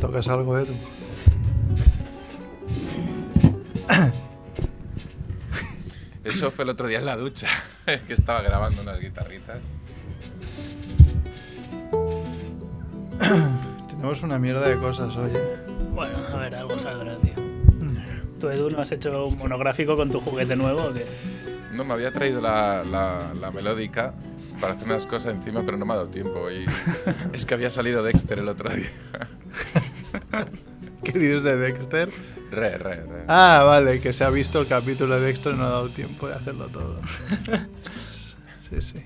[0.00, 0.74] ¿Tocas algo, Edu?
[6.24, 7.48] Eso fue el otro día en la ducha,
[8.06, 9.58] que estaba grabando unas guitarritas.
[14.08, 15.30] Tenemos una mierda de cosas hoy.
[15.34, 15.56] ¿eh?
[15.94, 17.34] Bueno, a ver, algo saldrá, tío.
[18.40, 21.04] ¿Tú, Edu, no has hecho un monográfico con tu juguete nuevo o qué?
[21.74, 24.14] No, me había traído la, la- la melódica
[24.62, 26.50] para hacer unas cosas encima, pero no me ha dado tiempo.
[26.50, 26.64] Y
[27.34, 28.88] es que había salido Dexter el otro día.
[31.04, 32.08] ¿Qué dices de Dexter?
[32.50, 33.24] Re, re, re.
[33.28, 36.28] Ah, vale, que se ha visto el capítulo de Dexter y no ha dado tiempo
[36.28, 36.98] de hacerlo todo.
[38.70, 39.04] Sí, sí.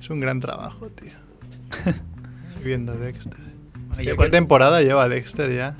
[0.00, 1.12] Es un gran trabajo, tío.
[2.64, 3.43] Viendo Dexter.
[3.96, 5.74] ¿Qué, cual- temporada lleva Dexter ya?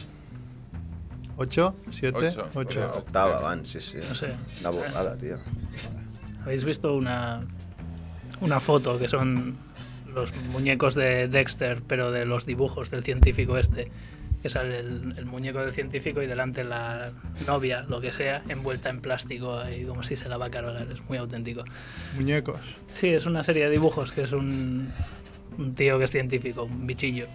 [1.37, 1.75] ¿Ocho?
[1.91, 2.19] ¿Siete?
[2.29, 2.48] Ocho.
[2.55, 2.81] ¿Ocho?
[2.81, 2.95] Ocho.
[2.98, 3.98] Octava, van, sí, sí.
[4.09, 4.29] No sé.
[4.61, 5.39] Una borrada, tío.
[6.45, 7.45] ¿Habéis visto una,
[8.41, 9.57] una foto que son
[10.15, 13.91] los muñecos de Dexter, pero de los dibujos del científico este?
[14.42, 17.07] Que sale el, el muñeco del científico y delante la
[17.47, 20.87] novia, lo que sea, envuelta en plástico y como si se la va a cargar.
[20.92, 21.65] Es muy auténtico.
[22.15, 22.61] Muñecos.
[22.92, 24.91] Sí, es una serie de dibujos que es un,
[25.59, 27.27] un tío que es científico, un bichillo.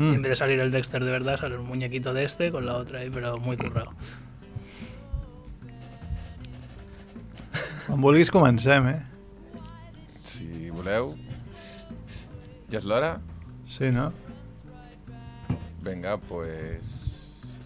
[0.00, 0.14] Mm.
[0.14, 2.76] En vez de salir el Dexter de verdad, sale un muñequito de este con la
[2.76, 3.92] otra ahí, pero muy currado.
[7.86, 9.02] Quan vulguis comencem, eh?
[10.22, 11.12] Si voleu...
[12.70, 13.18] Ja és l'hora?
[13.68, 14.12] Sí, ¿no?
[15.82, 17.58] Venga, pues...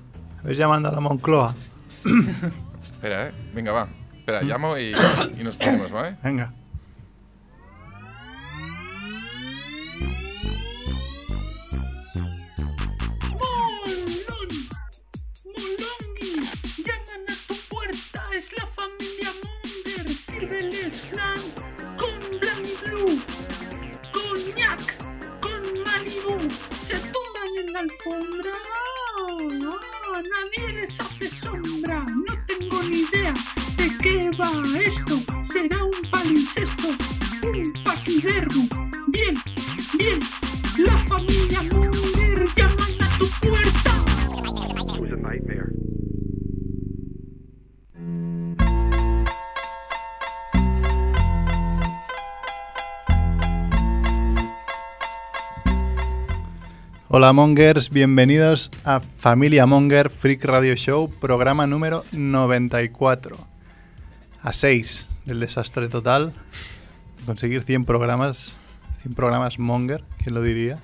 [0.43, 1.55] ¿Ves llamando a la Moncloa?
[2.95, 3.33] Espera, ¿eh?
[3.55, 3.87] Venga, va.
[4.17, 4.93] Espera, llamo y,
[5.39, 6.17] y nos ponemos, ¿vale?
[6.25, 6.53] Venga.
[20.55, 21.41] Sírveles flan
[21.98, 23.20] con Blanc Blue,
[24.13, 24.81] coñac
[25.41, 26.48] con Malibu,
[26.87, 28.53] se tumban en la alfombra,
[29.19, 33.35] Ah, nadie les hace sombra, no tengo ni idea
[33.79, 35.19] de qué va esto,
[35.53, 36.89] será un palincesto,
[37.43, 38.69] un paquidermo,
[39.09, 39.35] bien,
[39.98, 40.20] bien,
[40.79, 42.94] la familia Munger llaman
[57.17, 63.36] Hola Mongers, bienvenidos a Familia Monger Freak Radio Show, programa número 94.
[64.42, 66.33] A 6 del desastre total.
[67.25, 68.57] Conseguir 100 programas,
[69.02, 70.80] 100 programas Monger, ¿quién lo diría?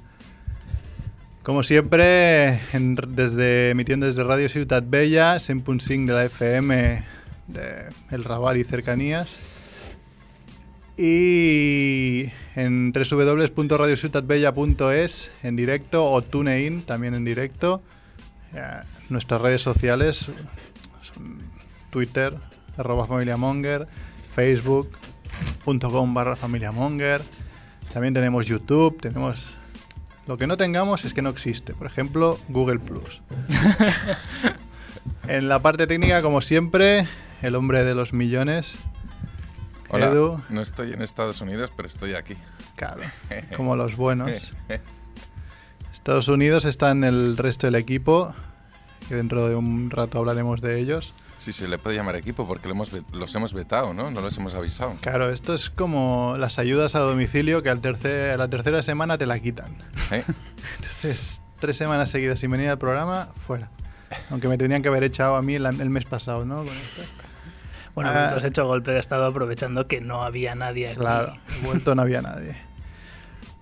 [1.43, 2.61] Como siempre,
[3.09, 7.05] desde, emitiendo desde Radio Ciutat Bella, 100.5 de la FM
[8.13, 9.37] El Raval y cercanías.
[11.03, 17.81] Y en www.radiociutatbella.es en directo o TuneIn también en directo.
[18.53, 20.27] Eh, nuestras redes sociales
[21.01, 21.39] son
[21.89, 22.35] Twitter,
[22.77, 23.89] arroba familiamonger,
[24.35, 27.23] facebook.com barra familiamonger.
[27.95, 29.55] También tenemos YouTube, tenemos...
[30.27, 31.73] Lo que no tengamos es que no existe.
[31.73, 33.23] Por ejemplo, Google Plus.
[35.29, 37.09] en la parte técnica, como siempre,
[37.41, 38.90] el hombre de los millones.
[39.93, 40.41] Hola, Edu.
[40.49, 42.35] no estoy en Estados Unidos, pero estoy aquí.
[42.77, 43.03] Claro,
[43.57, 44.31] como los buenos.
[45.93, 48.35] Estados Unidos está en el resto del equipo,
[49.09, 51.13] que dentro de un rato hablaremos de ellos.
[51.39, 54.11] Sí, se le puede llamar equipo porque lo hemos los hemos vetado, ¿no?
[54.11, 54.95] No los hemos avisado.
[55.01, 59.17] Claro, esto es como las ayudas a domicilio que al tercer, a la tercera semana
[59.19, 59.75] te la quitan.
[60.11, 60.23] ¿Eh?
[60.77, 63.71] Entonces, tres semanas seguidas sin venir al programa, fuera.
[64.31, 66.59] Aunque me tenían que haber echado a mí el, el mes pasado, ¿no?
[66.59, 67.03] Con esto.
[67.95, 68.35] Bueno, Ah.
[68.37, 70.99] has hecho golpe de estado aprovechando que no había nadie aquí.
[70.99, 72.55] Claro, vuelto no había nadie.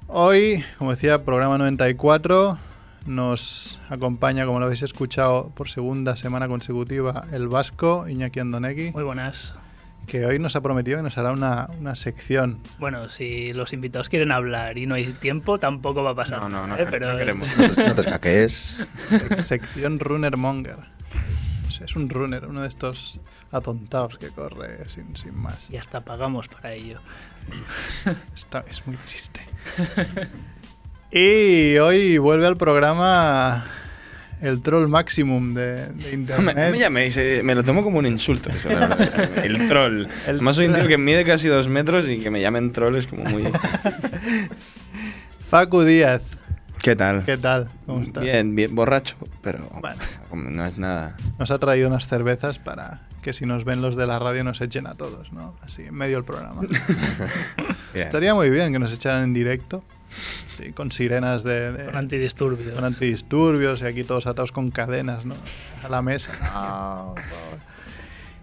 [0.07, 2.59] Hoy, como decía, programa 94.
[3.07, 9.03] Nos acompaña, como lo habéis escuchado, por segunda semana consecutiva, el vasco Iñaki Andonegui, Muy
[9.03, 9.55] buenas.
[10.07, 12.59] que hoy nos ha prometido que nos hará una, una sección.
[12.79, 16.39] Bueno, si los invitados quieren hablar y no hay tiempo, tampoco va a pasar.
[16.41, 16.79] No, no, no, ¿eh?
[16.79, 17.49] que- Pero no queremos.
[17.57, 18.77] No te, no te escaquees.
[19.39, 20.77] sección Runner Monger.
[21.67, 23.21] Es- Es un runner, uno de estos
[23.51, 25.69] atontados que corre sin, sin más.
[25.71, 26.99] Y hasta pagamos para ello.
[28.35, 29.41] Está- es muy triste.
[31.11, 33.65] Y hoy vuelve al programa
[34.43, 36.57] el troll maximum de, me, internet.
[36.57, 38.51] no me llaméis, eh, me lo tomo como un insulto.
[38.51, 39.39] eso, la verdad.
[39.45, 40.07] el troll.
[40.27, 43.07] El soy un tío que mide casi dos metros y que me llamen troll es
[43.07, 43.45] como muy...
[45.51, 46.21] Facu Díaz,
[46.83, 47.25] ¿Qué tal?
[47.25, 47.69] ¿Qué tal?
[47.87, 48.23] ¿Cómo estás?
[48.23, 50.01] Bien, bien borracho, pero Bueno.
[50.51, 51.17] no es nada.
[51.39, 54.59] Nos ha traído unas cervezas para que si nos ven los de la radio nos
[54.63, 55.55] echen a todos, ¿no?
[55.61, 56.63] Así, en medio del programa.
[57.93, 59.85] Estaría muy bien que nos echaran en directo,
[60.57, 61.73] sí, con sirenas de...
[61.73, 62.75] de- Con antidisturbios.
[62.75, 65.35] con antidisturbios y aquí todos atados con cadenas, ¿no?
[65.85, 66.33] A la mesa.
[66.41, 67.59] No, por favor.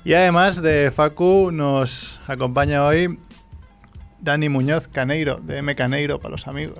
[0.04, 3.18] Y además de Facu nos acompaña hoy
[4.22, 6.78] Dani Muñoz Caneiro, de M Caneiro para los amigos.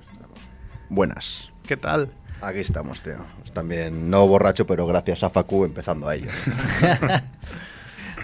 [0.90, 1.50] Buenas.
[1.68, 2.12] ¿Qué tal?
[2.42, 3.16] Aquí estamos, tío.
[3.56, 6.30] También no borracho, pero gracias a Facu empezando a ello.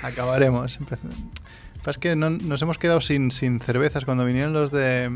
[0.01, 0.79] Acabaremos.
[1.83, 4.05] Pasa que no- nos hemos quedado sin, sin cervezas.
[4.05, 5.09] Cuando vinieron los de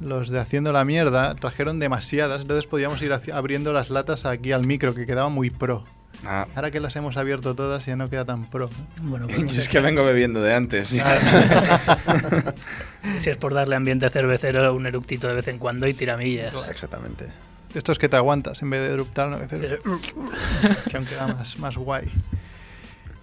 [0.00, 4.64] los de haciendo la mierda, trajeron demasiadas, entonces podíamos ir abriendo las latas aquí al
[4.64, 5.84] micro, que quedaba muy pro.
[6.24, 8.70] Ah, Ahora que las hemos abierto todas ya no queda tan pro.
[9.02, 9.10] ¿no?
[9.10, 10.88] Bueno, yo pues, es que vengo bebiendo de antes.
[10.88, 11.00] sí.
[13.18, 16.52] si es por darle ambiente cervecero, un eructito de vez en cuando y tiramillas.
[16.70, 17.26] Exactamente.
[17.74, 19.38] Estos que te aguantas en vez de eruptar, ¿no?
[19.38, 19.80] Que, haces-
[20.90, 22.10] que aún queda más, más guay.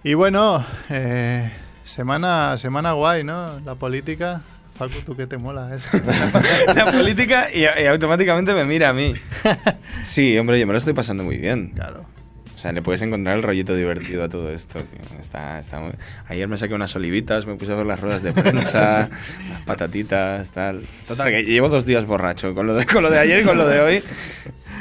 [0.06, 1.50] Y bueno, eh,
[1.84, 3.58] semana, semana guay, ¿no?
[3.64, 4.40] La política.
[4.76, 5.88] Facu, ¿tú qué te mola eso?
[6.76, 9.14] La política y, y automáticamente me mira a mí.
[10.04, 11.70] Sí, hombre, yo me lo estoy pasando muy bien.
[11.74, 12.04] claro.
[12.54, 14.80] O sea, le puedes encontrar el rollito divertido a todo esto.
[15.20, 15.92] Está, está muy-
[16.28, 19.10] Ayer me saqué unas olivitas, me puse a ver las ruedas de prensa,
[19.50, 20.84] las patatitas, tal.
[21.08, 22.54] Total, que llevo dos días borracho.
[22.54, 24.02] Con lo de, con lo de ayer y con lo de hoy.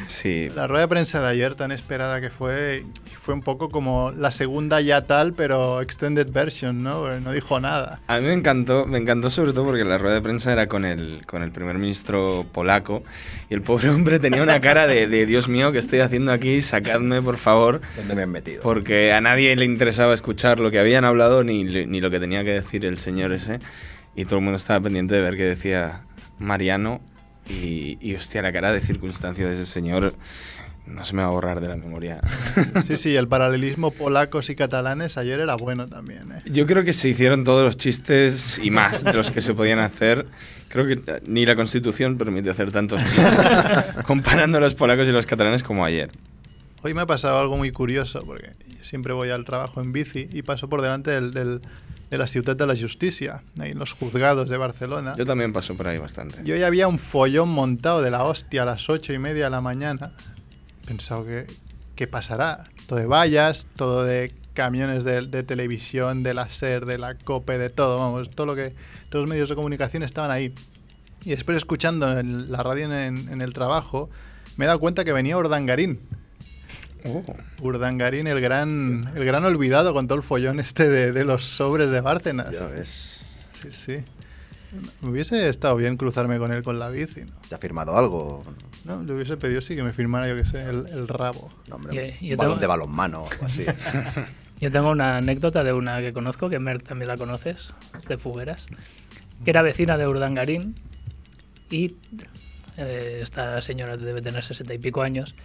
[0.07, 0.49] Sí.
[0.55, 2.83] La rueda de prensa de ayer tan esperada que fue,
[3.21, 7.01] fue un poco como la segunda ya tal, pero extended version, ¿no?
[7.01, 7.99] Porque No dijo nada.
[8.07, 10.85] A mí me encantó, me encantó sobre todo porque la rueda de prensa era con
[10.85, 13.03] el, con el primer ministro polaco
[13.49, 16.61] y el pobre hombre tenía una cara de, de Dios mío, ¿qué estoy haciendo aquí?
[16.61, 17.81] Sacadme, por favor.
[17.95, 18.61] ¿Dónde me han metido?
[18.61, 22.43] Porque a nadie le interesaba escuchar lo que habían hablado ni, ni lo que tenía
[22.43, 23.59] que decir el señor ese.
[24.15, 26.01] Y todo el mundo estaba pendiente de ver qué decía
[26.39, 27.01] Mariano.
[27.49, 30.15] Y, y hostia, la cara de circunstancia de ese señor
[30.87, 32.19] no se me va a borrar de la memoria.
[32.87, 36.41] Sí, sí, el paralelismo polacos y catalanes ayer era bueno también, ¿eh?
[36.45, 39.79] Yo creo que se hicieron todos los chistes y más de los que se podían
[39.79, 40.27] hacer.
[40.69, 43.25] Creo que ni la Constitución permite hacer tantos chistes
[44.05, 46.11] comparando a los polacos y los catalanes como ayer.
[46.83, 48.51] Hoy me ha pasado algo muy curioso, porque
[48.83, 51.61] siempre voy al trabajo en bici y paso por delante del, del-
[52.09, 55.13] de la Ciutat de la Justicia, ahí en los juzgados de Barcelona.
[55.17, 56.37] Yo también paso por ahí bastante.
[56.43, 59.49] Yo ya había un follón montado de la hostia a las ocho y media de
[59.49, 60.11] la mañana.
[60.85, 61.47] Pensado que,
[61.95, 62.65] ¿qué pasará?
[62.87, 67.57] Todo de vallas, todo de camiones de, de televisión, de la SER, de la COPE,
[67.57, 68.73] de todo, vamos, todo lo que,
[69.09, 70.53] todos los medios de comunicación estaban ahí.
[71.25, 74.09] Y después escuchando en la radio en, en el trabajo,
[74.57, 75.99] me he dado cuenta que venía Urdangarín.
[77.07, 77.23] Oh.
[77.61, 81.91] Urdangarín, el gran, el gran olvidado con todo el follón este de, de los sobres
[81.91, 82.51] de Bárcenas.
[82.51, 83.23] Ya ves.
[83.61, 83.97] Sí, sí.
[85.01, 87.31] Me hubiese estado bien cruzarme con él con la bici, ¿no?
[87.47, 88.43] ¿Te ha firmado algo?
[88.83, 91.49] No, le hubiese pedido sí que me firmara, yo que sé, el, el rabo.
[91.67, 93.65] No, hombre, Y- y un yo balón tengo- de balonmano o algo así.
[94.61, 97.73] Yo tengo una anécdota de una que conozco, que Merck también la conoces,
[98.07, 98.65] de Fugueras,
[99.43, 100.75] que era vecina de Urdangarín
[101.69, 101.95] y
[102.77, 105.35] eh, esta señora debe tener sesenta y pico años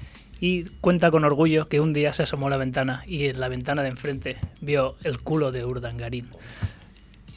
[0.41, 3.49] y cuenta con orgullo que un día se asomó a la ventana y en la
[3.49, 6.29] ventana de enfrente vio el culo de Urdangarín.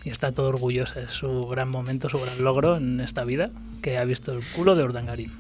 [0.05, 3.50] Y está todo orgullosa, es su gran momento, su gran logro en esta vida,
[3.81, 5.31] que ha visto el culo de Urdangarín.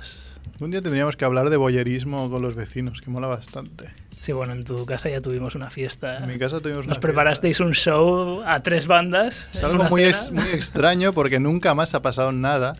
[0.00, 0.22] Es-
[0.60, 3.90] Un día tendríamos que hablar de boyerismo con los vecinos, que mola bastante.
[4.18, 6.18] Sí, bueno, en tu casa ya tuvimos una fiesta.
[6.18, 9.48] En mi casa tuvimos una Nos preparasteis un show a tres bandas.
[9.54, 12.74] Es algo ex- muy extraño porque nunca más ha pasado nada.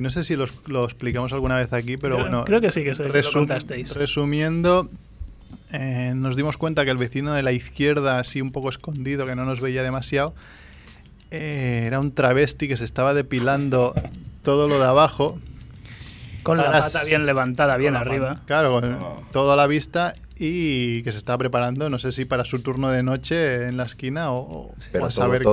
[0.00, 2.44] Y no sé si los- lo explicamos alguna vez aquí, pero Creo- bueno.
[2.46, 3.92] creo que sí, que lo resum- contasteis.
[3.94, 4.88] Resumiendo,
[5.74, 9.34] eh, nos dimos cuenta que el vecino de la izquierda, así un poco escondido, que
[9.36, 10.32] no nos veía demasiado,
[11.30, 13.92] eh, era un travesti que se estaba depilando
[14.42, 15.38] todo lo de abajo.
[16.42, 18.40] Con la pata bien levantada, bien arriba.
[18.46, 18.96] Claro, con
[19.32, 22.88] todo a la vista y que se estaba preparando, no sé si para su turno
[22.90, 25.46] de noche en la esquina o, o- o Pero a todo, saber qué.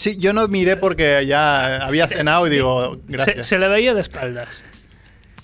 [0.00, 3.46] Sí, yo no miré porque ya había cenado y digo, Se, gracias.
[3.48, 4.48] se le veía de espaldas.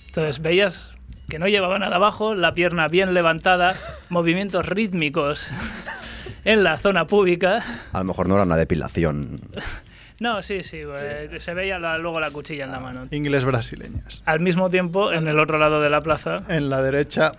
[0.07, 0.89] Entonces veías
[1.29, 3.75] que no llevaba nada abajo, la pierna bien levantada,
[4.09, 5.47] movimientos rítmicos
[6.43, 7.63] en la zona pública.
[7.93, 9.41] A lo mejor no era una depilación.
[10.19, 13.07] No, sí, sí, eh, se veía la- luego la cuchilla en la mano.
[13.11, 14.23] Inglés brasileñas.
[14.25, 17.33] Al mismo tiempo, en el otro lado de la plaza, En la derecha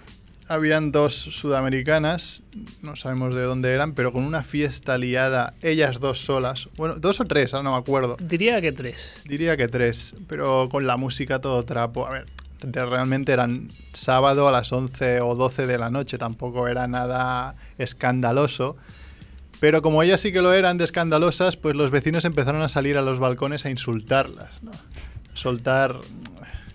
[0.48, 2.42] habían dos sudamericanas,
[2.82, 6.68] no sabemos de dónde eran, pero con una fiesta liada, ellas dos solas.
[6.76, 8.16] Bueno, dos o tres, ahora no me acuerdo.
[8.20, 9.12] diría que tres.
[9.24, 12.06] Diría que tres, pero con la música todo trapo.
[12.06, 12.26] A ver,
[12.60, 18.76] realmente eran sábado a las 11 o 12 de la noche, tampoco era nada escandaloso.
[19.60, 22.96] Pero como ellas sí que lo eran de escandalosas, pues los vecinos empezaron a salir
[22.96, 24.70] a los balcones a insultarlas, ¿no?
[25.34, 25.96] Soltar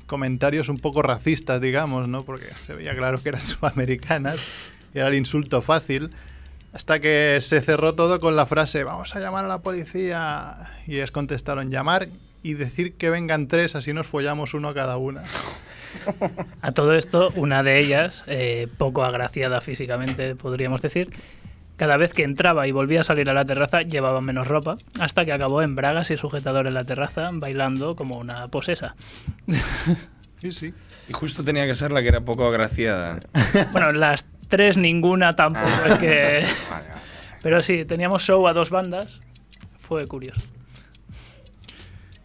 [0.07, 2.23] comentarios un poco racistas, digamos, ¿no?
[2.23, 4.37] Porque se veía claro que eran sudamericanas
[4.93, 6.11] y era el insulto fácil.
[6.73, 10.71] Hasta que se cerró todo con la frase, vamos a llamar a la policía.
[10.87, 12.07] Y ellos contestaron, llamar
[12.41, 15.23] y decir que vengan tres, así nos follamos uno a cada una.
[16.61, 21.11] A todo esto, una de ellas, eh, poco agraciada físicamente, podríamos decir,
[21.75, 25.25] cada vez que entraba y volvía a salir a la terraza llevaba menos ropa, hasta
[25.25, 28.95] que acabó en bragas y sujetador en la terraza, bailando como una posesa.
[30.37, 30.73] Sí, sí.
[31.07, 33.19] Y justo tenía que ser la que era poco agraciada.
[33.71, 36.45] Bueno, las tres ninguna tampoco es que...
[36.69, 37.01] Vale, vale.
[37.41, 39.19] Pero sí, teníamos show a dos bandas,
[39.79, 40.41] fue curioso.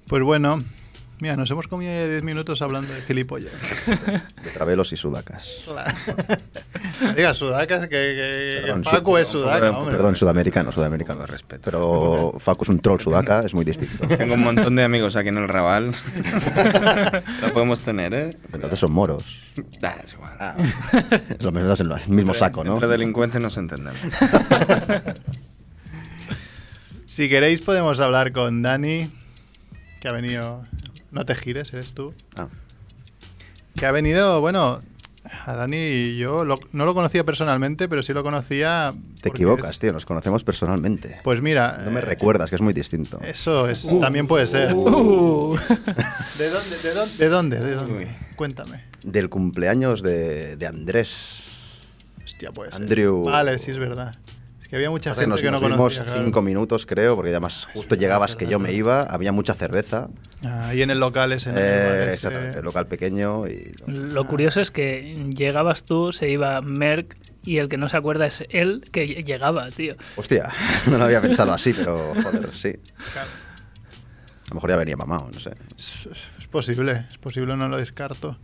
[0.06, 0.62] Pues bueno,
[1.20, 3.52] mira, nos hemos comido ya 10 minutos hablando de gilipollas.
[4.42, 5.64] De travelos y sudacas.
[7.16, 9.94] Diga, sudacas, que, que Perdón, Facu su- es sudaca, perdón, hombre.
[9.96, 11.18] Perdón, sudamericano, sudamericano.
[11.20, 11.62] Con respeto.
[11.64, 14.06] Pero Facu es un troll sudaca, es muy distinto.
[14.08, 15.92] Tengo un montón de amigos aquí en el Raval.
[17.42, 18.30] Lo podemos tener, ¿eh?
[18.52, 19.24] Entonces son moros.
[19.80, 20.32] Da, es igual.
[20.40, 20.54] Ah,
[21.40, 22.74] Los menos en el mismo saco, ¿no?
[22.74, 23.98] Entre delincuentes nos entendemos.
[27.06, 29.10] Si queréis podemos hablar con Dani,
[30.00, 30.64] que ha venido...
[31.10, 32.12] No te gires, eres tú.
[32.36, 32.48] Ah,
[33.76, 34.78] Que ha venido, bueno,
[35.46, 38.94] a Dani yo lo- no lo conocía personalmente, pero sí lo conocía...
[39.22, 41.20] te equivocas, es- tío, nos conocemos personalmente.
[41.24, 41.80] Pues mira...
[41.84, 43.20] No me eh, recuerdas, que es muy distinto.
[43.22, 44.74] Eso es, también puede ser.
[44.74, 45.56] Uh.
[46.38, 46.76] ¿De dónde?
[46.82, 47.16] ¿De dónde?
[47.18, 47.60] ¿De dónde?
[47.60, 47.98] ¿De dónde?
[47.98, 48.08] Uy.
[48.36, 48.82] Cuéntame.
[49.02, 51.42] Del cumpleaños de, de Andrés.
[52.24, 52.72] Hostia, pues.
[52.74, 53.22] Andrew.
[53.24, 54.14] Vale, sí es verdad.
[54.68, 56.04] Que había mucha Pasa que gente nos, que no nos conocía.
[56.04, 56.24] claro.
[56.24, 60.08] cinco minutos, creo, porque además justo llegabas que yo me iba, había mucha cerveza.
[60.44, 61.50] Ah, y en el local ese.
[61.50, 62.12] Eh, El bar ese.
[62.12, 63.72] exactamente, el local pequeño y...
[63.86, 68.26] Lo curioso es que llegabas tú, se iba Merck y el que no se acuerda
[68.26, 69.94] es él que llegaba, tío.
[70.16, 70.52] Hostia,
[70.86, 72.74] no lo había pensado así, pero joder, sí.
[73.14, 73.28] Claro.
[73.30, 75.52] A lo mejor ya venía mamado, no sé.
[75.78, 75.92] Es,
[76.38, 78.36] es posible, es posible, no lo descarto.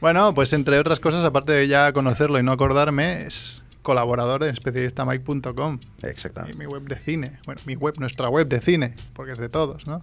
[0.00, 4.50] Bueno, pues entre otras cosas, aparte de ya conocerlo y no acordarme, es colaborador en
[4.50, 6.56] especialistamike.com, mi, Exactamente.
[6.56, 7.38] mi web de cine.
[7.46, 10.00] Bueno, mi web, nuestra web de cine, porque es de todos, ¿no?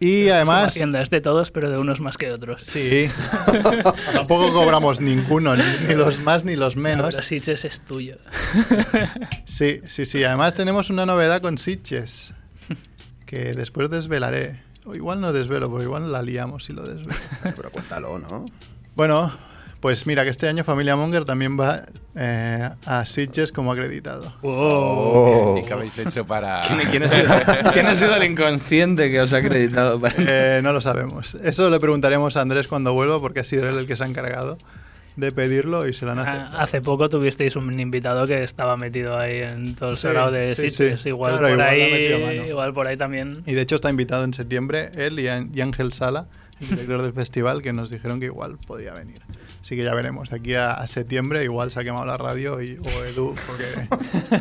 [0.00, 0.68] Y Como además...
[0.68, 2.60] Hacienda es de todos, pero de unos más que otros.
[2.62, 3.08] Sí,
[4.12, 7.16] tampoco cobramos ninguno, ni, ni los más ni los menos.
[7.16, 8.16] Pero Sitges es tuyo.
[9.44, 10.22] Sí, sí, sí.
[10.22, 12.32] Además tenemos una novedad con Sitches,
[13.26, 14.62] que después desvelaré.
[14.84, 17.18] O igual no desvelo, porque igual la liamos si lo desvelo.
[17.42, 18.46] Pero cuéntalo, ¿no?
[18.94, 19.32] Bueno,
[19.80, 21.82] pues mira que este año Familia Monger también va
[22.16, 24.32] eh, a Sitges como acreditado.
[24.42, 25.56] Oh.
[25.60, 26.62] ¿Y qué habéis hecho para...?
[26.66, 27.28] ¿Quién, quién ha sido,
[27.72, 31.36] quién ha sido el inconsciente que os ha acreditado para Eh, no lo sabemos.
[31.42, 34.06] Eso le preguntaremos a Andrés cuando vuelva, porque ha sido él el que se ha
[34.06, 34.58] encargado
[35.16, 36.58] de pedirlo y se lo han Ah, aceptado.
[36.62, 40.70] Hace poco tuvisteis un invitado que estaba metido ahí en todo el Sí, de sí,
[40.70, 41.00] Sitges.
[41.00, 41.08] sí.
[41.08, 43.32] Igual, Claro, por igual ahí, igual por ahí también.
[43.44, 46.26] Y de hecho está invitado en septiembre él y Ángel Sala,
[46.60, 49.20] el director del festival, que nos dijeron que igual podía venir.
[49.68, 50.30] Así que ya veremos.
[50.30, 53.66] De aquí a, a septiembre igual se ha quemado la radio y, o Edu, porque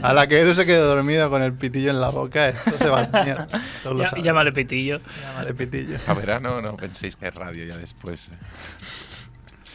[0.02, 2.88] a la que Edu se quede dormido con el pitillo en la boca, esto se
[2.88, 5.02] va a Ya- llámale pitillo.
[5.22, 5.98] Llámale pitillo.
[6.08, 8.30] A verano no penséis que es radio ya después.
[8.30, 8.36] eh.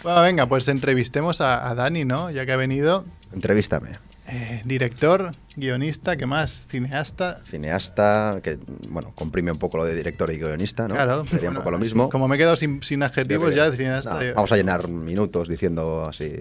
[0.02, 2.30] Bueno, venga, pues entrevistemos a, a Dani, ¿no?
[2.30, 3.04] Ya que ha venido.
[3.35, 3.90] Entrevístame.
[4.29, 6.64] Eh, director, guionista, ¿qué más?
[6.69, 7.41] Cineasta.
[7.45, 10.95] Cineasta, que, bueno, comprime un poco lo de director y guionista, ¿no?
[10.95, 11.25] Claro.
[11.26, 12.09] Sería bueno, un poco lo mismo.
[12.09, 14.23] Como me he quedado sin, sin adjetivos ya de cineasta.
[14.23, 16.33] No, vamos a llenar minutos diciendo así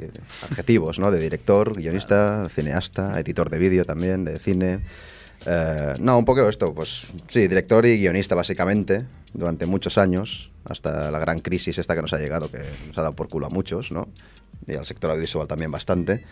[0.44, 1.12] adjetivos, ¿no?
[1.12, 4.82] De director, guionista, cineasta, editor de vídeo también, de cine.
[5.48, 11.10] Eh, no, un poco esto, pues sí, director y guionista básicamente, durante muchos años, hasta
[11.10, 13.50] la gran crisis esta que nos ha llegado, que nos ha dado por culo a
[13.50, 14.08] muchos, ¿no?
[14.68, 16.24] Y al sector audiovisual también bastante.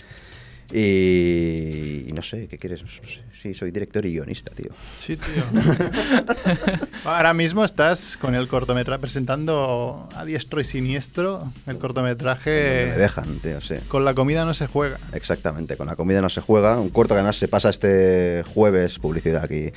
[0.72, 2.82] Y, y no sé, ¿qué quieres?
[2.84, 3.22] No sé.
[3.42, 4.72] Sí, soy director y guionista, tío.
[5.06, 5.44] Sí, tío.
[7.06, 13.40] Ahora mismo estás con el cortometraje presentando a diestro y siniestro el cortometraje me dejan,
[13.40, 13.76] tío, sí.
[13.88, 15.00] Con la comida no se juega.
[15.14, 16.80] Exactamente, con la comida no se juega.
[16.80, 19.72] Un corto que además se pasa este jueves, publicidad aquí,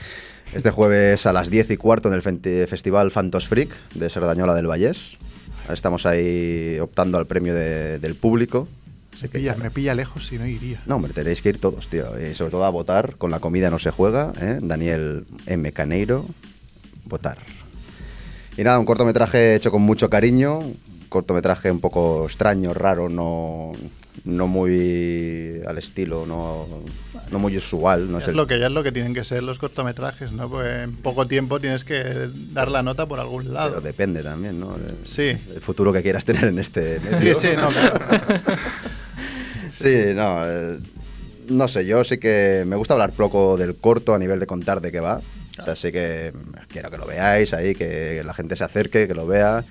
[0.52, 2.22] este jueves a las 10 y cuarto en el
[2.66, 5.18] Festival Fantos Freak de Sardañola del Vallés.
[5.72, 8.66] Estamos ahí optando al premio de- del público.
[9.20, 10.80] Me pilla, me pilla lejos si no iría.
[10.86, 12.06] No, hombre, tenéis que ir todos, tío.
[12.20, 13.16] Y sobre todo a votar.
[13.16, 14.32] Con la comida no se juega.
[14.40, 14.58] ¿eh?
[14.60, 15.70] Daniel M.
[15.72, 16.26] Caneiro.
[17.04, 17.38] Votar.
[18.56, 20.58] Y nada, un cortometraje hecho con mucho cariño.
[20.58, 20.76] Un
[21.08, 23.72] cortometraje un poco extraño, raro, no,
[24.24, 26.66] no muy al estilo, no,
[27.30, 28.10] no muy usual.
[28.10, 30.48] No Ya es lo que ya es lo que tienen que ser los cortometrajes, ¿no?
[30.48, 33.70] Pues en poco tiempo tienes que dar la nota por algún lado.
[33.70, 34.76] pero depende también, ¿no?
[34.78, 35.28] De- Sí.
[35.54, 37.34] El futuro que quieras tener en este Sí, medio.
[37.34, 38.00] sí, no, claro.
[39.82, 40.44] Sí, no.
[40.46, 40.78] eh,
[41.48, 44.80] no sé, yo sí que me gusta hablar poco del corto a nivel de contar
[44.80, 45.20] de qué va.
[45.60, 46.32] O sea, sí que
[46.68, 49.64] quiero que lo veáis ahí, que la gente se acerque, que lo vea.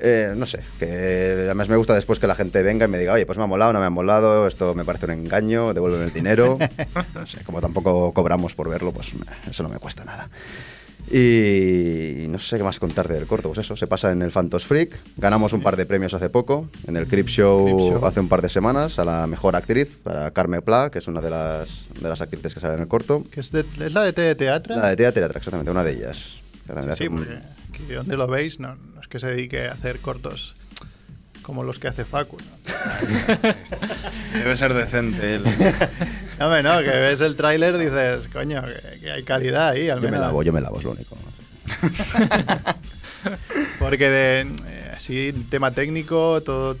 [0.00, 3.14] Eh, no sé, que además me gusta después que la gente venga y me diga,
[3.14, 6.04] oye, pues me ha molado, no me ha molado, esto me parece un engaño, devuélveme
[6.04, 6.58] el dinero.
[7.14, 9.08] No sé, como tampoco cobramos por verlo, pues
[9.50, 10.28] eso no me cuesta nada.
[11.10, 14.66] Y no sé qué más contarte del corto, pues eso, se pasa en el Phantos
[14.66, 18.06] Freak, ganamos un par de premios hace poco, en el Crip Show, Crip Show.
[18.06, 21.20] hace un par de semanas, a la mejor actriz, para Carme Pla, que es una
[21.20, 23.24] de las, de las actrices que sale en el corto.
[23.30, 24.76] Que es, de- es la de teatro.
[24.76, 26.36] La de teatro, exactamente, una de ellas.
[26.96, 27.26] Sí, un-
[27.70, 30.54] porque donde lo veis no, no es que se dedique a hacer cortos
[31.48, 32.36] como los que hace Facu.
[32.36, 33.38] ¿no?
[34.38, 35.44] Debe ser decente él.
[36.38, 40.02] No, hombre, no, que ves el tráiler dices, coño, que, que hay calidad ahí, al
[40.02, 41.16] Yo me lavo, yo me lavo, es lo único.
[43.78, 46.76] Porque de eh, así, tema técnico, todo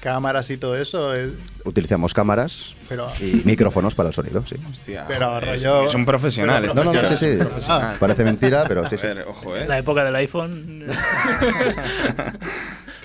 [0.00, 1.32] cámaras y todo eso, es-
[1.64, 4.56] Utilizamos cámaras pero, y micrófonos para el sonido, sí.
[4.70, 6.62] Hostia, Pero es, rollo- es un profesional.
[6.62, 7.16] pero este No, no, tío.
[7.18, 7.70] sí, sí.
[8.00, 9.06] Parece mentira, pero sí, sí.
[9.28, 9.66] Ojo, eh.
[9.66, 10.86] La época del iPhone.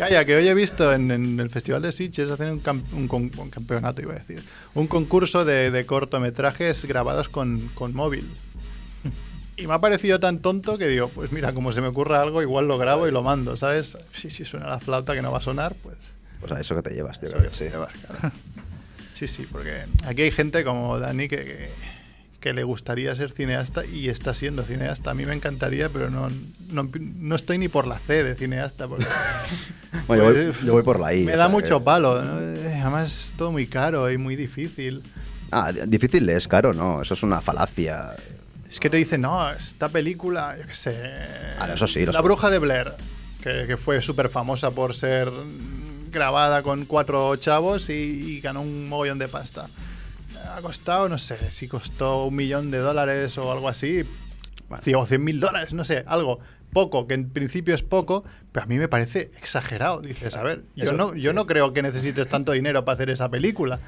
[0.02, 3.08] Calla, que hoy he visto en, en el Festival de Sitges hacen un, cam- un
[3.08, 4.42] con- un campeonato, iba a decir,
[4.74, 8.28] un concurso de, de cortometrajes grabados con, con móvil.
[9.58, 12.42] Y me ha parecido tan tonto que digo, pues mira, como se me ocurra algo,
[12.42, 13.96] igual lo grabo y lo mando, ¿sabes?
[14.16, 15.98] Sí, si suena la flauta que no va a sonar, pues...
[16.40, 17.30] Pues a eso que te llevas, tío.
[17.30, 17.64] eso que te sí.
[17.66, 18.34] llevas, claro.
[19.14, 21.70] Sí, sí, porque aquí hay gente como Dani que, que,
[22.42, 25.12] que le gustaría ser cineasta y está siendo cineasta.
[25.12, 26.30] A mí me encantaría, pero no,
[26.70, 28.88] no, no estoy ni por la C de cineasta.
[28.88, 29.06] Porque,
[30.08, 31.24] Bueno, yo, voy, pues, yo voy por la I.
[31.24, 32.22] Me da sea, mucho que- palo.
[32.22, 32.40] ¿no?
[32.42, 35.04] Eh, Además, es todo muy caro y muy difícil.
[35.52, 37.02] Ah, di- difícil es, caro, no.
[37.02, 38.16] Eso es una falacia.
[38.70, 40.96] Es que te dicen, no, esta película, yo qué sé.
[41.60, 42.94] Ah, eso sí, los- La Bruja de Blair,
[43.44, 45.30] que, que fue súper famosa por ser
[46.12, 49.68] grabada con cuatro chavos y, y ganó un mogollón de pasta.
[50.54, 54.04] Ha costado, no sé, si costó un millón de dólares o algo así,
[54.96, 56.40] o cien mil dólares, no sé, algo.
[56.74, 60.02] Poco, que en principio es poco, pero a mí me parece exagerado.
[60.02, 61.36] Dices, a ver, yo, Eso, no, yo sí.
[61.36, 63.80] no creo que necesites tanto dinero para hacer esa película.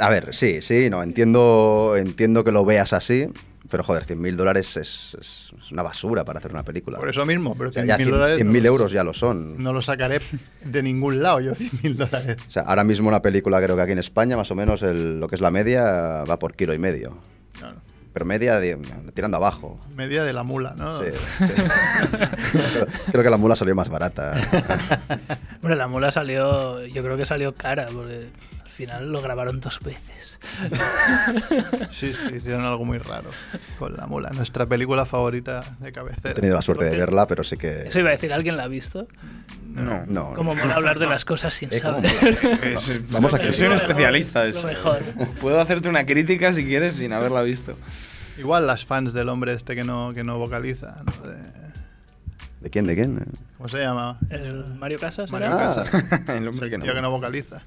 [0.00, 3.26] A ver, sí, sí, no, entiendo, entiendo que lo veas así,
[3.70, 6.98] pero joder, 100.000 dólares es, es- es una basura para hacer una película.
[6.98, 8.38] Por eso mismo, pero O sea, 100.000 ya 100.000 dólares.
[8.44, 9.62] no 100.000 los- euros ya lo son.
[9.62, 10.20] No lo sacaré
[10.64, 12.36] de ningún lado, yo 100.000 dólares.
[12.48, 15.20] O sea, ahora mismo una película creo que aquí en España, más o menos, el-
[15.20, 17.16] lo que es la media va por kilo y medio.
[17.58, 17.76] Claro.
[18.12, 18.76] Pero media de-
[19.14, 19.80] tirando abajo.
[19.96, 20.98] Media de la mula, ¿no?
[20.98, 21.04] Sí,
[21.38, 21.44] sí.
[22.72, 24.34] creo, creo que la mula salió más barata.
[25.62, 26.84] Hombre, la mula salió.
[26.86, 28.26] Yo creo que salió cara, porque
[28.62, 30.21] al final lo grabaron dos veces.
[31.90, 33.30] Sí, sí, hicieron algo muy raro
[33.78, 34.30] con la mula.
[34.30, 36.34] Nuestra película favorita de He cabecera.
[36.34, 37.82] tenido la suerte de verla, pero sí que...
[37.86, 39.06] Eso iba a decir, ¿alguien la ha visto?
[39.68, 40.04] No.
[40.06, 42.38] No, Como mola hablar de las cosas sin Eh, ¿cómo saber.
[42.64, 44.66] Es- Vamos a que- soy un especialista de lo eso.
[44.66, 45.02] mejor.
[45.40, 47.76] Puedo hacerte una crítica si quieres sin haberla visto.
[48.38, 51.02] Igual las fans del hombre este que no, que no vocaliza.
[51.04, 51.28] ¿no?
[51.28, 51.62] De-
[52.60, 52.86] ¿De quién?
[52.86, 53.24] ¿De quién?
[53.56, 54.18] ¿Cómo se llama?
[54.30, 55.30] ¿El Mario Casas?
[55.30, 55.48] Mario?
[55.52, 55.56] Ah.
[55.84, 56.28] Casas.
[56.28, 56.84] El hombre que no.
[56.84, 57.62] Tío que no vocaliza.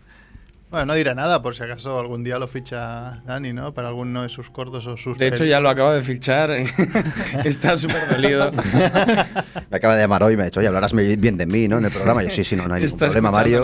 [0.75, 3.73] Bueno, no diré nada por si acaso algún día lo ficha Dani, ¿no?
[3.73, 5.17] Para alguno de sus cortos o sus.
[5.17, 6.51] De hecho, ya lo acaba de fichar.
[7.45, 8.51] Está súper dolido.
[9.71, 11.77] Me acaba de llamar hoy y me ha dicho, oye, hablarás bien de mí, ¿no?
[11.77, 12.23] En el programa.
[12.23, 13.61] Yo, sí, sí, no, no hay ningún problema, Mario.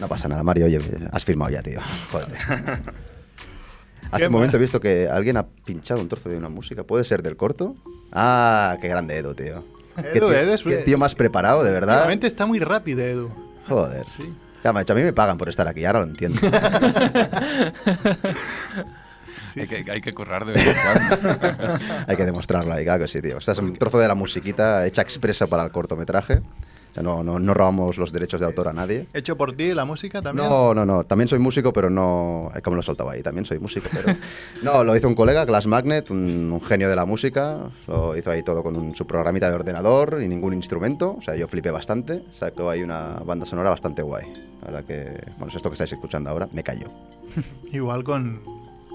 [0.00, 0.66] No pasa nada, Mario.
[0.66, 0.80] Oye,
[1.12, 1.78] has firmado ya, tío.
[2.10, 2.26] Joder.
[4.10, 6.82] Hace Qué un momento he visto que alguien ha pinchado un trozo de una música.
[6.82, 7.76] ¿Puede ser del corto?
[8.10, 9.62] Ah, qué grande Edu, tío.
[9.94, 11.94] qué, Edu, tío, eres- qué tío más preparado, de verdad.
[11.98, 13.30] Últimamente está muy rápido, Edu.
[13.68, 14.04] Joder.
[14.16, 14.24] Sí.
[14.62, 16.40] Claro, macho, a mí me pagan por estar aquí, ahora lo entiendo.
[19.56, 21.78] hay, que, hay que currar de vez en cuando.
[22.06, 23.38] Hay que demostrarlo ahí, claro que sí, tío.
[23.38, 26.42] Este es un trozo de la musiquita hecha expresa para el cortometraje.
[27.02, 29.06] No, no, no robamos los derechos de autor a nadie.
[29.14, 30.48] Hecho por ti la música también.
[30.48, 31.04] No, no, no.
[31.04, 32.50] También soy músico, pero no.
[32.54, 34.16] eh, Como lo soltaba ahí, también soy músico, pero.
[34.62, 37.70] No, lo hizo un colega, Glass Magnet, un, un genio de la música.
[37.86, 41.16] Lo hizo ahí todo con un, su programita de ordenador y ningún instrumento.
[41.18, 42.22] O sea, yo flipé bastante.
[42.36, 44.24] Sacó ahí una banda sonora bastante guay.
[44.62, 45.20] La verdad que.
[45.36, 46.88] Bueno, es esto que estáis escuchando ahora, me cayó.
[47.72, 48.40] Igual con.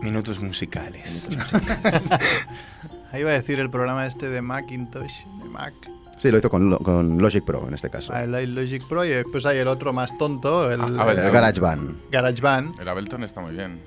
[0.01, 1.29] Minutos musicales.
[3.13, 5.73] Ahí iba a decir el programa este de Macintosh, de Mac.
[6.23, 8.13] Sí, lo hizo con, con Logic Pro en este caso.
[8.15, 11.31] Ah, El Logic Pro y después hay el otro más tonto, el, Ah, El.
[11.31, 12.09] GarageBand.
[12.11, 12.79] GarageBand.
[12.79, 13.81] El Ableton está muy bien.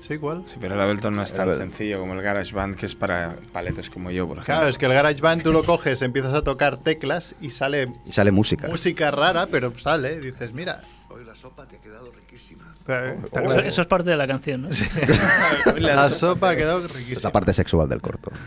[0.00, 0.42] ¿Sí, cuál?
[0.46, 3.90] Sí, pero el Ableton no es tan sencillo como el GarageBand, que es para paletos
[3.90, 4.54] como yo, por ejemplo.
[4.54, 8.12] Claro, es que el GarageBand tú lo coges, empiezas a tocar teclas y sale Y
[8.12, 8.68] sale música.
[8.68, 10.18] música rara, pero sale.
[10.20, 10.80] Dices, mira.
[11.10, 12.74] Hoy la sopa te ha quedado riquísima.
[12.88, 13.68] eh, está Eso, claro.
[13.68, 14.68] eso es parte de la canción, ¿no?
[15.78, 17.32] La sopa ha quedado Es la riquísima.
[17.32, 18.30] parte sexual del corto.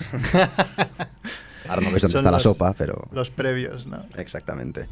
[1.69, 3.07] Ahora no veis dónde Son está la sopa, pero.
[3.11, 4.03] Los previos, ¿no?
[4.17, 4.85] Exactamente.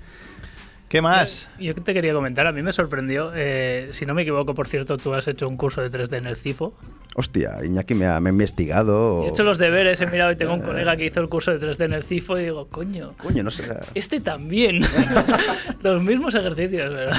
[0.89, 1.49] ¿Qué más?
[1.59, 4.97] Yo te quería comentar, a mí me sorprendió, eh, si no me equivoco, por cierto,
[4.97, 6.73] tú has hecho un curso de 3D en el CIFO.
[7.15, 9.25] Hostia, Iñaki me ha, me ha investigado.
[9.25, 11.59] He hecho los deberes, he mirado y tengo un colega que hizo el curso de
[11.75, 13.63] 3D en el CIFO y digo, coño, Coño, no sé.
[13.95, 14.81] este también.
[15.83, 17.17] los mismos ejercicios, ¿verdad?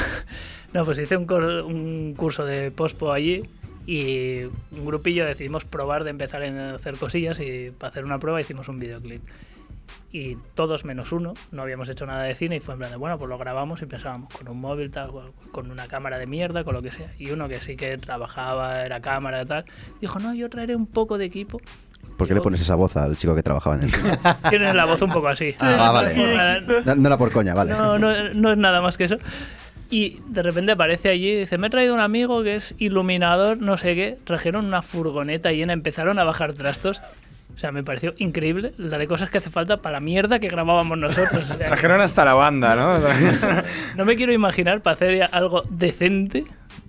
[0.73, 3.43] No, pues hice un, cor- un curso de pospo allí
[3.87, 8.41] y un grupillo decidimos probar de empezar a hacer cosillas y para hacer una prueba
[8.41, 9.21] hicimos un videoclip.
[10.13, 12.97] Y todos menos uno, no habíamos hecho nada de cine y fue en plan de,
[12.97, 15.11] bueno, pues lo grabamos y pensábamos con un móvil, tal,
[15.53, 17.13] con una cámara de mierda, con lo que sea.
[17.19, 19.65] Y uno que sí que trabajaba, era cámara y tal,
[20.01, 21.61] dijo, no, yo traeré un poco de equipo.
[22.17, 24.19] ¿Por qué le pones esa voz al chico que trabajaba en el cine?
[24.51, 25.55] Tiene la voz un poco así.
[25.61, 26.63] Ah, vale.
[26.85, 27.71] No, no era por coña, vale.
[27.73, 29.19] no, no, no es nada más que eso.
[29.91, 33.59] Y de repente aparece allí y dice, me he traído un amigo que es iluminador,
[33.59, 34.19] no sé qué.
[34.25, 37.01] Trajeron una furgoneta llena, empezaron a bajar trastos.
[37.59, 40.47] O sea, me pareció increíble la de cosas que hace falta para la mierda que
[40.49, 41.43] grabábamos nosotros.
[41.51, 42.99] O sea, Trajeron hasta la banda, ¿no?
[43.97, 46.45] no me quiero imaginar para hacer algo decente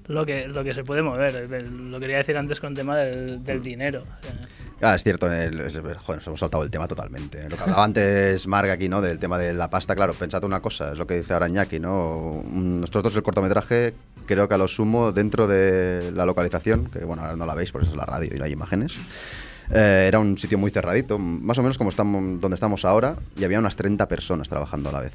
[0.07, 1.49] lo que, lo que se puede mover.
[1.71, 4.03] Lo quería decir antes con el tema del, del dinero.
[4.19, 4.33] O sea,
[4.81, 7.49] Ah, es cierto, el- es- joder, nos hemos saltado el tema totalmente.
[7.49, 9.01] Lo que hablaba antes Marga aquí, ¿no?
[9.01, 11.79] Del tema de la pasta, claro, pensad una cosa, es lo que dice ahora Iñaki,
[11.81, 12.41] ¿no?
[12.49, 13.93] Nosotros el cortometraje,
[14.25, 17.71] creo que a lo sumo, dentro de la localización, que bueno, ahora no la veis,
[17.73, 18.97] por eso es la radio y no hay imágenes,
[19.71, 23.43] eh, era un sitio muy cerradito, más o menos como estamos, donde estamos ahora, y
[23.43, 25.13] había unas 30 personas trabajando a la vez.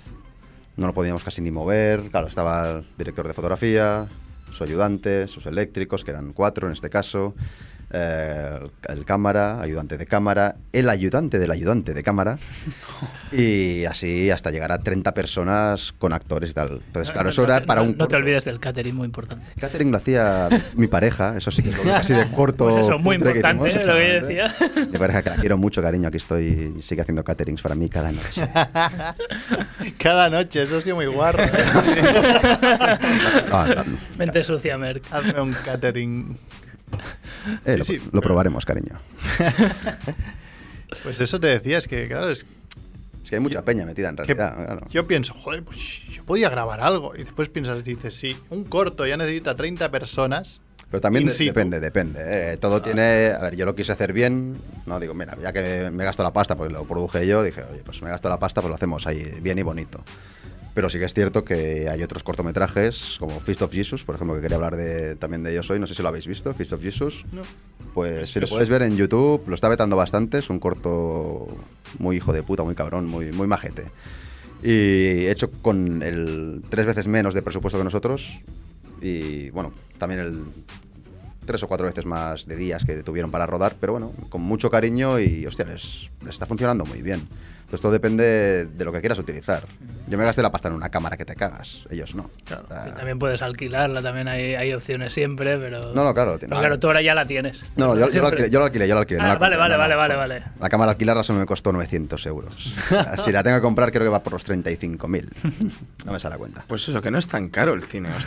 [0.76, 4.06] No lo podíamos casi ni mover, claro, estaba el director de fotografía,
[4.52, 7.34] su ayudante, sus eléctricos, que eran cuatro en este caso,
[7.96, 12.38] eh, el, el cámara, ayudante de cámara, el ayudante del ayudante de cámara,
[13.32, 16.80] y así hasta llegar a 30 personas con actores y tal.
[16.86, 17.96] Entonces, claro, eso era para no, un...
[17.96, 19.46] no te olvides del catering, muy importante.
[19.60, 22.68] Catering lo hacía mi pareja, eso sí que es lo así de corto.
[22.68, 23.90] Pues eso, muy cutre que importante, hicimos, ¿eh?
[23.90, 24.86] lo que yo decía.
[24.90, 27.88] Mi pareja, que la quiero mucho, cariño, aquí estoy y sigue haciendo caterings para mí
[27.88, 28.42] cada noche.
[29.98, 31.44] Cada noche, eso sí muy guarro.
[31.44, 31.50] ¿eh?
[33.52, 35.04] Ah, no, Mente sucia, Merck.
[35.12, 36.36] Hazme un catering.
[37.64, 38.98] Eh, Sí, lo, sí, lo pero- probaremos, cariño.
[41.02, 42.46] Pues eso te decía, es que, claro, es
[43.22, 44.54] Es que hay mucha peña metida en que realidad.
[44.54, 44.86] claro.
[44.90, 45.78] yo pienso, joder, pues
[46.12, 47.14] yo podía grabar algo.
[47.16, 50.60] Y después piensas, dices, sí, un corto ya necesita 30 personas.
[50.90, 52.20] Pero también de- depende, depende.
[52.52, 53.32] eh, todo tiene.
[53.32, 54.54] A ver, yo lo quise hacer bien.
[54.86, 57.82] No digo, mira, ya que me gasto la pasta, porque lo produje yo, dije, oye,
[57.84, 60.00] pues me gasto la pasta, pues lo hacemos ahí bien y bonito.
[60.74, 64.34] Pero sí que es cierto que hay otros cortometrajes, como Feast of Jesus, por ejemplo,
[64.34, 65.78] que quería hablar de, también de ellos hoy.
[65.78, 67.24] No sé si lo habéis visto, Feast of Jesus.
[67.32, 67.42] No.
[67.94, 70.38] Pues si lo puedes ver en YouTube, lo está vetando bastante.
[70.38, 71.46] Es un corto
[71.98, 73.84] muy hijo de puta, muy cabrón, muy, muy majete.
[74.64, 78.32] Y hecho con el tres veces menos de presupuesto que nosotros.
[79.00, 80.42] Y bueno, también el
[81.46, 84.70] tres o cuatro veces más de días que tuvieron para rodar, pero bueno, con mucho
[84.70, 87.20] cariño y hostia, les, les está funcionando muy bien.
[87.74, 89.64] Entonces todo depende de lo que quieras utilizar.
[90.06, 92.30] Yo me gasté la pasta en una cámara que te cagas, ellos no.
[92.44, 92.66] Claro.
[92.66, 95.92] O sea, Y también puedes alquilarla, también hay, hay opciones siempre, pero...
[95.92, 97.58] No, no, claro, Pero claro, tú ahora ya la tienes.
[97.76, 99.18] No, no, yo, yo lo alquilé, yo lo alquilé, yo lo alquilé.
[99.18, 100.20] no Ah, la vale, compré, vale, no, vale, no.
[100.20, 100.52] vale, vale.
[100.60, 102.72] La cámara alquilarla solo me costó 900 euros.
[103.24, 105.28] si la tengo que comprar creo que va por los 35.000.
[106.06, 106.64] No me sale a cuenta.
[106.68, 108.10] Pues eso, que no es tan caro el cine.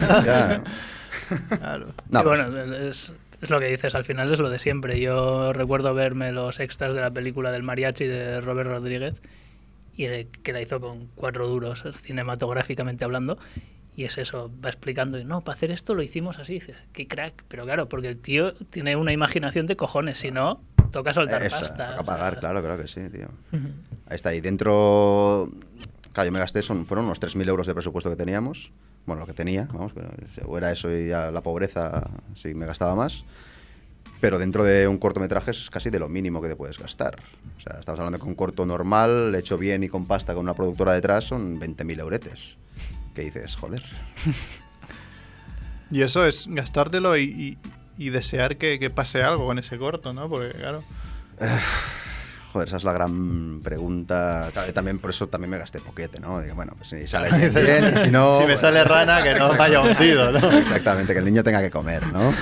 [1.49, 1.87] Claro.
[2.09, 4.99] No, Y pues- bueno, es, es lo que dices, al final es lo de siempre.
[4.99, 9.15] Yo recuerdo verme los extras de la película del mariachi de Robert Rodríguez,
[9.95, 13.37] y de- que la hizo con cuatro duros, cinematográficamente hablando.
[13.95, 17.07] Y es eso, va explicando, y no, para hacer esto lo hicimos así, dices, qué
[17.07, 17.43] crack.
[17.47, 21.59] Pero claro, porque el tío tiene una imaginación de cojones, si no, toca soltar Esa,
[21.59, 21.87] pasta.
[21.91, 22.39] toca pagar, sea.
[22.41, 23.27] claro, claro que sí, tío.
[24.07, 25.49] Ahí está, y dentro...
[26.13, 28.71] Claro, yo me gasté, son, fueron unos 3.000 euros de presupuesto que teníamos.
[29.07, 29.93] Bueno, lo que tenía, vamos,
[30.45, 33.25] o era eso y ya la pobreza, sí, me gastaba más.
[34.21, 37.17] Pero dentro de un cortometraje es casi de lo mínimo que te puedes gastar.
[37.57, 40.53] O sea, estamos hablando que un corto normal, hecho bien y con pasta con una
[40.53, 42.57] productora detrás, son 20.000 euretes.
[43.15, 43.83] Que dices, joder.
[45.89, 47.57] Y eso es gastártelo y, y-
[47.97, 50.27] y desear que, que pase algo con ese corto, ¿no?
[50.27, 50.83] Porque, claro.
[52.57, 54.49] Joder, esa es la gran pregunta.
[54.51, 56.41] Claro, también por eso también me gasté poquete, ¿no?
[56.41, 58.37] Digo, bueno, pues si sale bien, bien, y si no...
[58.37, 60.51] Si me pues- sale rana, que no vaya hundido, ¿no?
[60.57, 62.33] Exactamente, que el niño tenga que comer, ¿no?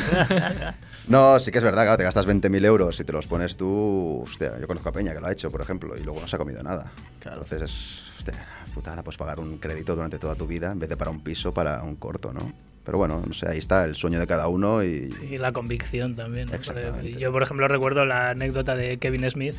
[1.09, 4.21] No, sí que es verdad, claro, te gastas 20.000 euros y te los pones tú.
[4.23, 6.37] Hostia, yo conozco a Peña que lo ha hecho, por ejemplo, y luego no se
[6.37, 6.93] ha comido nada.
[7.19, 8.05] Claro, entonces es.
[8.17, 8.35] Hostia,
[8.73, 11.53] putada, pues pagar un crédito durante toda tu vida en vez de para un piso,
[11.53, 12.53] para un corto, ¿no?
[12.85, 15.11] Pero bueno, no sé, ahí está el sueño de cada uno y.
[15.11, 16.47] Sí, la convicción también.
[16.47, 17.01] ¿no?
[17.01, 19.55] Yo, por ejemplo, recuerdo la anécdota de Kevin Smith,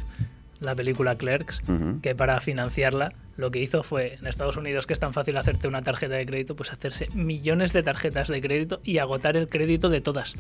[0.61, 1.61] la película Clerks,
[2.03, 5.69] que para financiarla lo que hizo fue, en Estados Unidos, que es tan fácil hacerte
[5.69, 9.89] una tarjeta de crédito, pues hacerse millones de tarjetas de crédito y agotar el crédito
[9.89, 10.35] de todas,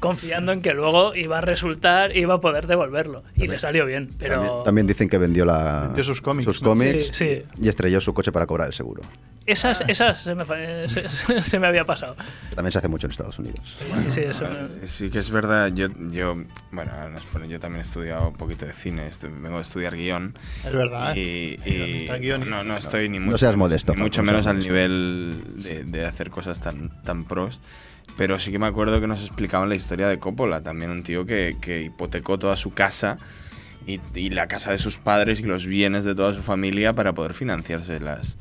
[0.00, 3.22] confiando en que luego iba a resultar, iba a poder devolverlo.
[3.36, 4.34] Y le salió bien, pero...
[4.36, 6.68] También, también dicen que vendió, la, Vendió sus cómics, ¿no?
[6.68, 7.42] cómics Sí, sí.
[7.60, 9.02] y estrelló su coche para cobrar el seguro.
[9.46, 10.56] Esas, esas se, me, fa-
[11.08, 12.16] se- se me había pasado.
[12.54, 13.76] También se hace mucho en Estados Unidos.
[13.78, 14.44] Sí, sí, eso.
[14.82, 16.36] Sí que es verdad, yo, yo
[16.72, 16.90] bueno,
[17.48, 19.08] yo también he estudiado un poquito de cine,
[19.40, 20.36] vengo de estudiar guion.
[20.66, 21.14] Es verdad.
[21.14, 24.46] Y, y- guionista, no, no estoy ni No mucho, seas modesto, ni mucho no menos
[24.46, 27.60] al nivel de, de hacer cosas tan, tan pros.
[28.16, 31.26] Pero sí que me acuerdo que nos explicaban la historia de Coppola, también un tío
[31.26, 33.18] que, que hipotecó toda su casa
[33.86, 37.14] y, y la casa de sus padres y los bienes de toda su familia para
[37.14, 38.38] poder financiarse las,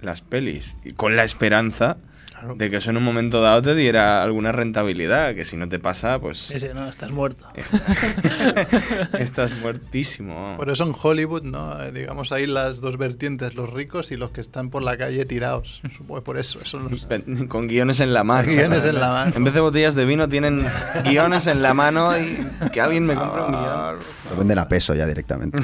[0.00, 0.76] las pelis.
[0.84, 1.98] Y con la esperanza
[2.40, 2.54] Claro.
[2.56, 5.78] de que eso en un momento dado te diera alguna rentabilidad, que si no te
[5.78, 7.46] pasa, pues Sí, sí, no, estás muerto.
[7.54, 7.84] está-
[9.18, 10.54] estás muertísimo.
[10.56, 11.76] Por eso en Hollywood, ¿no?
[11.92, 15.82] Digamos ahí las dos vertientes, los ricos y los que están por la calle tirados.
[15.96, 16.80] Supongo que por eso, eso.
[17.08, 18.48] Pen- Con guiones en la mano.
[18.50, 19.32] Guiones en la mano.
[19.36, 20.64] En vez de botellas de vino tienen
[21.04, 23.94] guiones en la mano y que alguien me compre un Ah,
[24.30, 25.58] Lo venden a peso ya directamente.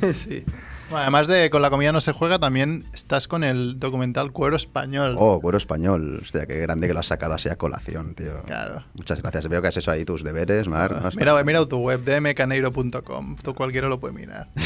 [0.00, 0.14] guion.
[0.14, 0.44] sí.
[0.92, 4.56] Bueno, además de con la comida no se juega, también estás con el documental Cuero
[4.56, 5.16] Español.
[5.18, 6.18] Oh, cuero español.
[6.22, 8.42] Hostia, qué grande que lo has sacado así a colación, tío.
[8.44, 8.82] Claro.
[8.94, 9.48] Muchas gracias.
[9.48, 10.92] Veo que has hecho ahí tus deberes, Marc.
[11.00, 11.08] ¿no?
[11.08, 13.36] Está- Mira, mira tu web, dmcaneiro.com.
[13.42, 14.48] Tú cualquiera lo puede mirar.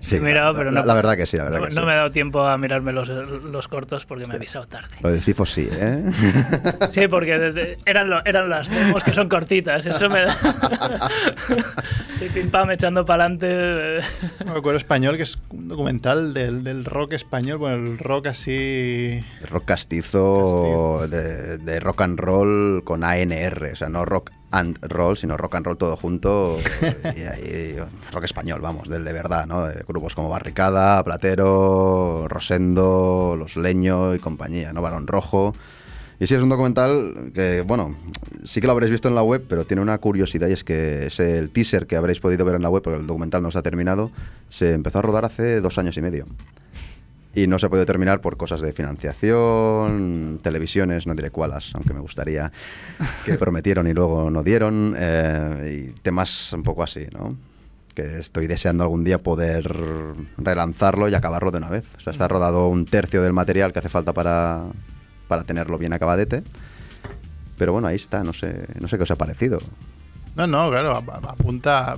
[0.00, 1.74] Sí, He mirado, la, pero la- no- la verdad que sí, la verdad No, que
[1.74, 1.86] no sí.
[1.86, 4.88] me ha dado tiempo a mirarme los, los cortos porque me he avisado tarde.
[5.00, 6.04] Lo del CIFO sí, ¿eh?
[6.90, 9.86] Sí, porque desde- eran, lo- eran las demos que son cortitas.
[9.86, 11.08] Eso me da.
[12.18, 14.00] Sí, pim pam echando para adelante.
[14.44, 14.60] Bueno,
[14.90, 19.20] Español, que es un documental del, del rock español, bueno, el rock así...
[19.48, 25.16] rock castizo, De, de rock and roll con ANR, o sea, no rock and roll,
[25.16, 26.58] sino rock and roll todo junto
[27.16, 27.76] y, ahí,
[28.10, 29.64] rock español, vamos, del de verdad, ¿no?
[29.64, 34.82] De grupos como Barricada, Platero, Rosendo, Los Leño y compañía, ¿no?
[34.82, 35.54] Barón Rojo.
[36.20, 37.96] Y sí, es un documental que, bueno,
[38.44, 41.06] sí que lo habréis visto en la web, pero tiene una curiosidad y es que
[41.06, 43.62] es el teaser que habréis podido ver en la web, porque el documental no está
[43.62, 44.10] terminado,
[44.50, 46.26] se empezó a rodar hace dos años y medio.
[47.34, 51.94] Y no se ha podido terminar por cosas de financiación, televisiones, no diré cuáles, aunque
[51.94, 52.52] me gustaría,
[53.24, 57.34] que prometieron y luego no dieron, eh, y temas un poco así, ¿no?
[57.94, 59.74] Que estoy deseando algún día poder
[60.36, 61.84] relanzarlo y acabarlo de una vez.
[61.96, 64.64] O sea, está rodado un tercio del material que hace falta para,
[65.30, 66.42] para tenerlo bien acabadete.
[67.56, 69.58] Pero bueno, ahí está, no sé, no sé qué os ha parecido.
[70.36, 71.96] No, no, claro, ap- ap- apunta...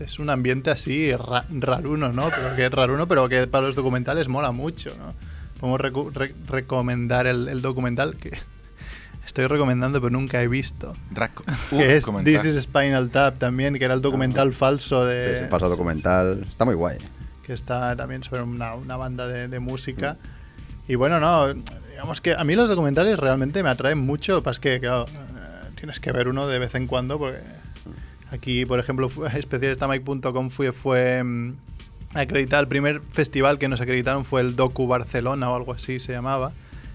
[0.00, 2.28] Es, un ambiente así ra- raruno, ¿no?
[2.30, 5.14] Pero que es raruno, pero que para los documentales mola mucho, ¿no?
[5.58, 8.38] Podemos recu- re- recomendar el, el documental que
[9.26, 10.92] estoy recomendando pero nunca he visto.
[11.12, 12.32] Raco- que Uh, es comentar.
[12.42, 15.38] This is Spinal Tap también, que era el documental falso Sí, de...
[15.38, 16.98] sí, paso documental, está muy guay.
[17.44, 20.16] que está también sobre una, una banda de, de música.
[20.88, 21.46] Y bueno, no,
[21.92, 26.00] digamos que a mí los documentales realmente me atraen mucho, pasa que, claro, eh, tienes
[26.00, 27.40] que ver uno de vez en cuando, porque
[28.30, 31.54] aquí, por ejemplo, especialistamike.com fue, fue mm,
[32.14, 36.12] acreditado, el primer festival que nos acreditaron fue el Docu Barcelona o algo así se
[36.12, 36.52] llamaba,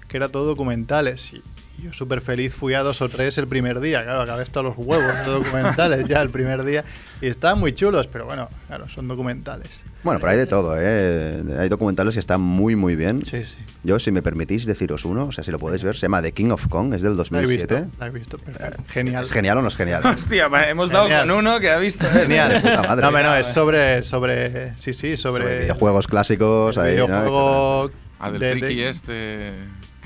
[0.07, 1.31] que era todo documentales.
[1.31, 1.43] Y
[1.81, 4.73] yo súper feliz fui a dos o tres el primer día, claro, acabé hasta los
[4.77, 6.83] huevos de documentales ya el primer día.
[7.21, 9.69] Y estaban muy chulos, pero bueno, claro, son documentales.
[10.03, 11.43] Bueno, pero hay de todo, ¿eh?
[11.59, 13.25] Hay documentales que están muy, muy bien.
[13.25, 13.57] Sí, sí.
[13.83, 16.31] Yo, si me permitís deciros uno, o sea, si lo podéis ver, se llama The
[16.31, 17.75] King of Kong, es del La he 2007.
[17.81, 18.83] visto, la he visto, perfecto.
[18.89, 19.23] Genial.
[19.23, 20.05] ¿Es genial o no es genial?
[20.05, 21.27] Hostia, hemos dado Genial.
[21.27, 22.05] con uno que ha visto.
[22.09, 23.01] Genial, de puta madre.
[23.03, 26.77] No, no, es sobre, sobre, sí, sí, sobre, Sobre videojuegos clásicos.
[26.77, 27.07] el ahí, ¿no?
[27.07, 29.51] videojuego Ah, del de- friki de- este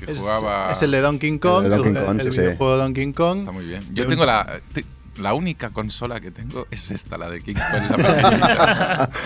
[0.06, 0.72] que es, jugaba.
[0.72, 2.40] es el de Donkey Kong, El de Donkey el, Kong, el sí, sí.
[2.40, 3.38] videojuego Donkey Kong.
[3.40, 3.82] Está muy bien.
[3.94, 4.60] Yo tengo un- la.
[4.72, 4.84] te-
[5.20, 9.10] la única consola que tengo es esta, la de King Kong, la.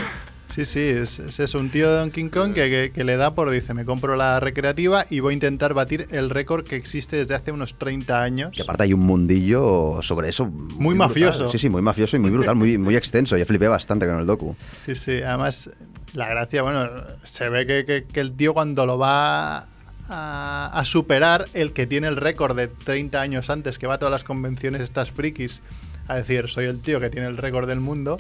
[0.49, 3.35] Sí, sí, es, es eso, un tío de Donkey Kong que, que- que le da
[3.35, 7.17] por, dice, me compro la recreativa y voy a intentar batir el récord que existe
[7.17, 8.53] desde hace unos 30 años.
[8.55, 10.47] Que aparte hay un mundillo sobre eso.
[10.47, 11.49] Muy, mafioso.
[11.51, 13.37] Sí, sí, muy mafioso y muy brutal, muy, muy extenso.
[13.37, 14.57] Yo flipé bastante con el docu.
[14.87, 15.69] Sí, sí, además
[16.15, 16.89] la gracia, bueno,
[17.25, 19.67] se ve que, que- que el tío cuando lo va
[20.09, 24.12] a, superar, el que tiene el récord de 30 años antes, que va a todas
[24.12, 25.62] las convenciones estas frikis
[26.09, 28.19] a decir, soy el tío que tiene el récord del mundo,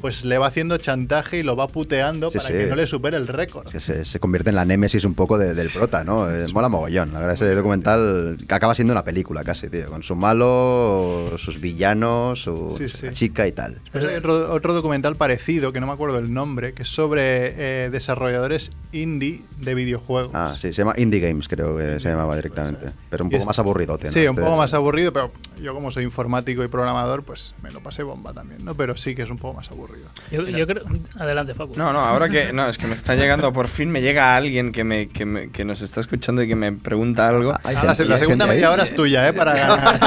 [0.00, 2.54] pues le va haciendo chantaje y lo va puteando Sí, para sí.
[2.54, 3.68] que no le supere el récord.
[3.78, 6.30] Se, se convierte en la némesis un poco de- del prota, ¿no?
[6.30, 7.12] Eh, mola mogollón.
[7.12, 9.88] La verdad, ese documental que acaba siendo una película casi, tío.
[9.88, 12.78] Con su malo, sus villanos, su
[13.12, 13.80] chica y tal.
[13.92, 17.90] Hay otro, otro documental parecido, que no me acuerdo el nombre, que es sobre eh,
[17.90, 20.32] desarrolladores indie de videojuegos.
[20.34, 22.90] Ah, sí, se llama Indie Games, creo que se llamaba directamente.
[23.10, 24.12] Pero un poco es- más aburridote, ¿no?
[24.12, 27.70] Sí, un Este- poco más aburrido, pero yo como soy informático y programador, pues me
[27.70, 28.74] lo pasé bomba también, ¿no?
[28.74, 29.81] Pero sí que es un poco más aburrido.
[29.84, 30.08] Aburrido.
[30.30, 30.84] Yo, yo creo.
[31.18, 31.74] Adelante, Facu.
[31.76, 32.52] No, no, ahora que.
[32.52, 33.52] No, es que me está llegando.
[33.52, 36.56] Por fin me llega alguien que, me, que, me- que nos está escuchando y que
[36.56, 37.52] me pregunta algo.
[37.64, 38.72] Hay Ah, la, gente- la hay segunda media ahí.
[38.74, 39.32] hora es tuya, ¿eh?
[39.32, 40.00] Para ganar.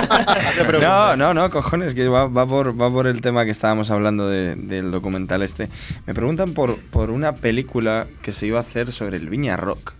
[0.71, 0.79] No.
[0.79, 4.27] No, no, no, cojones, que va, va por, va por el tema que estábamos hablando
[4.29, 5.69] de- del documental este.
[6.05, 9.93] Me preguntan por, por una película que se iba a hacer sobre el Viña Rock.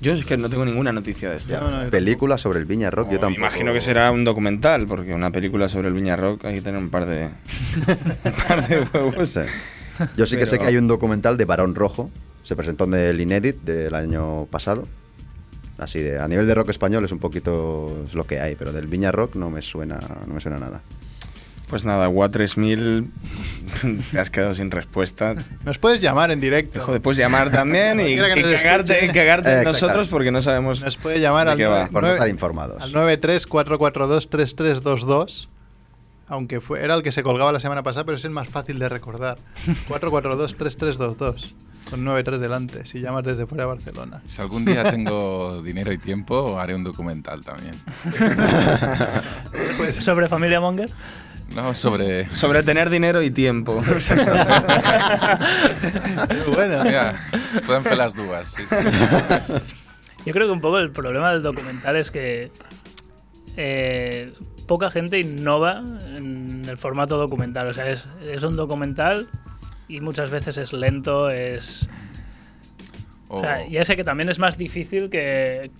[0.00, 1.60] Yo es que no tengo ninguna noticia de esto.
[1.60, 3.40] No, no, Película sobre el Viña Rock, yo tampoco.
[3.40, 6.80] Imagino que será un documental, porque una película sobre el Viña Rock hay que tener
[6.80, 7.24] un par de,
[8.24, 9.28] un par de huevos.
[9.28, 9.40] Sí.
[10.16, 12.10] Yo sí que sé que hay un documental de Barón Rojo.
[12.44, 14.86] Se presentó en el Inédit del año pasado.
[15.78, 18.72] Así de, a nivel de rock español es un poquito es lo que hay, pero
[18.72, 20.80] del Viña Rock no me suena, no me suena nada.
[21.68, 23.10] Pues nada, WA3000,
[24.12, 25.34] te has quedado sin respuesta.
[25.64, 26.80] Nos puedes llamar en directo.
[26.80, 31.20] Joder, puedes llamar también y, cagarte, y cagarte en nosotros porque no sabemos Nos puede
[31.20, 31.76] llamar de al, qué va.
[31.80, 32.82] nueve- Por no estar informados.
[32.82, 35.48] al 934423322.
[36.30, 38.78] Aunque fue, era el que se colgaba la semana pasada, pero es el más fácil
[38.78, 39.36] de recordar.
[39.88, 41.54] 442-3322.
[41.90, 44.20] Con 93 delante, si llamas desde fuera de Barcelona.
[44.26, 47.74] Si algún día tengo dinero y tiempo, haré un documental también.
[50.00, 50.90] Sobre Familia Monger.
[51.54, 52.28] No, sobre...
[52.30, 53.82] Sobre tener dinero y tiempo.
[56.84, 57.16] Mira,
[57.54, 58.12] es pueden fer las
[58.44, 58.76] sí, sí.
[60.26, 62.50] Yo creo que un poco el problema del documental es que
[63.56, 64.32] eh,
[64.66, 67.68] poca gente innova en el formato documental.
[67.68, 69.28] O sea, es, es un documental
[69.88, 71.88] y muchas veces es lento, es...
[73.28, 75.70] O sea, ya sé que también es más difícil que,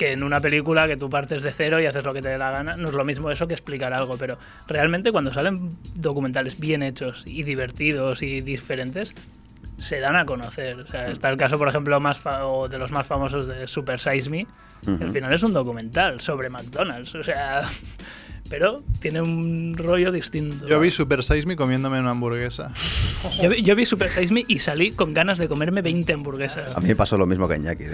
[0.00, 2.38] que en una película que tú partes de cero y haces lo que te dé
[2.38, 2.74] la gana.
[2.76, 7.22] No es lo mismo eso que explicar algo, pero realmente cuando salen documentales bien hechos
[7.26, 9.14] y divertidos y diferentes,
[9.76, 10.80] se dan a conocer.
[10.80, 13.66] O sea, está el caso, por ejemplo, más fa- o de los más famosos de
[13.68, 14.46] Super Size Me.
[14.84, 17.14] que Al final es un documental sobre McDonald's.
[17.14, 17.68] O sea,
[18.50, 20.66] pero tiene un rollo distinto.
[20.66, 22.72] Yo vi Super Size Me comiéndome una hamburguesa.
[23.40, 26.76] Yo vi, yo vi Super Size Me y salí con ganas de comerme 20 hamburguesas.
[26.76, 27.84] A mí me pasó lo mismo que a Iñaki.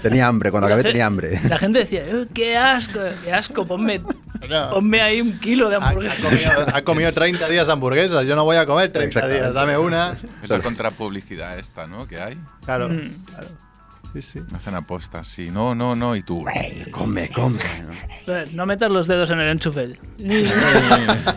[0.00, 1.40] Tenía hambre, cuando acabé tenía hambre.
[1.48, 4.00] La gente decía, "Eh, qué asco, qué asco, ponme,
[4.70, 6.20] ponme ahí un kilo de Ha, ha hamburguesas.
[6.22, 8.24] comido, ha comido 30 días hamburguesas.
[8.26, 9.42] Yo no voy a comer 30 Exactamente.
[9.42, 9.54] días.
[9.54, 10.16] Dame una.
[10.42, 12.06] Es la contrapublicidad esta, ¿no?
[12.06, 12.38] Que hay.
[12.64, 12.88] Claro.
[12.88, 13.10] Mm.
[13.26, 13.48] claro.
[14.12, 14.40] Sí, sí.
[14.54, 15.50] Hacen apostas, sí.
[15.50, 16.16] No, no, no.
[16.16, 16.44] Y tú...
[16.90, 17.58] Come, come.
[18.54, 19.98] No metas los dedos en el enchufe.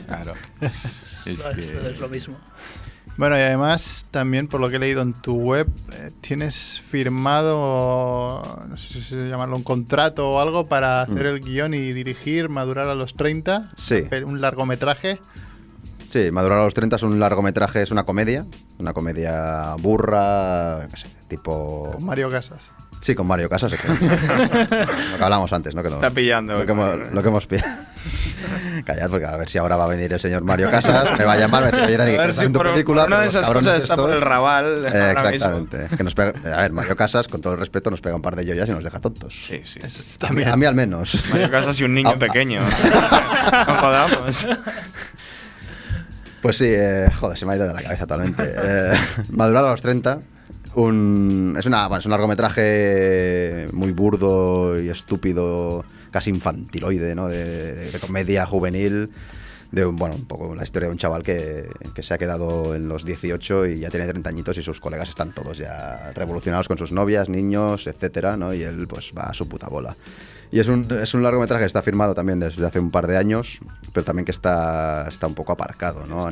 [0.08, 0.34] Claro.
[0.62, 1.96] Es Esto es que...
[2.00, 2.36] lo mismo.
[3.18, 8.66] Bueno, y además, también por lo que he leído en tu web, eh, tienes firmado,
[8.68, 12.88] no sé si llamarlo un contrato o algo para hacer el guion y dirigir, madurar
[12.88, 13.72] a los 30.
[13.76, 14.08] Sí.
[14.26, 15.20] Un largometraje.
[16.12, 18.46] Sí, Madurar a los 30 es un largometraje, es una comedia.
[18.80, 21.92] Una comedia burra, qué sé, tipo...
[21.94, 22.60] Con Mario Casas.
[23.00, 23.72] Sí, con Mario Casas.
[23.74, 24.86] exactamente.
[25.12, 25.82] lo que hablamos antes, ¿no?
[25.82, 26.54] Que no- Está pillando.
[26.54, 27.72] Lo que hemos, lo que hemos pillado.
[28.86, 31.34] Callad, porque a ver si ahora va a venir el señor Mario Casas, me va
[31.34, 33.78] a llamar, me va a decir, oye, Dani, si tu película, una de esas cosas
[33.82, 35.30] está estos- por el rabal Eh, mismo.
[35.30, 35.96] exactamente.
[35.96, 38.36] Que nos pega, a ver, Mario Casas, con todo el respeto, nos pega un par
[38.36, 39.34] de joyas y nos deja tontos.
[39.48, 39.80] Sí, sí.
[39.82, 40.50] Eso es A mí, también.
[40.50, 41.24] a mí al menos.
[41.32, 42.62] Mario Casas y un niño Ah, pequeño.
[42.62, 44.48] no jodamos.
[46.42, 48.44] Pues sí, eh, joder, se me ha ido de la cabeza totalmente.
[48.64, 48.94] Eh,
[49.32, 50.20] Madurar a los 30.
[50.76, 57.28] Un, es, una, bueno, es un largometraje muy burdo y estúpido, casi infantiloide, ¿no?
[57.28, 59.10] De, de- de comedia juvenil.
[59.72, 62.76] De un, bueno, un poco la historia de un chaval que, que se ha quedado
[62.76, 66.68] en los 18 y ya tiene 30 añitos y sus colegas están todos ya revolucionados
[66.68, 68.54] con sus novias, niños, etcétera, ¿no?
[68.54, 69.96] Y él pues va a su puta bola.
[70.52, 73.16] Y es un, es un largometraje que está firmado también desde hace un par de
[73.16, 73.60] años,
[73.94, 76.28] pero también que está, está un poco aparcado, ¿no?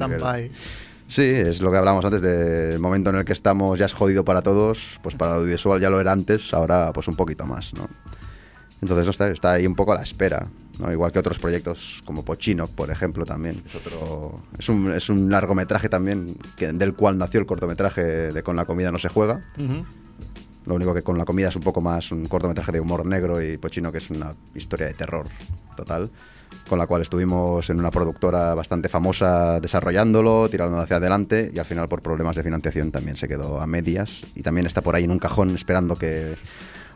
[1.07, 4.23] Sí, es lo que hablamos antes del momento en el que estamos, ya es jodido
[4.23, 7.73] para todos, pues para el audiovisual ya lo era antes, ahora pues un poquito más,
[7.73, 7.87] ¿no?
[8.81, 10.47] Entonces no está, está ahí un poco a la espera,
[10.79, 10.91] ¿no?
[10.91, 13.61] Igual que otros proyectos como Pochino, por ejemplo, también.
[13.65, 18.43] Es, otro, es, un, es un largometraje también que, del cual nació el cortometraje de
[18.43, 19.41] Con la comida no se juega.
[20.65, 23.41] Lo único que con la comida es un poco más un cortometraje de humor negro
[23.41, 25.25] y Pochino que es una historia de terror
[25.75, 26.11] total,
[26.67, 31.65] con la cual estuvimos en una productora bastante famosa desarrollándolo, tirándolo hacia adelante y al
[31.65, 35.05] final por problemas de financiación también se quedó a medias y también está por ahí
[35.05, 36.35] en un cajón esperando que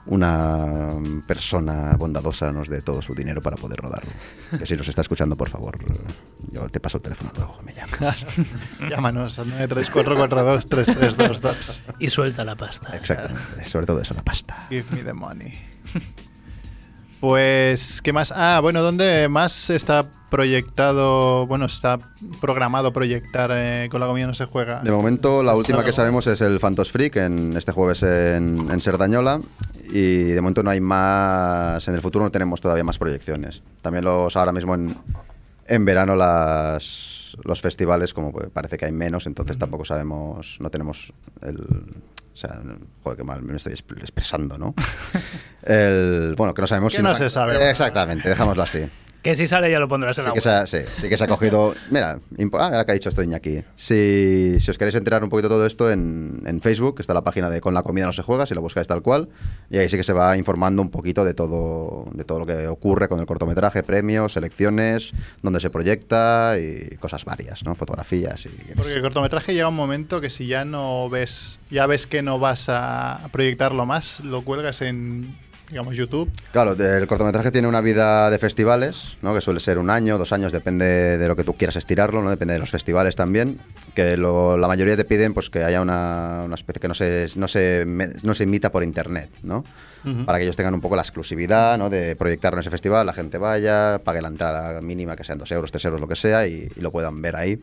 [0.06, 0.90] una
[1.26, 4.12] persona bondadosa nos dé todo su dinero para poder rodarlo.
[4.58, 5.78] Que si nos está escuchando, por favor,
[6.52, 8.26] yo te paso el teléfono luego, me llamas.
[8.90, 11.82] Llámanos al 934423322.
[12.00, 12.96] Y suelta la pasta.
[12.96, 14.68] Exactamente, sobre todo eso, la pasta.
[14.70, 15.54] Give me the money.
[17.20, 18.34] Pues, ¿qué más?
[18.36, 22.00] Ah, bueno, ¿dónde más está proyectado, bueno, está
[22.42, 24.82] programado proyectar eh, con la comida no se juega?
[24.82, 28.80] De momento, la última que sabemos es el Fantos Freak en este jueves en, en
[28.82, 29.40] Serdañola.
[29.86, 31.88] Y de momento no hay más.
[31.88, 33.64] En el futuro no tenemos todavía más proyecciones.
[33.82, 34.98] También los ahora mismo en.
[35.66, 40.70] En verano las, los festivales, como pues, parece que hay menos, entonces tampoco sabemos, no
[40.70, 41.56] tenemos el...
[41.62, 42.60] O sea,
[43.02, 44.74] joder, qué mal me estoy exp- expresando, ¿no?
[45.64, 47.70] El, bueno, que no sabemos Que si no nos se han- sabe.
[47.70, 48.86] Exactamente, dejámoslo así.
[49.24, 50.58] Que si sale ya lo pondrás en Sí la que, se web.
[50.58, 51.74] ha, sí, sí que se ha cogido.
[51.90, 53.64] Mira, impo- ah, ahora que ha dicho esto Iñaki.
[53.78, 57.24] Si, si os queréis enterar un poquito de todo esto en, en Facebook, está la
[57.24, 59.30] página de Con la comida no se juega, si lo buscáis tal cual.
[59.70, 62.68] Y ahí sí que se va informando un poquito de todo, de todo lo que
[62.68, 67.76] ocurre con el cortometraje, premios, selecciones, dónde se proyecta y cosas varias, ¿no?
[67.76, 68.50] Fotografías y.
[68.76, 72.40] Porque el cortometraje llega un momento que si ya no ves, ya ves que no
[72.40, 75.34] vas a proyectarlo más, lo cuelgas en,
[75.74, 76.32] digamos, YouTube.
[76.52, 79.34] Claro, el cortometraje tiene una vida de festivales, ¿no?
[79.34, 82.30] que suele ser un año, dos años, depende de lo que tú quieras estirarlo, ¿no?
[82.30, 83.60] depende de los festivales también,
[83.96, 87.26] que lo- la mayoría te piden pues que haya una, una especie que no se,
[87.36, 87.86] no, se,
[88.24, 89.66] no se emita por internet, ¿no?
[90.26, 91.90] para que ellos tengan un poco la exclusividad ¿no?
[91.90, 95.52] de proyectarlo en ese festival, la gente vaya, pague la entrada mínima, que sean dos
[95.52, 97.60] euros, tres euros, lo que sea, y, y lo puedan ver ahí.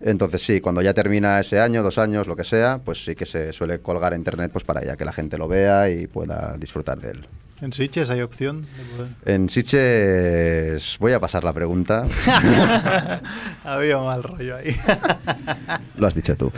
[0.00, 3.26] Entonces sí, cuando ya termina ese año, dos años, lo que sea, pues sí que
[3.26, 6.56] se suele colgar a internet pues para ya que la gente lo vea y pueda
[6.56, 7.28] disfrutar de él.
[7.60, 8.62] En Sitges hay opción.
[8.62, 12.06] de poder- En Sitges voy a pasar la pregunta.
[13.64, 14.76] Había mal rollo ahí.
[15.96, 16.52] Lo has dicho tú.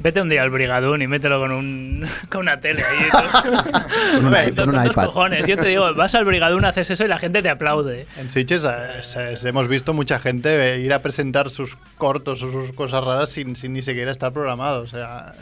[0.00, 3.08] Vete un día al Brigadún y mételo con, un, con una tele ahí.
[3.10, 5.06] Con un Con con un iPad.
[5.06, 5.46] cojones.
[5.46, 8.06] Yo te digo, vas al Brigadún, haces eso y la gente te aplaude.
[8.16, 12.72] En Sitges eh, hemos visto mucha gente eh, ir a presentar sus cortos o sus
[12.72, 14.82] cosas raras sin, sin ni siquiera estar programado.
[14.82, 15.32] O sea,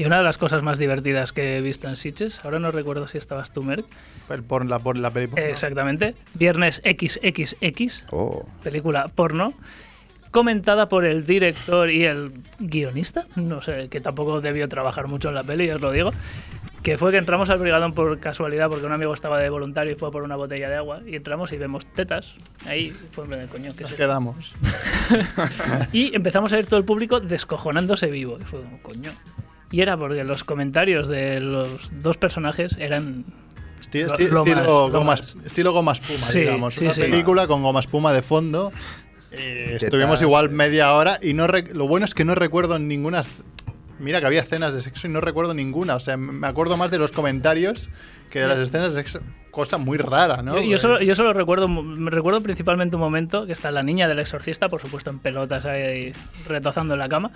[0.00, 3.06] Y una de las cosas más divertidas que he visto en Sitges, ahora no recuerdo
[3.06, 3.84] si estabas tú, Merck,
[4.30, 5.42] el por la, por la película.
[5.44, 9.52] exactamente, Viernes XXX, Oh, película porno,
[10.30, 15.34] comentada por el director y el guionista, no sé, que tampoco debió trabajar mucho en
[15.34, 16.12] la peli, os lo digo,
[16.82, 19.96] que fue que entramos al brigadón por casualidad porque un amigo estaba de voluntario y
[19.96, 22.32] fue por una botella de agua y entramos y vemos tetas,
[22.64, 24.54] ahí fue plan de coño, ¿qué es Nos quedamos.
[25.92, 28.38] Y empezamos a ver todo el público descojonándose vivo.
[28.40, 29.10] Y fue como, coño.
[29.70, 33.24] Y era porque los comentarios de los dos personajes eran.
[33.80, 35.36] Esti- esti- lo estilo, más, lo goma, más.
[35.44, 36.74] estilo goma espuma, Sí, digamos.
[36.74, 37.00] sí, Una sí.
[37.00, 38.72] película con goma espuma de fondo.
[39.32, 40.28] Eh, ¿Qué estuvimos tal?
[40.28, 43.24] igual media hora y no lo bueno es que no recuerdo ninguna.
[44.00, 45.94] Mira que había escenas de sexo y no recuerdo ninguna.
[45.94, 47.90] O sea, me acuerdo más de los comentarios
[48.30, 49.20] que de las escenas de sexo.
[49.50, 50.56] Cosa muy rara, ¿no?
[50.56, 54.08] Yo, yo solo, yo solo recuerdo, me recuerdo principalmente un momento que está la niña
[54.08, 56.12] del exorcista, por supuesto en pelotas ahí
[56.48, 57.30] retozando en la cama.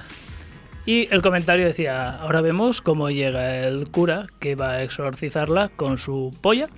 [0.87, 5.99] Y el comentario decía, ahora vemos cómo llega el cura que va a exorcizarla con
[5.99, 6.69] su polla.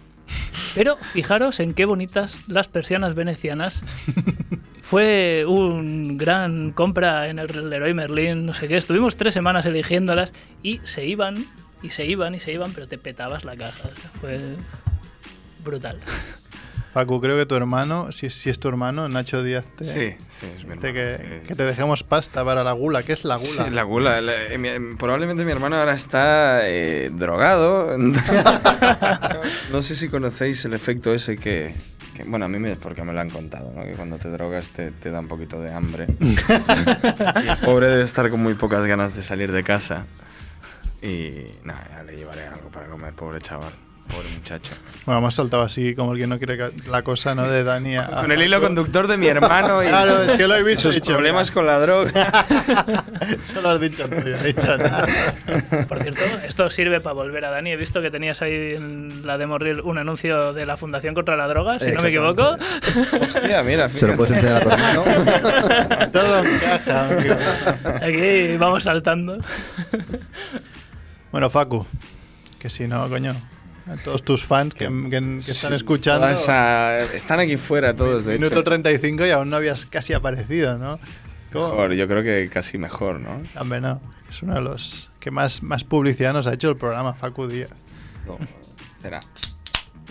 [0.74, 3.82] Pero fijaros en qué bonitas las persianas venecianas.
[4.82, 8.76] Fue un gran compra en el Leroy Merlin, no sé qué.
[8.76, 10.32] Estuvimos tres semanas eligiéndolas
[10.62, 11.44] y se iban,
[11.82, 13.88] y se iban, y se iban, pero te petabas la caja.
[14.20, 14.54] Fue
[15.64, 15.98] brutal.
[16.96, 20.46] Facu, creo que tu hermano, si, si es tu hermano, Nacho Díaz, te, Sí, sí,
[20.46, 23.02] es mi dice hermano, que, te dejemos pasta para la gula.
[23.02, 23.64] ¿Qué es la gula?
[23.66, 24.22] Sí, la gula.
[24.22, 27.98] La- eh, mi- probablemente mi hermano ahora está eh, drogado.
[29.70, 31.74] no sé si conocéis el efecto ese que,
[32.16, 33.84] que- bueno, a mí me, es porque me lo han contado, ¿no?
[33.84, 36.06] que cuando te drogas te, te da un poquito de hambre.
[36.18, 36.34] y
[37.48, 40.06] el pobre debe estar con muy pocas ganas de salir de casa.
[41.02, 43.74] Y nada, ya le llevaré algo para comer, pobre chaval,
[44.06, 44.72] pobre muchacho.
[45.04, 47.48] Bueno, hemos saltado así como el que no quiere que- la cosa, ¿no?
[47.48, 50.56] De Dani a- Con el hilo conductor de mi hermano y Claro, es que lo
[50.56, 50.82] he visto.
[50.82, 52.10] sus dicho, problemas con la droga.
[53.42, 55.06] Eso lo has dicho tú, yo no he dicho nada.
[55.88, 57.70] Por cierto, esto sirve para volver a Dani.
[57.70, 61.36] He visto que tenías ahí en la demo reel un anuncio de la Fundación contra
[61.36, 62.56] la Droga, si no me equivoco.
[63.20, 64.16] Hostia, mira, se lo fíjate.
[64.16, 66.10] puedes enseñar a tu hermano.
[66.10, 67.08] Todo encaja.
[67.10, 67.34] amigo.
[68.02, 69.38] Aquí vamos saltando.
[71.32, 71.86] Bueno, Facu,
[72.58, 73.34] que si no, coño,
[73.86, 78.34] a todos tus fans que, que- que están Sí, escuchando, están aquí fuera todos, de
[78.34, 78.64] minuto hecho.
[78.64, 80.98] 35 y aún no habías casi aparecido, ¿no?
[81.52, 81.68] ¿Cómo?
[81.70, 83.40] Mejor, yo creo que casi mejor, ¿no?
[83.58, 84.00] Hombre, no.
[84.28, 87.70] Es uno de los que más, más publicidad nos ha hecho el programa, Facu Díaz.
[88.26, 88.38] No,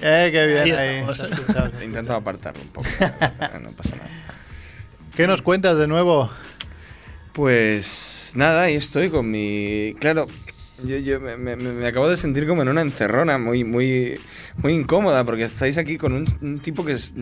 [0.02, 1.14] Eh, qué bien Ahí ahí.
[1.14, 2.88] se se he intentado apartarlo un poco.
[3.00, 4.10] No pasa nada.
[5.16, 6.30] ¿Qué nos cuentas de nuevo?
[7.34, 9.96] Pues nada, ahí estoy con mi...
[10.00, 10.28] Claro,
[10.84, 14.20] yo, yo me, me- me acabo de sentir como en una encerrona muy, muy,
[14.58, 17.14] muy incómoda porque estáis aquí con un, un tipo que es-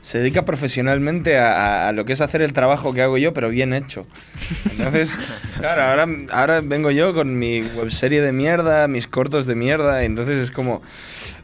[0.00, 3.32] se dedica profesionalmente a, a- a lo que es hacer el trabajo que hago yo,
[3.32, 4.06] pero bien hecho.
[4.70, 5.18] Entonces,
[5.58, 10.06] claro, ahora, ahora vengo yo con mi webserie de mierda, mis cortos de mierda, y
[10.06, 10.82] entonces es como,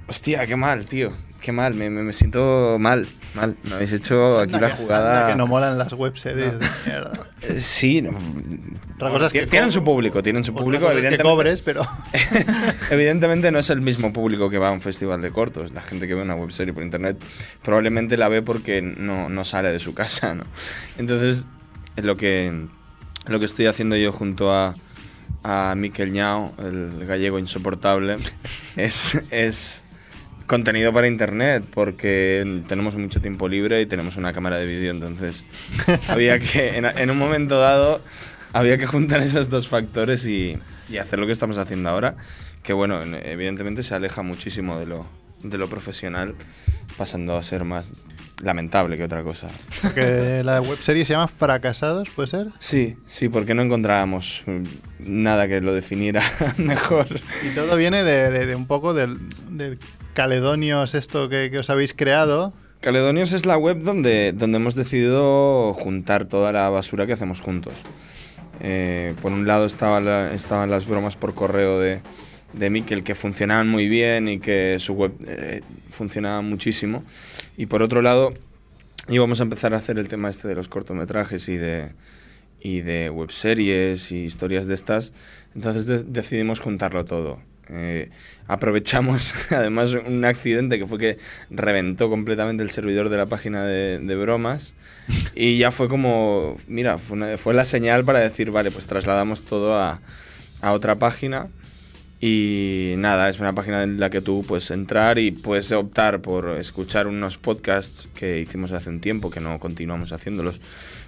[0.06, 3.56] hostia, qué mal, tío, qué mal, me, me, me siento mal, mal.
[3.64, 5.26] Me habéis hecho aquí Anda la que- jugada...
[5.28, 7.12] que no molan las webseries de mierda.
[7.42, 8.10] Eh, Sí, no.
[8.10, 11.22] Es que Tien- tienen su público, tienen su público, es que evidentemente.
[11.30, 11.82] cobres, pero
[12.90, 15.72] evidentemente no es el mismo público que va a un festival de cortos.
[15.72, 17.16] La gente que ve una webserie por internet
[17.62, 20.44] probablemente la ve porque no, no sale de su casa, ¿no?
[20.98, 21.46] Entonces,
[21.96, 22.66] lo que,
[23.26, 24.74] lo que estoy haciendo yo junto a,
[25.42, 28.16] a Miquel Ñao, el gallego insoportable,
[28.76, 29.83] es, es
[30.46, 35.44] contenido para internet porque tenemos mucho tiempo libre y tenemos una cámara de vídeo, entonces
[36.08, 38.00] había que, en, en un momento dado,
[38.52, 40.58] había que juntar esos dos factores y,
[40.90, 42.16] y hacer lo que estamos haciendo ahora,
[42.62, 45.06] que bueno, en- evidentemente se aleja muchísimo de lo,
[45.42, 46.34] de lo profesional,
[46.96, 47.90] pasando a ser más
[48.42, 49.48] lamentable que otra cosa.
[49.80, 52.46] Porque la webserie se llama Fracasados, ¿puede ser?
[52.58, 54.64] Sí, sí, porque no encontrábamos mm,
[54.98, 56.22] nada que lo definiera
[56.58, 57.06] mejor.
[57.44, 59.16] Y todo viene de, de- de un poco del,
[59.50, 59.78] del
[60.14, 62.52] Caledonios, esto que, os habéis creado.
[62.80, 67.74] Caledonios es la web donde, donde hemos decidido juntar toda la basura que hacemos juntos.
[68.60, 72.00] Eh, por un lado estaba estaban las bromas por correo de,
[72.52, 77.02] de Mikel que funcionaban muy bien y que su web eh, funcionaba muchísimo.
[77.56, 78.34] Y por otro lado
[79.08, 81.90] íbamos a empezar a hacer el tema este de los cortometrajes y de,
[82.60, 85.12] y de webseries y historias de estas.
[85.56, 87.40] Entonces de- decidimos juntarlo todo.
[87.70, 88.10] Eh,
[88.46, 91.18] aprovechamos además un accidente que fue que
[91.50, 94.74] reventó completamente el servidor de la página de, bromas
[95.34, 100.00] y ya fue como, mira, fue la señal para decir, vale, pues trasladamos todo a,
[100.60, 101.48] a otra página
[102.26, 106.56] y nada, es una página en la que tú puedes entrar y puedes optar por
[106.58, 110.58] escuchar unos podcasts que hicimos hace un tiempo, que no continuamos haciéndolos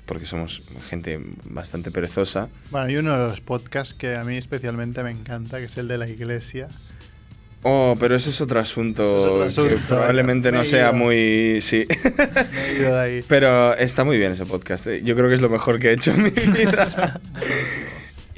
[0.06, 2.48] porque somos gente bastante perezosa.
[2.70, 5.88] Bueno, y uno de los podcasts que a mí especialmente me encanta, que es el
[5.88, 6.68] de la iglesia.
[7.62, 11.58] Oh, pero ese es otro asunto, es otro que asunto, probablemente me no sea muy...
[11.60, 11.84] Sí.
[12.52, 13.24] Me he ido de ahí.
[13.26, 14.86] Pero está muy bien ese podcast.
[14.86, 15.02] eh.
[15.02, 17.20] Yo creo que es lo mejor que he hecho en mi vida.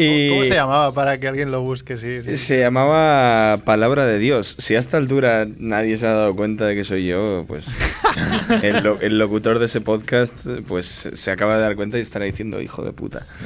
[0.00, 1.96] Y ¿Cómo se llamaba para que alguien lo busque?
[1.96, 2.36] Sí, sí.
[2.36, 4.54] Se llamaba Palabra de Dios.
[4.58, 7.76] Si a esta altura nadie se ha dado cuenta de que soy yo, pues
[8.62, 10.36] el, lo- el locutor de ese podcast
[10.68, 13.26] pues se acaba de dar cuenta y estará diciendo hijo de puta.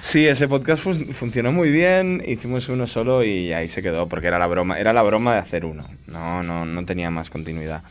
[0.00, 4.28] Sí, ese podcast fun- funcionó muy bien, hicimos uno solo y ahí se quedó porque
[4.28, 5.86] era la broma, era la broma de hacer uno.
[6.06, 7.82] No, no, no tenía más continuidad.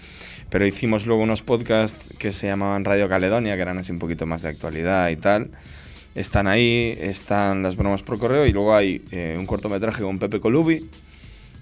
[0.49, 4.25] Pero hicimos luego unos podcasts que se llamaban Radio Caledonia, que eran así un poquito
[4.25, 5.51] más de actualidad y tal.
[6.15, 10.39] Están ahí, están las bromas por correo y luego hay eh, un cortometraje con Pepe
[10.39, 10.89] Colubi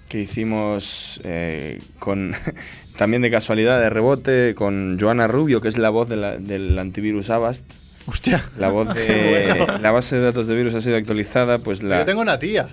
[0.08, 2.32] que hicimos eh, con
[2.96, 6.78] también de casualidad, de rebote, con Joana Rubio, que es la voz de la- del
[6.78, 7.66] antivirus Avast.
[8.06, 8.48] Hostia.
[8.58, 12.04] La voz de la base de datos de virus ha sido actualizada, pues la Yo
[12.06, 12.66] tengo una tía.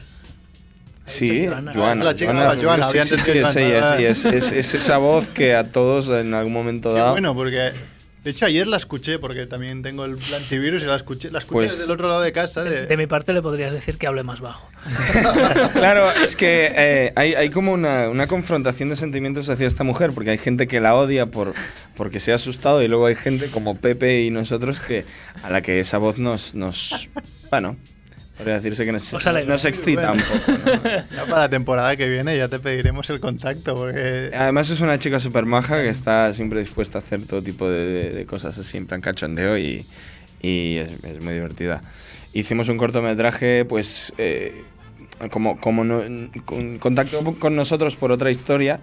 [1.05, 1.73] Sí, Joana.
[1.73, 2.03] Joana.
[2.05, 3.97] La chica, Joana, sí, había sí, sí, entendido es ella, Joana.
[3.97, 7.11] sí, es, es- es esa voz que a todos en algún momento dado.
[7.11, 7.71] bueno, porque
[8.25, 11.53] de hecho ayer la escuché porque también tengo el antivirus y la escuché, la escuché
[11.67, 12.63] Pues- desde el otro lado de casa.
[12.63, 14.67] De, De mi parte le podrías decir que hable más bajo.
[15.73, 20.11] Claro, es que eh, hay, hay como una, una confrontación de sentimientos hacia esta mujer,
[20.13, 21.53] porque hay gente que la odia por,
[21.95, 25.05] porque se ha asustado y luego hay gente como Pepe y nosotros que
[25.43, 27.09] a la que esa voz nos, nos
[27.51, 27.77] bueno,
[28.37, 29.13] podría decirse que nos,
[29.45, 30.51] nos excita un poco.
[30.51, 30.81] ¿no?
[31.15, 34.99] Ya para la temporada que viene ya te pediremos el contacto porque Además es una
[34.99, 38.57] chica súper maja que está siempre dispuesta a hacer todo tipo de, de- de cosas
[38.57, 39.85] así en plan cachondeo y,
[40.41, 41.81] y es, es muy divertida.
[42.33, 44.63] Hicimos un cortometraje, pues, eh,
[45.31, 46.03] como, como no,
[46.43, 48.81] con, contacto con nosotros por otra historia.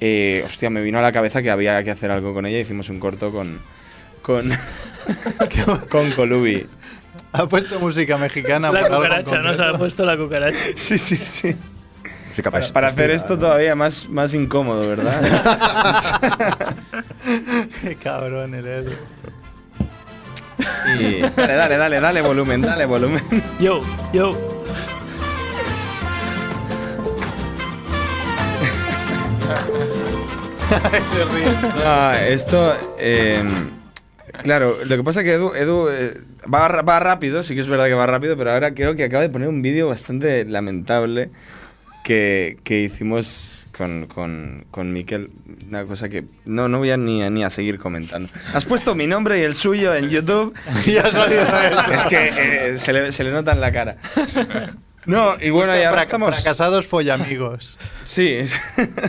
[0.00, 2.60] eh, hostia, me vino a la cabeza que había que hacer algo con ella.
[2.60, 3.58] Hicimos un corto con,
[4.22, 4.52] con,
[5.90, 6.66] con Colubi.
[7.32, 9.54] Ha puesto música mexicana La cucaracha, ¿no?
[9.54, 10.58] Se ha puesto la cucaracha.
[10.76, 11.56] Sí, sí, sí.
[12.42, 13.40] Para, para hacer esto ¿no?
[13.40, 15.22] todavía más, más incómodo, ¿verdad?
[17.82, 18.92] Qué cabrón el Edu.
[20.98, 23.22] Y- dale, dale, dale, dale volumen, dale volumen.
[23.58, 23.80] Yo,
[24.12, 24.36] yo.
[30.68, 31.84] Se ríe.
[31.84, 32.74] No, esto.
[32.98, 33.42] eh,
[34.46, 36.20] claro, lo que pasa es que Edu, Edu, eh,
[36.52, 36.68] va,
[37.00, 39.48] rápido, sí que es verdad que va rápido, pero ahora creo que acaba de poner
[39.48, 41.30] un vídeo bastante lamentable
[42.04, 45.30] que, que hicimos con, con, con Miquel.
[45.68, 48.28] Una cosa que no, no voy a ni, a- ni a seguir comentando.
[48.54, 50.54] Has puesto mi nombre y el suyo en YouTube.
[50.86, 51.42] Ya ha salido.
[51.92, 52.30] Es que
[52.72, 53.96] eh, se, le, se le nota en la cara.
[55.04, 56.34] No, y bueno, y ahora estamos.
[56.34, 57.76] Fracasados follamigos.
[58.06, 58.38] Sí.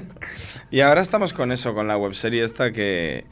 [0.71, 3.25] y ahora estamos con eso, con la webserie esta que,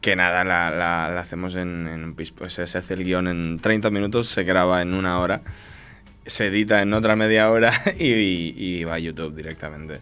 [0.00, 3.90] que nada, la, la- la hacemos en, en pues se hace el guion en 30
[3.90, 5.42] minutos, se graba en una hora,
[6.26, 10.00] se edita en otra media hora y, y- y va a YouTube directamente.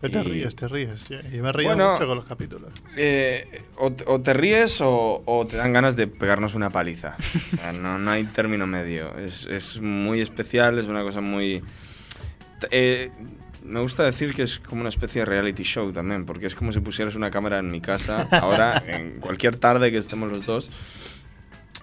[0.00, 1.04] Pero te Y- ríes, te ríes.
[1.10, 1.92] Yo me he reído Bueno.
[1.92, 2.72] mucho con los capítulos.
[2.96, 7.16] Eh, o, te- o te ríes o, o te dan ganas de pegarnos una paliza.
[7.54, 9.14] O sea, no, no hay término medio.
[9.18, 11.62] Es, es muy especial, es una cosa muy...
[12.70, 13.10] eh,
[13.64, 16.72] me gusta decir que es como una especie de reality show también, porque es como
[16.72, 20.70] si pusieras una cámara en mi casa, ahora, en cualquier tarde que estemos los dos.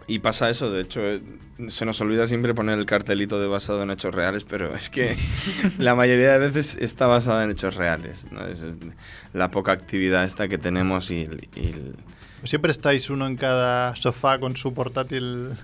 [0.10, 1.22] Y pasa eso, de hecho, eh,
[1.68, 5.18] se nos olvida siempre poner el cartelito de basado en hechos reales, pero es que
[5.78, 8.26] la mayoría de veces está basada en hechos reales.
[8.32, 8.48] ¿no?
[8.48, 8.78] Es es
[9.34, 11.94] la poca actividad esta que tenemos y, y
[12.44, 15.58] Siempre estáis uno en cada sofá con su portátil.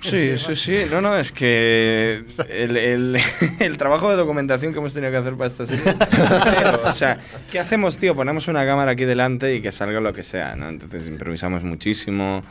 [0.00, 0.78] Sí, sí, sí.
[0.90, 3.16] No, no, es que el, el-
[3.60, 6.80] el trabajo de documentación que hemos tenido que hacer para esta serie es cero.
[6.84, 7.18] O sea,
[7.50, 8.14] ¿qué hacemos, tío?
[8.14, 10.68] Ponemos una cámara aquí delante y que salga lo que sea, ¿no?
[10.68, 12.42] Entonces improvisamos muchísimo.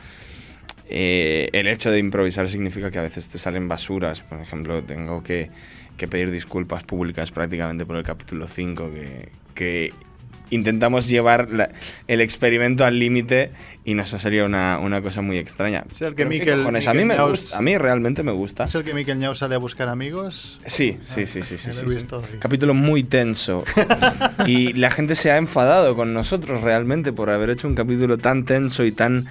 [0.90, 4.20] Eh, el hecho de improvisar significa que a veces te salen basuras.
[4.20, 5.50] Por ejemplo, tengo que,
[5.96, 9.92] que pedir disculpas públicas prácticamente por el capítulo 5, que, que
[10.50, 11.70] intentamos llevar la-
[12.06, 13.50] el experimento al límite
[13.84, 15.84] y nos ha salido una, una cosa muy extraña.
[15.90, 16.86] Es el que Pero, ¿qué Miquel- cojones?
[16.88, 18.64] a mí Miquel me Ñaus- gusta, a mí realmente me gusta.
[18.64, 20.58] ¿Es el que Miquel Ñau sale a buscar amigos?
[20.66, 21.70] Sí, sí, sí, sí, sí.
[21.86, 22.04] Hoy.
[22.38, 23.64] Capítulo muy tenso.
[24.46, 28.44] y la gente se ha enfadado con nosotros realmente por haber hecho un capítulo tan
[28.44, 29.24] tenso y tan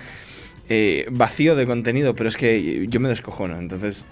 [0.69, 3.57] eh, vacío de contenido, pero es que yo me descojono.
[3.57, 4.05] Entonces,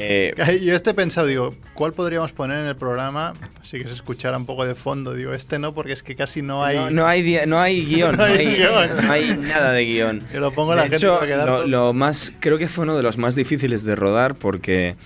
[0.00, 3.32] eh, Yo este he pensado, digo, ¿cuál podríamos poner en el programa?
[3.60, 5.14] Así que se escuchara un poco de fondo.
[5.14, 6.76] Digo, este no, porque es que casi no hay.
[6.76, 8.90] no, no hay, di- no hay guion, No no hay guion.
[9.06, 10.20] no hay nada de guion.
[10.32, 12.68] Que lo pongo de la gente hecho, va a quedar lo, lo más, creo que
[12.68, 14.96] fue uno de los más difíciles de rodar porque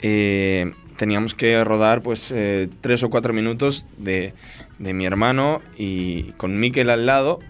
[0.00, 4.34] eh, teníamos que rodar pues eh, tres o cuatro minutos de,
[4.78, 7.40] de mi hermano y con Miquel al lado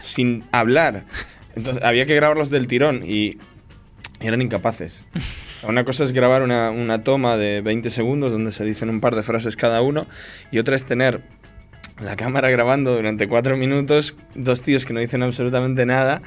[0.00, 1.04] sin hablar.
[1.56, 3.38] Entonces había que grabarlos del tirón y
[4.20, 5.04] eran incapaces.
[5.62, 9.16] Una cosa es grabar una, una toma de 20 segundos donde se dicen un par
[9.16, 10.06] de frases cada uno
[10.50, 11.22] y otra es tener
[12.00, 16.22] la cámara grabando durante cuatro minutos, dos tíos que no dicen absolutamente nada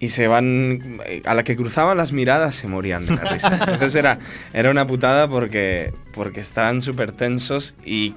[0.00, 3.54] y se van, a la que cruzaban las miradas se morían de la risa.
[3.68, 4.18] Entonces era,
[4.52, 8.14] era una putada porque, porque estaban súper tensos y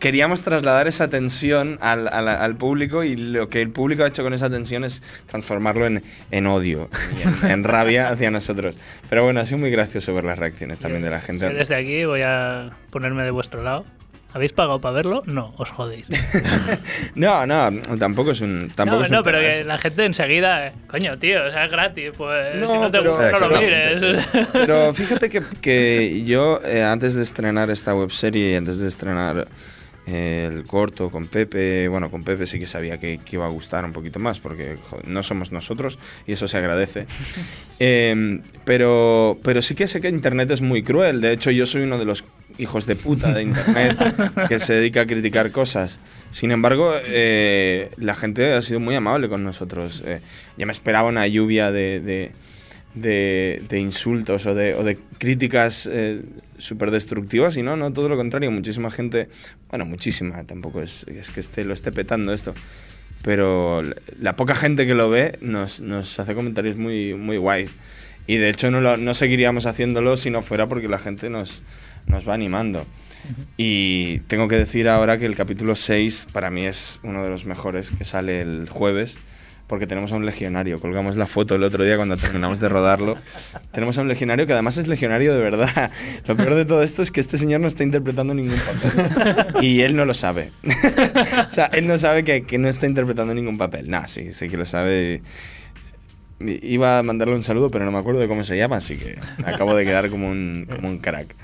[0.00, 4.24] queríamos trasladar esa tensión al, al- al público y lo que el público ha hecho
[4.24, 8.78] con esa tensión es transformarlo en, en odio y en, en rabia hacia nosotros.
[9.08, 11.48] Pero bueno, ha sido muy gracioso ver las reacciones también de la Yo gente.
[11.50, 13.84] Desde aquí voy a ponerme de vuestro lado.
[14.32, 15.22] ¿Habéis pagado para verlo?
[15.26, 16.06] No, os jodéis.
[17.16, 18.70] No, no, tampoco es un...
[18.74, 21.64] Tampoco no, es un no, pero que la gente enseguida, eh, coño, tío, o sea,
[21.64, 24.02] es gratis, pues No, si no te pero- gusta, no lo mires.
[24.52, 29.48] Pero fíjate que, que yo, eh, antes de estrenar esta webserie, antes de estrenar
[30.12, 33.84] el corto con Pepe, bueno, con Pepe sí que sabía que, que iba a gustar
[33.84, 37.06] un poquito más, porque no somos nosotros y eso se agradece.
[37.82, 41.22] Eh, pero, pero sí que sé que Internet es muy cruel.
[41.22, 42.24] De hecho, yo soy uno de los
[42.58, 43.96] hijos de puta de Internet
[44.48, 45.98] que se dedica a criticar cosas.
[46.30, 50.02] Sin embargo, eh, la gente ha sido muy amable con nosotros.
[50.06, 50.20] Eh,
[50.58, 52.32] ya me esperaba una lluvia de, de,
[52.94, 56.20] de- de insultos o de, o de críticas eh,
[56.60, 58.50] súper destructivas y no, no, todo lo contrario.
[58.50, 59.28] Muchísima gente,
[59.68, 62.54] bueno, muchísima, tampoco es, es que esté, lo esté petando esto.
[63.22, 67.70] Pero la, la poca gente que lo ve nos, nos hace comentarios muy, muy guays.
[68.26, 71.62] Y de hecho no, lo- no seguiríamos haciéndolo si no fuera porque la gente nos,
[72.06, 72.86] nos va animando.
[73.56, 77.44] Y tengo que decir ahora que el capítulo 6 para mí es uno de los
[77.44, 79.18] mejores que sale el jueves,
[79.70, 80.80] porque tenemos a un legionario.
[80.80, 83.16] Colgamos la foto el otro día cuando terminamos de rodarlo.
[83.70, 85.92] Tenemos a un legionario que además es legionario de verdad.
[86.26, 89.62] Lo peor de todo esto es que este señor no está interpretando ningún papel.
[89.62, 90.50] Y él no lo sabe.
[91.48, 93.88] o sea, él no sabe que, que no está interpretando ningún papel.
[93.88, 95.22] Nah, sí, sí que lo sabe.
[96.40, 99.18] Iba a mandarle un saludo, pero no me acuerdo de cómo se llama, así que
[99.44, 101.36] acabo de quedar como un, como un crack.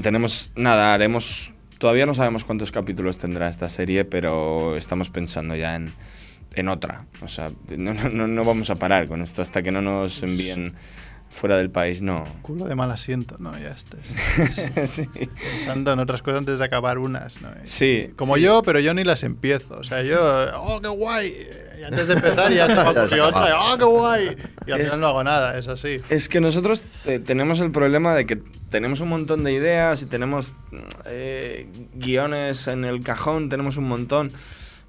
[0.00, 5.76] Tenemos, nada, haremos, todavía no sabemos cuántos capítulos tendrá esta serie, pero estamos pensando ya
[5.76, 5.92] en,
[6.56, 7.06] en otra.
[7.22, 10.22] O sea, no, no, no, no vamos a parar con esto hasta que no nos
[10.22, 10.74] envíen
[11.34, 12.24] fuera del país, no.
[12.42, 13.96] Culo de mal asiento, no, ya está.
[14.86, 15.08] sí.
[15.56, 17.48] Pensando en otras cosas antes de acabar unas, ¿no?
[17.64, 18.42] Sí, Como sí.
[18.42, 19.78] yo, pero yo ni las empiezo.
[19.78, 20.20] O sea, yo,
[20.56, 21.34] oh, qué guay.
[21.80, 23.04] Y antes de empezar ya estaba otra,
[23.60, 24.36] oh, qué guay.
[24.66, 25.96] Y al final no hago nada, es así.
[26.08, 28.36] Es que nosotros eh, tenemos el problema de que
[28.70, 30.54] tenemos un montón de ideas y tenemos
[31.06, 34.30] eh, guiones en el cajón, tenemos un montón,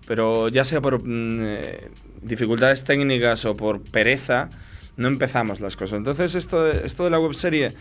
[0.08, 1.90] pero ya sea por mm, eh,
[2.22, 4.50] dificultades técnicas o por pereza,
[4.98, 5.98] no empezamos las cosas.
[5.98, 7.74] Entonces esto de, esto de la webserie,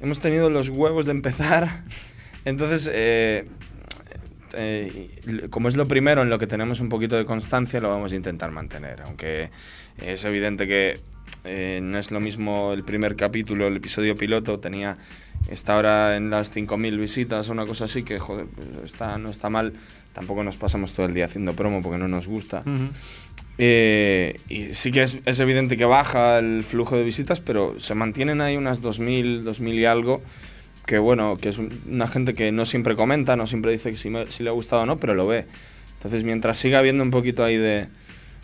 [0.00, 1.84] hemos tenido los huevos de empezar,
[2.44, 2.90] entonces...
[2.92, 3.48] eh,
[4.54, 5.08] eh,
[5.50, 8.16] como es lo primero en lo que tenemos un poquito de constancia, lo vamos a
[8.16, 9.00] intentar mantener.
[9.02, 9.50] Aunque
[9.98, 11.00] es evidente que
[11.44, 14.98] eh, no es lo mismo el primer capítulo, el episodio piloto, tenía
[15.50, 19.30] está ahora en las 5.000 visitas o una cosa así, que joder, pues, está, no
[19.30, 19.72] está mal.
[20.12, 22.62] Tampoco nos pasamos todo el día haciendo promo porque no nos gusta.
[23.58, 27.94] Eh, y sí que es, es evidente que baja el flujo de visitas, pero se
[27.94, 30.22] mantienen ahí unas 2.000, 2.000 y algo.
[30.84, 33.96] que bueno, que es un- una gente que no siempre comenta, no siempre dice que
[33.96, 35.46] si, me- si le ha gustado o no, pero lo ve.
[35.98, 37.86] Entonces, mientras siga habiendo un poquito ahí de,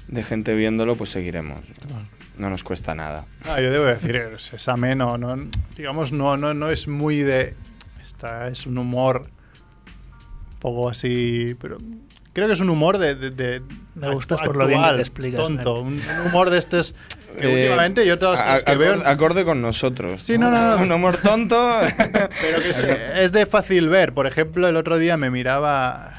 [0.06, 1.64] de gente viéndolo, pues seguiremos.
[2.38, 3.24] No nos cuesta nada.
[3.44, 5.36] Ah, yo debo decir, es, es ameno, no,
[5.76, 7.54] digamos, no, no, no es muy de...
[8.00, 9.26] Esta es un humor
[10.52, 11.78] un poco así, pero
[12.32, 13.14] creo que es un humor de...
[13.16, 13.62] de- de
[13.94, 16.98] Me gustas por lo bien que te explicas, Tonto, un, un humor de estos que
[17.48, 19.02] Eh, últimamente yo todos a- los que acor- veo...
[19.06, 20.22] Acorde con nosotros.
[20.22, 20.82] Sí, no, no, no.
[20.82, 21.80] Un humor tonto.
[22.40, 24.14] Pero que es, es de fácil ver.
[24.14, 26.14] Por ejemplo, el otro día me miraba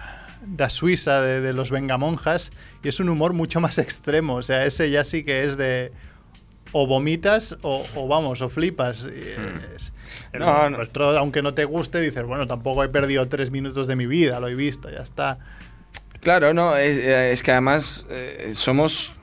[0.46, 2.52] Da Suiza de, de los Vengamonjas
[2.84, 4.36] y es un humor mucho más extremo.
[4.36, 5.92] O sea, ese ya sí que es de
[6.72, 9.06] o vomitas o, o vamos, o flipas.
[9.06, 9.92] Es-
[10.34, 10.78] el No, no.
[11.18, 14.48] aunque no te guste, dices, bueno, tampoco he perdido tres minutos de mi vida, lo
[14.48, 15.40] he visto, ya está.
[16.22, 19.14] Claro, no, es, eh, es que además eh, somos,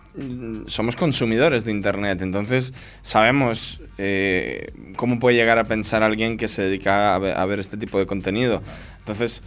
[0.66, 2.72] somos consumidores de Internet, entonces
[3.02, 7.60] sabemos eh, cómo puede llegar a pensar alguien que se dedica a ver, a ver
[7.60, 8.62] este tipo de contenido.
[9.00, 9.42] Entonces,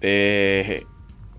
[0.00, 0.84] eh,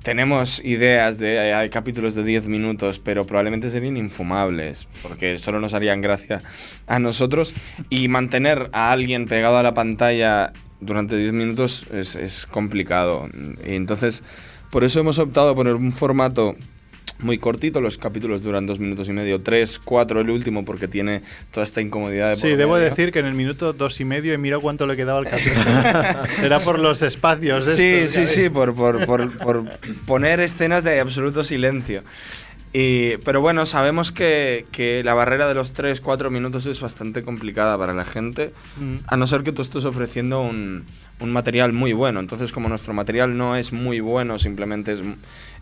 [0.03, 5.59] tenemos ideas de eh, hay capítulos de 10 minutos, pero probablemente serían infumables, porque solo
[5.59, 6.41] nos harían gracia
[6.87, 7.53] a nosotros.
[7.89, 13.29] Y mantener a alguien pegado a la pantalla durante 10 minutos es, es complicado.
[13.65, 14.23] Y entonces,
[14.71, 16.55] por eso hemos optado por un formato
[17.19, 21.21] muy cortito, los capítulos duran dos minutos y medio, tres, cuatro el último, porque tiene
[21.51, 22.85] toda esta incomodidad de Sí, debo medio.
[22.89, 25.65] decir que en el minuto dos y medio he mirado cuánto le quedaba al capítulo.
[26.39, 27.65] Será por los espacios.
[27.65, 29.63] Sí, estos, sí, sí, por, por, por, por
[30.05, 32.03] poner escenas de absoluto silencio.
[32.71, 37.75] Y, pero bueno, sabemos que, que la barrera de los 3-4 minutos es bastante complicada
[37.79, 38.97] para la gente, Mm.
[39.07, 40.85] a no ser que tú estés ofreciendo un,
[41.19, 42.19] un material muy bueno.
[42.19, 44.99] Entonces, como nuestro material no es muy bueno, simplemente es,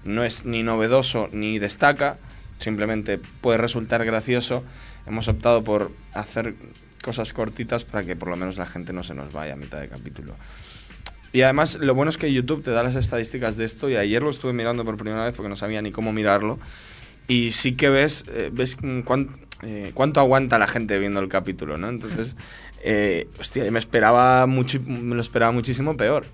[0.03, 2.17] no es ni novedoso ni destaca,
[2.57, 4.63] simplemente puede resultar gracioso,
[5.05, 6.55] hemos optado por hacer
[7.01, 9.79] cosas cortitas para que por lo menos la gente no se nos vaya a mitad
[9.79, 10.35] de capítulo.
[11.33, 14.21] Y además, lo bueno es que YouTube te da las estadísticas de esto, y ayer
[14.21, 16.57] lo estuve mirando por primera vez porque no sabía ni cómo mirarlo.
[17.27, 18.77] Y sí que ves, eh, ves
[19.63, 21.89] eh, cuánto aguanta la gente viendo el capítulo, ¿no?
[21.89, 22.37] Entonces,
[22.81, 23.27] eh,
[23.69, 26.25] me esperaba mucho, me lo esperaba muchísimo peor.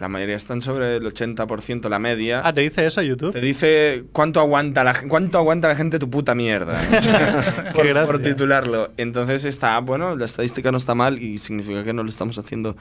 [0.00, 2.40] La mayoría están sobre el 80%, la media.
[2.42, 3.32] Ah, ¿te dice eso YouTube?
[3.32, 6.80] Te dice cuánto aguanta la, cuánto aguanta la gente tu puta mierda.
[7.74, 8.92] Por, por titularlo.
[8.96, 12.76] Entonces está, bueno, la estadística no está mal y significa que no lo estamos haciendo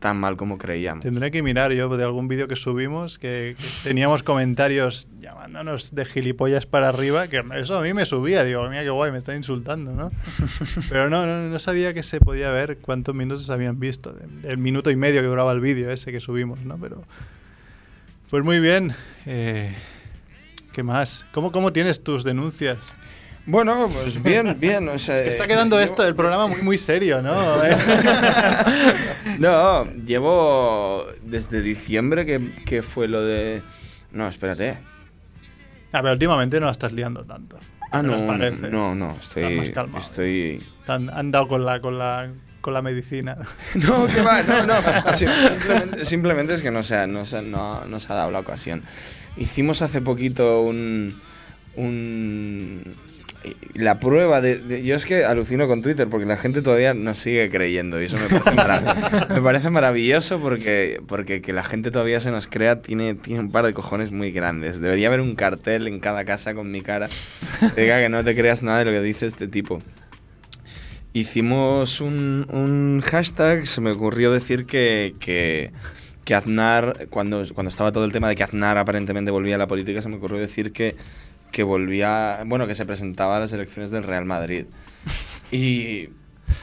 [0.00, 1.02] tan mal como creíamos.
[1.02, 6.04] Tendré que mirar yo de algún vídeo que subimos que, que teníamos comentarios llamándonos de
[6.06, 9.36] gilipollas para arriba, que eso a mí me subía, digo, mira qué guay, me están
[9.36, 10.10] insultando, ¿no?
[10.88, 14.90] Pero no, no, no sabía que se podía ver cuántos minutos habían visto, el minuto
[14.90, 16.78] y medio que duraba el vídeo ese que subimos, ¿no?
[16.78, 17.04] Pero,
[18.30, 18.94] pues muy bien.
[19.26, 19.74] eh,
[20.72, 21.26] ¿Qué más?
[21.32, 22.78] ¿Cómo, ¿Cómo tienes tus denuncias?
[23.50, 24.88] Bueno, pues bien, bien.
[24.88, 27.34] O sea, Está quedando llevo- esto, el programa muy, muy serio, ¿no?
[29.38, 33.62] No, llevo desde diciembre que, que fue lo de...
[34.12, 34.76] No, espérate.
[35.92, 37.58] A ver, últimamente no la estás liando tanto.
[37.92, 38.18] Ah, ¿Qué no,
[38.70, 39.72] no, no, Estás más estoy...
[39.72, 40.04] calmado.
[40.04, 40.62] estoy...
[40.86, 42.28] Han, han dado con la, con la,
[42.60, 43.36] con la medicina.
[43.74, 44.74] No, que va, no, no.
[45.14, 48.30] Sim- Simplemente, simplemente es que no se, ha, no, se, no, no se ha dado
[48.30, 48.82] la ocasión.
[49.36, 51.20] Hicimos hace poquito un.
[51.76, 52.94] un
[53.74, 57.18] la prueba de, de- Yo es que alucino con Twitter porque la gente todavía nos
[57.18, 61.90] sigue creyendo y eso me parece, marav- me parece maravilloso porque, porque que la gente
[61.90, 64.80] todavía se nos crea tiene, tiene un par de cojones muy grandes.
[64.80, 67.08] Debería haber un cartel en cada casa con mi cara
[67.74, 69.80] que diga que no te creas nada de lo que dice este tipo.
[71.12, 75.72] Hicimos un, un hashtag, se me ocurrió decir que, que,
[76.24, 79.66] que Aznar, cuando, cuando estaba todo el tema de que Aznar aparentemente volvía a la
[79.66, 80.94] política, se me ocurrió decir que,
[81.50, 84.66] que volvía, bueno, que se presentaba a las elecciones del Real Madrid.
[85.52, 86.08] Y,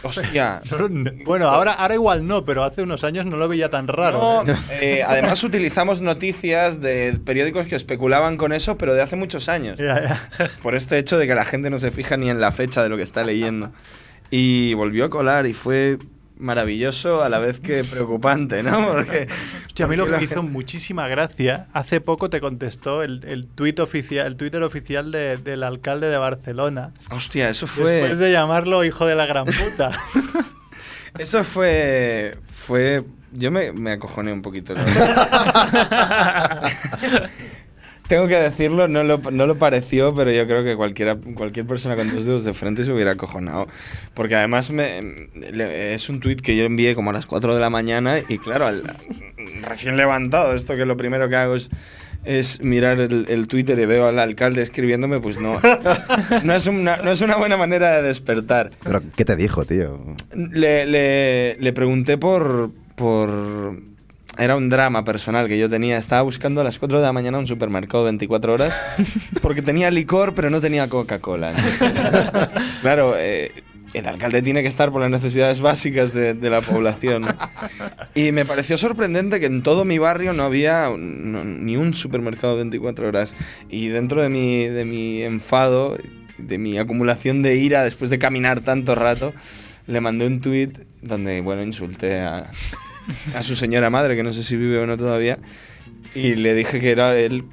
[0.02, 0.62] hostia,
[1.26, 4.44] bueno, ahora, ahora igual no, pero hace unos años no lo veía tan raro.
[4.46, 4.58] no, ¿eh?
[4.80, 9.78] eh, además utilizamos noticias de periódicos que especulaban con eso, pero de hace muchos años.
[9.78, 10.02] Ya,
[10.40, 10.52] ya.
[10.64, 12.88] Por este hecho de que la gente no se fija ni en la fecha de
[12.88, 13.74] lo que está leyendo.
[14.30, 15.98] Y volvió a colar y fue
[16.40, 18.88] maravilloso a la vez que preocupante, ¿no?
[18.94, 19.28] Porque,
[19.68, 23.24] Hostia, a mí lo que me hizo gente- muchísima gracia, hace poco te contestó el,
[23.28, 26.92] el tuit oficial, el Twitter oficial de- del alcalde de Barcelona.
[27.12, 27.92] Hostia, eso fue...
[27.94, 29.92] Después de llamarlo hijo de la gran puta.
[31.18, 32.38] Eso fue...
[32.54, 34.74] fue yo me, me acojoné un poquito.
[34.74, 36.72] la.
[38.08, 41.96] Tengo que decirlo, no lo, no lo pareció, pero yo creo que cualquiera, cualquier persona
[41.98, 43.68] con dos dedos de frente se hubiera acojonado.
[44.14, 45.02] Porque además me,
[45.36, 48.38] le- es un tuit que yo envié como a las 4 de la mañana y
[48.38, 48.96] claro, al-
[49.68, 51.70] recién levantado, esto que lo primero que hago es,
[52.24, 55.60] es mirar el, el Twitter y veo al alcalde escribiéndome, pues no,
[56.44, 58.72] no, es una, no es una buena manera de despertar.
[58.84, 60.00] Pero, ¿qué te dijo, tío?
[60.34, 63.82] Le, le, le pregunté por, por...
[64.38, 65.98] Era un drama personal que yo tenía.
[65.98, 68.74] Estaba buscando a las 4 de la mañana un supermercado 24 horas
[69.42, 71.54] porque tenía licor pero no tenía Coca-Cola.
[72.82, 73.52] Claro, eh,
[73.94, 77.26] el alcalde tiene que estar por las necesidades básicas de, de la población.
[78.14, 82.56] Y me pareció sorprendente que en todo mi barrio no había no- ni un supermercado
[82.58, 83.34] 24 horas.
[83.70, 85.98] Y dentro de mi, de mi enfado,
[86.38, 89.34] de mi acumulación de ira después de caminar tanto rato,
[89.88, 92.52] le mandé un tuit donde, bueno, insulté a,
[93.36, 95.38] a su señora madre, que no sé si vive o no todavía,
[96.16, 97.44] y le dije que era él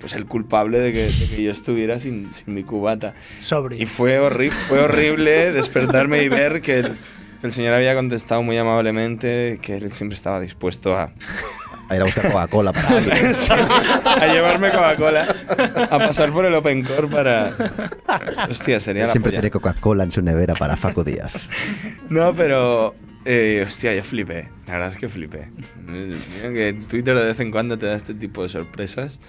[0.00, 3.14] pues el culpable de que, de que yo estuviera sin, sin mi cubata.
[3.42, 3.80] Sobrio.
[3.80, 6.96] Y fue, horri fue horrible despertarme y ver que el,
[7.40, 11.12] que el señor había contestado muy amablemente, que él siempre estaba dispuesto a,
[11.88, 13.32] A ir a buscar Coca-Cola para alguien.
[13.36, 13.52] sí,
[14.04, 15.36] a llevarme Coca-Cola,
[15.90, 17.52] a pasar por el Open Core para...
[18.50, 19.40] Hostia, sería la Siempre polla.
[19.42, 21.32] tiene Coca-Cola en su nevera para Faco Díaz.
[22.10, 22.96] No, pero...
[23.24, 24.48] eh, hostia, yo flipé.
[24.66, 25.48] La verdad es que flipé.
[25.86, 29.20] Mira que Twitter de vez en cuando te da este tipo de sorpresas.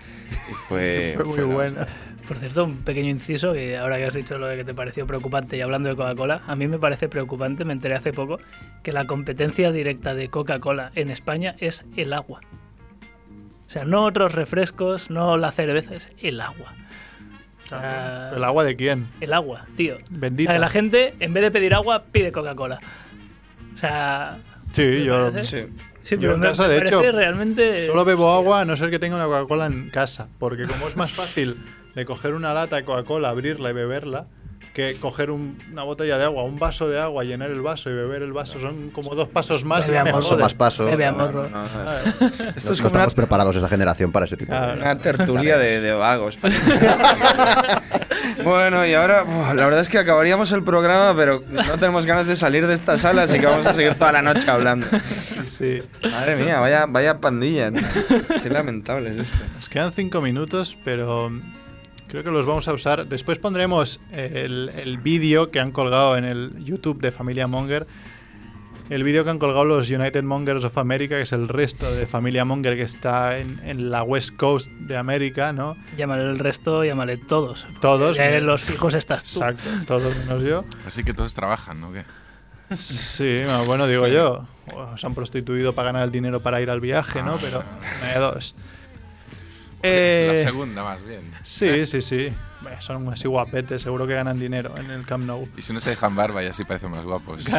[0.50, 1.82] Y fue, Fue muy la buena.
[1.82, 1.88] hostia.
[2.28, 5.08] Por cierto, un pequeño inciso, que ahora que has dicho lo de que te pareció
[5.08, 8.38] preocupante y hablando de Coca-Cola, a mí me parece preocupante, me enteré hace poco,
[8.84, 12.42] que la competencia directa de Coca-Cola en España es el agua.
[13.68, 16.76] O sea, no otros refrescos, no la cerveza, es el agua.
[18.36, 19.08] ¿El agua de quién?
[19.22, 19.98] El agua, tío.
[20.10, 20.52] Bendita.
[20.52, 22.80] O sea, que la gente, en vez de pedir agua, pide Coca-Cola.
[23.80, 24.38] O sea...
[24.74, 25.32] Sí, ¿me yo?
[25.42, 25.66] Sí.
[26.04, 27.86] Sí, Yo pero en me, casa, me de hecho, realmente...
[27.88, 30.28] solo bebo agua a no ser que tenga una Coca-Cola en casa.
[30.40, 31.58] Porque como es más fácil
[31.94, 34.26] de coger una lata de Coca-Cola, abrirla y beberla,
[34.74, 37.94] que coger un- una botella de agua, un vaso de agua, llenar el vaso y
[37.94, 38.60] beber el vaso.
[38.62, 39.88] Son como dos pasos más.
[39.88, 40.12] Bebe.
[40.22, 40.86] Son más pasos.
[40.86, 41.32] Bebe No.
[41.32, 41.66] No, no,
[42.56, 44.76] Esto es como una, estamos preparados esta generación para ese tipo Claro.
[44.76, 44.82] de...
[44.82, 46.38] una tertulia de, de vagos.
[48.44, 52.28] bueno, y ahora, uf, la verdad es que acabaríamos el programa, pero no tenemos ganas
[52.28, 54.88] de salir de esta sala, así que vamos a seguir toda la noche hablando.
[55.46, 55.80] sí.
[56.10, 57.72] Madre mía, vaya, vaya pandilla.
[58.44, 59.38] Qué lamentable es esto.
[59.56, 61.32] Nos quedan cinco minutos, pero
[62.10, 63.08] creo que los vamos a usar.
[63.08, 67.88] Después pondremos el, el vídeo que han colgado en el YouTube de Familia Monger.
[68.90, 72.08] El vídeo que han colgado los United Mongers of America, que es el resto de
[72.08, 75.78] Familia Monger que está en, en la West Coast de América, ¿no?
[75.96, 77.68] Llámale el resto, llámale todos.
[77.82, 78.18] Todos.
[78.18, 79.42] Ya en los fijos estás tú.
[79.44, 80.66] Exacto, todos menos yo.
[80.88, 81.94] Así que todos trabajan, ¿no?
[81.94, 82.04] ¿Qué?
[82.76, 84.48] Sí, bueno, bueno, digo yo.
[84.98, 87.38] Se han prostituido para ganar el dinero para ir al viaje, ¿no?
[87.38, 87.64] Pero
[88.02, 88.56] una de dos.
[89.82, 91.22] Eh, La segunda, más bien.
[91.44, 92.30] Sí, sí, sí.
[92.62, 95.48] Bueno, Son así guapetes, seguro que ganan dinero en el Camp Nou.
[95.58, 97.46] Y si no se dejan barba y así parecen más guapos.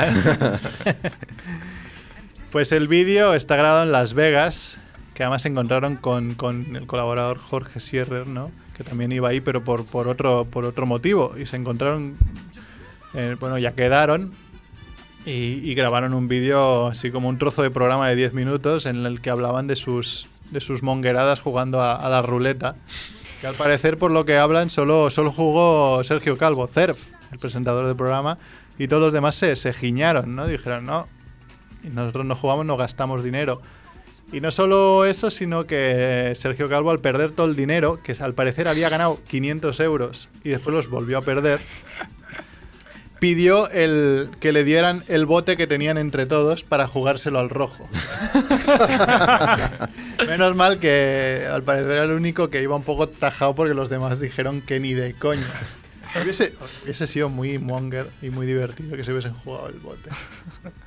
[2.50, 4.76] Pues el vídeo está grabado en Las Vegas,
[5.14, 8.50] que además se encontraron con, con el colaborador Jorge Sierrer, ¿no?
[8.76, 11.36] Que también iba ahí, pero por, por, otro, por otro motivo.
[11.38, 12.16] Y se encontraron,
[13.14, 14.32] eh, bueno, ya quedaron
[15.24, 15.30] y,
[15.62, 19.20] y grabaron un vídeo así como un trozo de programa de 10 minutos en el
[19.20, 22.76] que hablaban de sus, de sus mongueradas jugando a, la ruleta.
[23.40, 26.98] Que al parecer, por lo que hablan, solo, solo jugó Sergio Calvo, Cerf,
[27.32, 28.38] el presentador del programa,
[28.78, 30.46] y todos los demás se, se giñaron, ¿no?
[30.46, 31.06] Dijeron, no,
[31.82, 33.60] nosotros no jugamos, no gastamos dinero.
[34.32, 38.34] Y no solo eso, sino que Sergio Calvo, al perder todo el dinero, que al
[38.34, 41.60] parecer había ganado 500 euros y después los volvió a perder,
[43.20, 47.88] pidió el, que le dieran el bote que tenían entre todos para jugárselo al rojo.
[50.26, 53.90] Menos mal que al parecer era el único que iba un poco tajado porque los
[53.90, 55.46] demás dijeron que ni de coña.
[56.20, 60.10] Hubiese, hubiese sido muy monger y muy divertido que se hubiesen jugado el bote.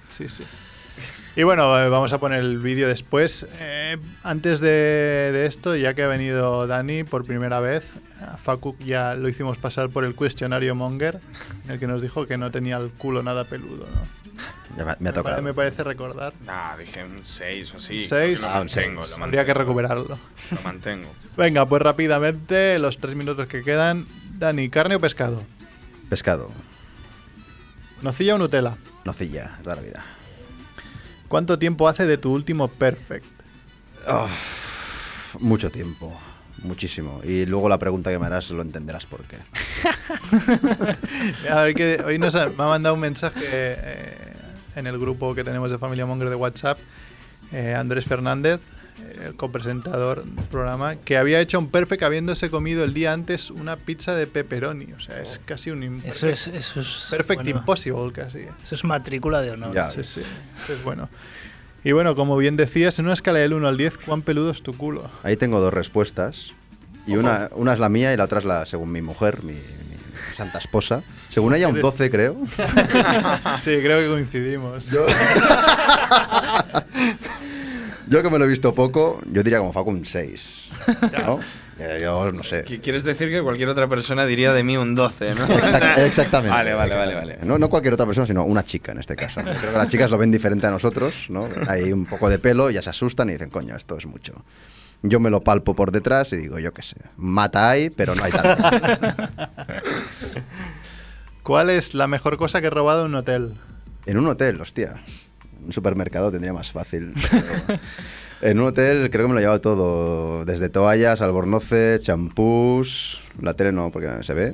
[0.09, 0.43] Sí, sí.
[1.35, 3.47] Y bueno, eh, vamos a poner el vídeo después.
[3.59, 7.83] Eh, antes de, de esto, ya que ha venido Dani por primera vez,
[8.21, 11.19] a Facu ya lo hicimos pasar por el cuestionario Monger,
[11.65, 13.85] en el que nos dijo que no tenía el culo nada peludo.
[13.87, 14.23] ¿no?
[14.77, 15.41] Ya me, me ha tocado.
[15.41, 16.33] me parece recordar.
[16.47, 18.07] Ah, dije un 6 o así.
[18.07, 18.41] Seis.
[18.41, 20.19] Lo Ah, mantengo, lo Habría que mantengo, recuperarlo.
[20.51, 21.11] Lo mantengo.
[21.35, 24.05] Venga, pues rápidamente, los tres minutos que quedan.
[24.37, 25.41] Dani, ¿carne o pescado?
[26.09, 26.51] Pescado.
[28.03, 28.77] ¿Nocilla o Nutella?
[29.05, 30.05] Nocilla, toda la vida.
[31.33, 33.25] ¿Cuánto tiempo hace de tu último perfect?
[34.07, 34.27] Oh,
[35.39, 36.13] mucho tiempo.
[36.61, 37.21] Muchísimo.
[37.23, 39.37] Y luego la pregunta que me harás lo entenderás por qué.
[41.49, 44.33] A ver, que hoy nos ha, me ha mandado un mensaje eh,
[44.75, 46.77] en el grupo que tenemos de Familia Monger de WhatsApp,
[47.51, 48.59] eh, Andrés Fernández,
[49.25, 53.77] el copresentador del programa, que había hecho un perfect habiéndose comido el día antes una
[53.77, 54.93] pizza de pepperoni.
[54.93, 58.39] O sea, es casi un Eso es, eso es perfect bueno, impossible casi.
[58.63, 59.73] Eso es matrícula de honor.
[59.73, 59.89] Ya.
[59.89, 60.21] Sí, sí,
[60.63, 61.09] eso es bueno.
[61.83, 64.63] Y bueno, como bien decías, en una escala del 1 al 10, ¿cuán peludo es
[64.63, 65.09] tu culo?
[65.23, 66.51] Ahí tengo dos respuestas.
[67.05, 69.51] Y una, una es la mía y la otra es la según mi mujer, mi,
[69.53, 69.59] mi-
[70.33, 71.03] Santa Esposa.
[71.29, 72.37] Según ella, un 12, creo.
[73.61, 74.85] Sí, creo que coincidimos.
[74.85, 75.05] Yo...
[78.13, 80.71] yo que me lo he visto poco, yo diría como Facu un 6.
[81.25, 81.39] ¿no?
[81.79, 82.63] Eh, Yo no sé.
[82.63, 85.47] ¿Qué ¿Quieres decir que cualquier otra persona diría de mí un 12, no?
[85.47, 86.55] Exact- exactamente.
[86.55, 87.39] Vale, vale, vale, vale.
[87.43, 89.41] No, no cualquier otra persona, sino una chica en este caso.
[89.41, 89.51] ¿no?
[89.59, 91.49] Creo que las chicas lo ven diferente a nosotros, ¿no?
[91.67, 94.33] Hay un poco de pelo, ya se asustan y dicen, coño, esto es mucho.
[95.01, 98.23] Yo me lo palpo por detrás y digo, yo qué sé, mata hay, pero no
[98.23, 98.69] hay tanto.
[101.41, 103.53] ¿Cuál es la mejor cosa que he robado en un hotel?
[104.05, 105.01] En un hotel, hostia.
[105.65, 107.13] Un supermercado tendría más fácil.
[107.31, 107.79] pero
[108.41, 110.45] En un hotel creo que me lo he llevado todo.
[110.45, 113.21] Desde toallas, albornoces, champús.
[113.41, 114.53] La tele no, porque se ve.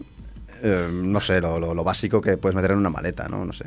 [0.62, 3.46] Eh, no sé, lo, lo- lo básico que puedes meter en una maleta, ¿no?
[3.46, 3.66] No sé.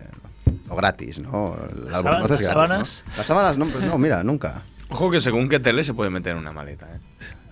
[0.69, 1.57] Lo gratis, ¿no?
[1.91, 3.05] ¿Las sábanas- gratis, sábanas?
[3.09, 3.13] ¿no?
[3.17, 4.63] Las sábanas, no, pues no, mira, nunca.
[4.91, 6.99] Ojo que según qué tele se puede meter en una maleta, ¿eh?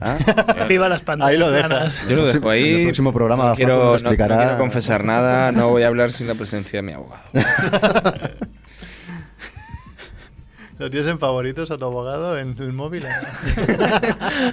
[0.01, 0.18] ¿Ah?
[0.68, 1.32] Viva las pantallas.
[1.32, 2.03] Ahí lo dejas.
[2.09, 2.68] Yo lo dejo ahí.
[2.70, 5.86] en el próximo programa no quiero, no- explicará- no quiero confesar nada, no voy a
[5.88, 7.22] hablar sin la presencia de mi abogado.
[10.81, 13.05] ¿Lo tienes en favoritos a tu abogado en el móvil?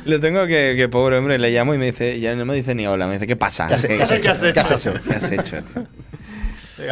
[0.03, 2.75] Le tengo que, que pobre hombre, le llamo y me dice, ya no me dice
[2.75, 3.67] ni hola, me dice, ¿qué pasa?
[3.67, 4.33] ¿Qué has- qué has hecho?
[4.53, 4.93] ¿Qué has hecho?
[5.07, 5.57] ¿Qué has hecho?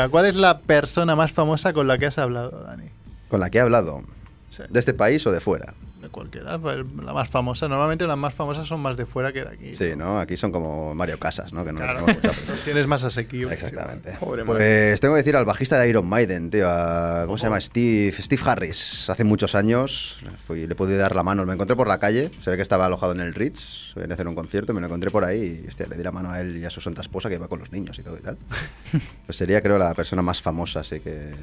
[0.09, 2.85] ¿Cuál es la persona más famosa con la que has hablado, Dani?
[3.27, 4.03] Con la que he hablado.
[4.51, 4.63] Sí.
[4.69, 5.73] ¿De este país o de fuera?
[6.15, 7.67] Cualquiera, pues, la más famosa.
[7.67, 9.75] Normalmente las más famosas son más de fuera que de aquí.
[9.75, 10.17] Sí, ¿no?
[10.17, 11.65] Aquí son como Mario Casas, ¿no?
[11.65, 12.05] Que no Claro.
[12.63, 13.51] tienes más asequibles.
[13.51, 14.13] Exactamente.
[14.21, 16.69] Pobre Pues tengo que decir al bajista de Iron Maiden, tío.
[16.69, 17.59] a- ¿Cómo se llama?
[17.59, 19.09] Steve, Steve Harris.
[19.09, 21.45] Hace muchos años fui, le pude dar la mano.
[21.45, 22.29] Me encontré por la calle.
[22.29, 23.93] Se ve que estaba alojado en el Ritz.
[23.95, 24.73] Venía a hacer un concierto.
[24.73, 25.63] Me lo encontré por ahí.
[25.65, 27.49] Y hostia, le di la mano a él y a su santa esposa que iba
[27.49, 28.37] con los niños y todo y tal.
[29.25, 31.33] Pues sería, creo, la persona más famosa así que,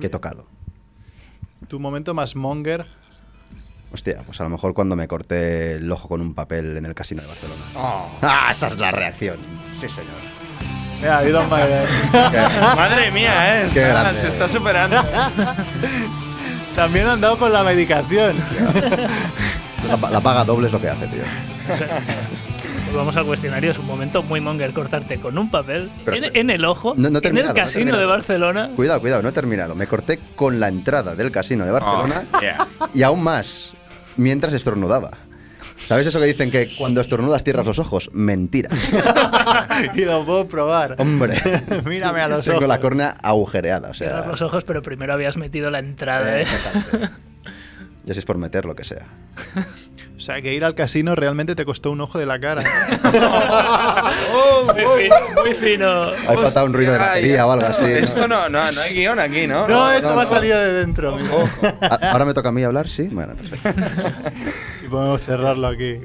[0.00, 0.46] que he tocado.
[1.66, 2.86] Tu momento más monger.
[3.92, 6.94] Hostia, pues a lo mejor cuando me corté el ojo con un papel en el
[6.94, 7.60] casino de Barcelona.
[8.22, 9.36] ¡Ah, esa es la reacción!
[9.80, 10.14] Sí, señor.
[11.00, 11.22] Mira.
[12.76, 13.66] Madre mía, ¿eh?
[13.66, 15.02] Está- se está superando.
[16.76, 18.36] También han dado con la medicación.
[19.88, 21.22] La, la paga doble es lo que hace, tío.
[21.72, 22.00] O sea,
[22.92, 23.70] Volvamos al cuestionario.
[23.70, 27.08] Es un momento muy monger cortarte con un papel Pero en, el ojo, No- no
[27.08, 28.70] he en el terminado, no he casino de Barcelona.
[28.76, 29.74] Cuidado, cuidado, no he terminado.
[29.74, 32.68] Me corté con la entrada del casino de Barcelona Oh, yeah.
[32.92, 33.72] y aún más
[34.16, 35.10] mientras estornudaba.
[35.86, 38.10] ¿Sabes eso que dicen que cuando estornudas cierras los ojos?
[38.12, 38.68] Mentira.
[39.94, 40.96] y lo puedo probar.
[40.98, 41.40] Hombre.
[41.86, 42.68] Mírame a los Tengo ojos.
[42.68, 44.30] la córnea agujereada, o Cierras sea.
[44.30, 46.40] los ojos, pero primero habías metido la entrada.
[46.42, 46.46] Eh,
[48.00, 48.06] ¿eh?
[48.06, 49.06] Ya si es por meter lo que sea.
[50.16, 52.62] O sea, que ir al casino realmente te costó un ojo de la cara.
[54.66, 55.14] muy fino.
[55.42, 56.10] Muy fino.
[56.28, 57.84] Hay faltado un ruido de batería o algo así.
[57.84, 57.88] ¿no?
[57.88, 59.66] Esto no, no, no hay guion aquí, ¿no?
[59.66, 61.16] No, esto no, me ha salido de dentro.
[61.80, 63.08] A- Ahora me toca a mí hablar, sí.
[63.10, 63.80] Bueno, perfecto.
[64.84, 66.00] Y podemos cerrarlo aquí.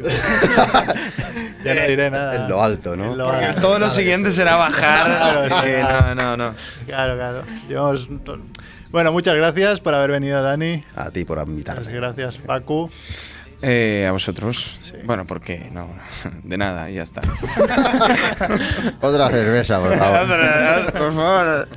[1.66, 2.36] ya no diré nada.
[2.36, 3.16] En lo alto, ¿no?
[3.16, 3.60] Lo alto.
[3.62, 5.06] todo lo siguiente será bajar.
[5.08, 5.93] Claro, eh, sí.
[5.93, 6.54] no, no, no.
[6.86, 7.43] Claro, claro.
[7.68, 8.08] Llevamos-
[8.92, 10.84] Bueno, muchas gracias por haber venido, Dani.
[10.96, 11.92] A ti por Muchas invitarme.
[11.92, 12.90] gracias, Pacu.
[13.62, 14.80] Eh, a vosotros.
[14.84, 14.94] Sí.
[15.06, 15.88] Bueno, porque no,
[16.44, 17.22] de nada, ya está.
[19.02, 20.92] Otra cerveza, por favor.
[20.92, 21.68] Por favor.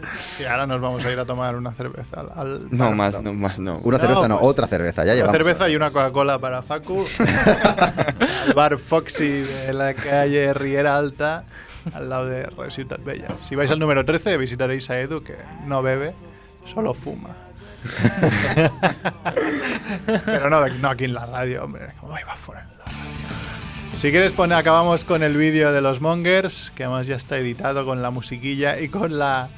[0.41, 3.33] Y ahora nos vamos a ir a tomar una cerveza al, al No más, no
[3.33, 3.79] más, no.
[3.79, 5.03] Una No, cerveza, no, pues, otra cerveza.
[5.05, 5.37] Ya Una llevamos.
[5.37, 7.05] cerveza y una Coca-Cola para Facu.
[8.47, 11.45] al bar Foxy de la calle Riera Alta,
[11.95, 13.29] al lado de Ciutat Bella.
[13.45, 15.37] Si vais al número 13, visitaréis a Edu, que
[15.67, 16.13] no bebe,
[16.73, 17.31] solo fuma.
[20.25, 21.87] Pero no, no aquí en la radio, hombre.
[22.13, 22.99] Ahí va fuera en la radio.
[23.97, 27.85] Si quieres poner, acabamos con el vídeo de los Mongers, que además ya está editado
[27.85, 29.49] con la musiquilla y con la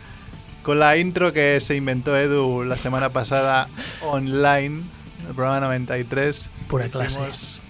[0.63, 3.69] con la intro que se inventó Edu la semana pasada
[4.03, 4.83] online,
[5.29, 6.51] el programa 93.
[6.69, 7.19] Pura que clase.
[7.19, 7.61] hicimos-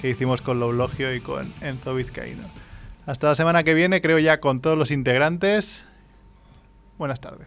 [0.00, 2.42] que hicimos con Loulogio y con Enzo Vizcaíno.
[3.06, 5.84] Hasta la semana que viene, creo ya con todos los integrantes.
[6.98, 7.46] Buenas tardes.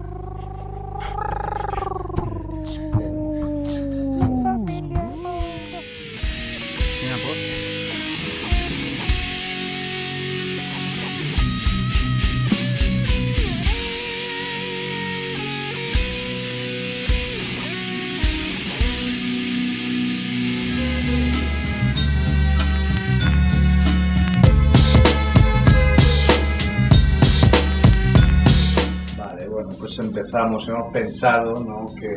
[29.61, 30.67] bueno, pues empezamos.
[30.67, 31.85] Hemos pensado ¿no?
[31.95, 32.15] que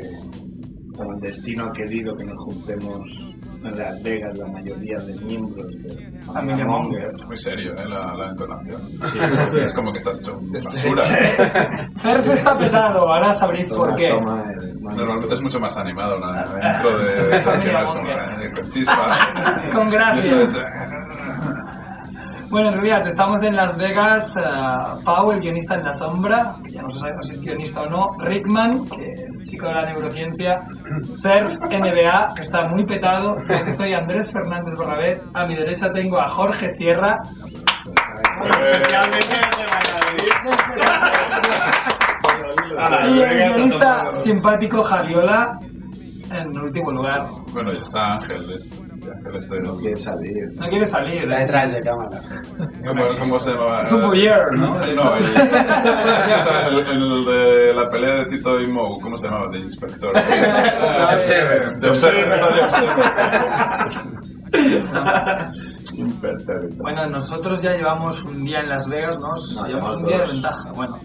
[0.96, 3.10] como el destino ha querido que nos juntemos
[3.64, 7.08] en Las Vegas la mayoría de miembros de Familia Monger.
[7.26, 7.88] Muy serio, ¿eh?
[7.88, 8.80] La, la entonación.
[9.64, 11.02] es como que estás hecho basura.
[11.98, 14.08] Cerf está petado, ahora sabréis por qué.
[14.08, 14.80] El.
[14.80, 19.70] Normalmente es mucho más animado la dentro de canciones como, eh, con chispa.
[19.72, 20.46] Con gracia.
[22.54, 24.32] Bueno, en realidad estamos en Las Vegas.
[24.36, 24.40] eh,
[25.04, 28.16] Pau, el guionista en la sombra, ya no sabemos si es guionista o no.
[28.20, 30.60] Rickman, el chico de la neurociencia.
[31.20, 33.38] Cerf NBA, que está muy petado.
[33.76, 35.20] Soy Andrés Fernández Borrabés.
[35.34, 37.18] A mi derecha tengo a Jorge Sierra.
[43.08, 45.58] Y el guionista simpático Javiola
[46.30, 47.26] en último lugar.
[47.52, 48.70] Bueno, ya está Ángeles.
[49.04, 50.48] Eh, No quiere salir.
[50.58, 51.22] No quiere salir.
[51.22, 52.20] Está detrás de cámara.
[52.86, 53.82] ¿Cómo, cómo se llamaba?
[53.82, 54.74] Es un voyeur, ¿no?
[54.94, 59.50] No, el, de la pelea de Tito y Moe, ¿cómo se llamaba?
[59.50, 60.12] De inspector.
[60.24, 61.76] De Observer.
[61.78, 62.40] de Observer.
[65.94, 66.82] Impertérrito.
[66.82, 69.32] Bueno, nosotros ya llevamos un día en Las Vegas, ¿no?
[69.54, 70.96] No, llevamos un día de ventaja, bueno.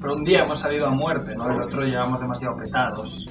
[0.00, 1.46] Pero un día hemos salido a muerte, ¿no?
[1.50, 3.26] El otro llevamos demasiado petados.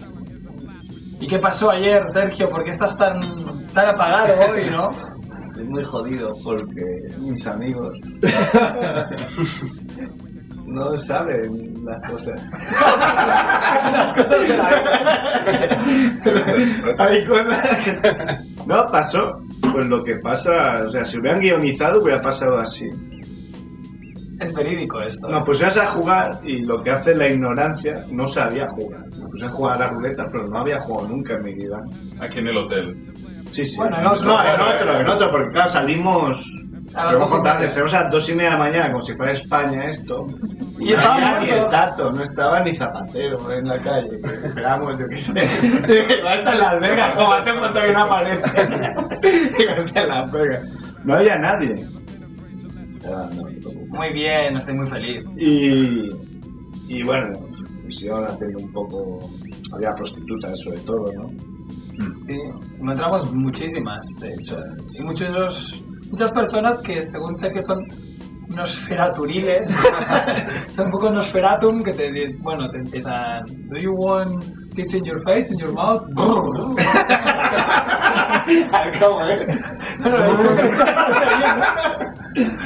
[1.24, 2.50] ¿Y qué pasó ayer, Sergio?
[2.50, 3.22] ¿Por qué estás tan,
[3.74, 4.90] tan apagado hoy, no?
[5.48, 6.84] Estoy muy jodido porque
[7.22, 7.98] mis amigos
[10.66, 12.44] no saben las cosas.
[13.94, 14.70] Las cosas de la
[18.68, 19.40] No, pasó.
[19.72, 20.52] Pues lo que pasa,
[20.88, 22.90] o sea, si hubieran guionizado hubiera pasado así.
[24.44, 25.28] Es verídico esto.
[25.30, 29.02] Nos pusieras a jugar y lo que hace la ignorancia, no sabía jugar.
[29.18, 31.82] Me puse a jugar a la ruleta, pero no había jugado nunca en mi vida.
[32.20, 32.98] Aquí en el hotel.
[33.52, 33.78] Sí, sí.
[33.78, 34.26] Bueno, en otro.
[34.26, 36.46] No, en otro, en otro, porque claro, salimos.
[36.96, 37.30] A las
[37.74, 40.28] salimos a las dos y media de la mañana, como si fuera España esto.
[40.78, 44.20] Y no estaba ni el tato, no estaba ni Zapatero en la calle.
[44.44, 45.34] Esperamos, yo qué sé.
[45.88, 48.44] Digo, está en Las Vegas, como hace un montón que no aparece.
[49.58, 50.94] Digo, está en Las Vegas.
[51.06, 52.03] No había nadie.
[53.90, 55.24] Muy bien, estoy muy feliz.
[55.38, 56.08] Y,
[56.88, 57.32] y bueno,
[57.84, 59.20] pusieron haciendo un poco.
[59.74, 61.30] Había prostitutas sobre todo, ¿no?
[62.28, 62.38] Sí,
[62.80, 64.58] encontramos muchísimas, de hecho.
[64.94, 67.86] Y muchos, muchas personas que, según sé que son
[68.56, 69.70] nosferaturiles,
[70.76, 74.44] son un poco nosferatum, que te bueno, te empiezan, ¿Do you want
[74.76, 76.02] tits in your face, in your mouth?
[78.46, 79.20] Creo
[80.56, 80.86] que está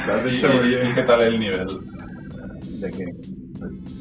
[0.06, 0.94] Lo has dicho muy bien.
[0.94, 1.66] ¿Qué tal el nivel?
[2.80, 3.04] ¿De qué?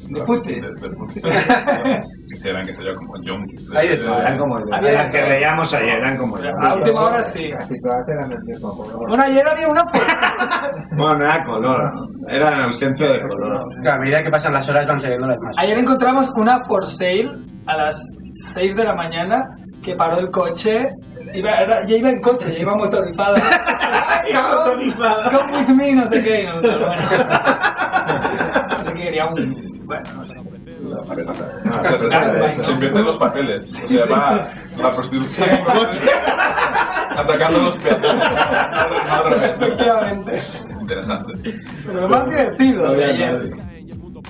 [0.09, 0.79] De putis.
[0.81, 1.23] De- putis.
[2.29, 3.65] Quisieran que se yo como junkies.
[3.67, 3.79] todo,
[4.19, 4.65] Eran como yo.
[4.65, 6.49] Las que veíamos ayer eran como yo.
[6.61, 7.49] A última hora sí.
[7.51, 9.07] Casi todas eran del mismo color.
[9.07, 9.81] Bueno, ayer había una...
[10.97, 11.91] Bueno, no era color,
[12.29, 13.61] era en ausencia de color.
[13.91, 15.55] A medida que pasan las horas van saliendo las más.
[15.59, 17.29] Ayer encontramos una for sale
[17.67, 18.09] a las
[18.53, 19.41] 6 de la mañana
[19.87, 20.85] que paró el coche.
[21.33, 23.35] Iba, era- ya iba en coche, ya iba motorizada.
[24.29, 25.31] Iba motorizada.
[25.31, 26.41] Come with me, no sé qué.
[26.41, 27.01] y nosotros, bueno.
[28.69, 29.71] No sé qué quería un.
[29.85, 30.35] Bueno, no sé.
[30.37, 33.81] O sea, se, se invierten los papeles.
[33.83, 36.01] O sea, va la prostitución en coche
[37.15, 38.25] atacando a los peatones.
[38.25, 39.51] No al revés.
[39.59, 40.35] Efectivamente.
[40.81, 41.33] Interesante.
[41.85, 43.49] Pero lo más divertido de ayer.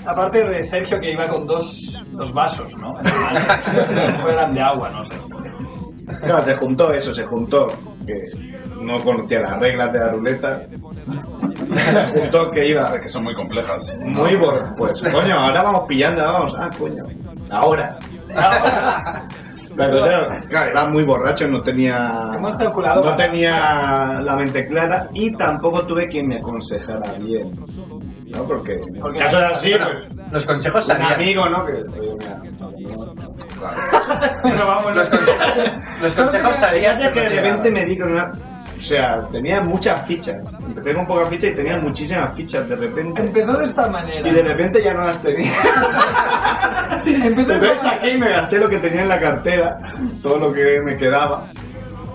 [0.06, 2.94] Aparte de Sergio que iba con dos, dos vasos, ¿no?
[4.22, 5.18] Fueran de agua, no sé.
[6.22, 7.68] Claro, se juntó eso, se juntó
[8.06, 8.16] que
[8.82, 10.60] no conocía las reglas de la ruleta.
[11.78, 13.94] Se juntó que iba Que son muy complejas.
[14.06, 14.74] muy borracho.
[14.78, 16.54] Pues, coño, ahora vamos pillando, ahora vamos.
[16.58, 17.04] Ah, coño.
[17.50, 17.98] Ahora.
[19.76, 22.32] Claro, claro, claro, iba muy borracho, no tenía.
[22.36, 27.52] Hemos calculado No tenía la mente clara y tampoco tuve quien me aconsejara bien.
[28.28, 28.44] ¿No?
[28.46, 28.80] Porque.
[29.00, 31.14] Porque- caso era así, pues, los consejos un salían.
[31.14, 31.66] amigo, ¿no?
[31.66, 32.70] Que, oye, mira, no,
[34.44, 37.00] Bueno, vamos, Los consejos, los consejos salían.
[37.14, 38.32] Que de repente me di con una.
[38.78, 40.36] O sea, tenía muchas fichas.
[40.68, 43.22] Empecé con pocas fichas y tenía muchísimas fichas de repente.
[43.22, 44.28] Empezó de esta manera.
[44.28, 45.52] Y de repente ya no las tenía.
[47.06, 49.80] Empezó Entonces saqué y me gasté lo que tenía en la cartera,
[50.22, 51.46] todo lo que me quedaba.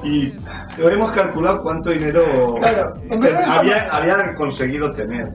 [0.02, 0.32] Y
[0.78, 2.22] lo hemos calculado cuánto dinero
[2.60, 5.26] Claro, en de había, había conseguido tener.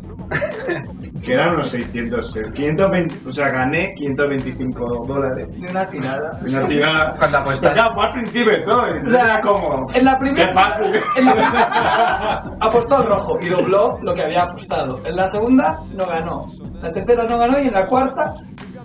[1.23, 5.47] Que eran unos 600, eh, 520, o sea, gané 525 dólares.
[5.57, 6.31] de una tirada.
[6.45, 7.13] Una tirada.
[7.17, 7.75] Cuando apuestas.
[7.75, 8.81] Ya fue al principio todo.
[8.81, 9.87] O sea, era como.
[9.93, 10.77] En la primera.
[11.15, 14.99] En la- apostó al rojo y dobló lo que había apostado.
[15.05, 16.45] En la segunda no ganó.
[16.81, 18.33] La tercera no ganó y en la cuarta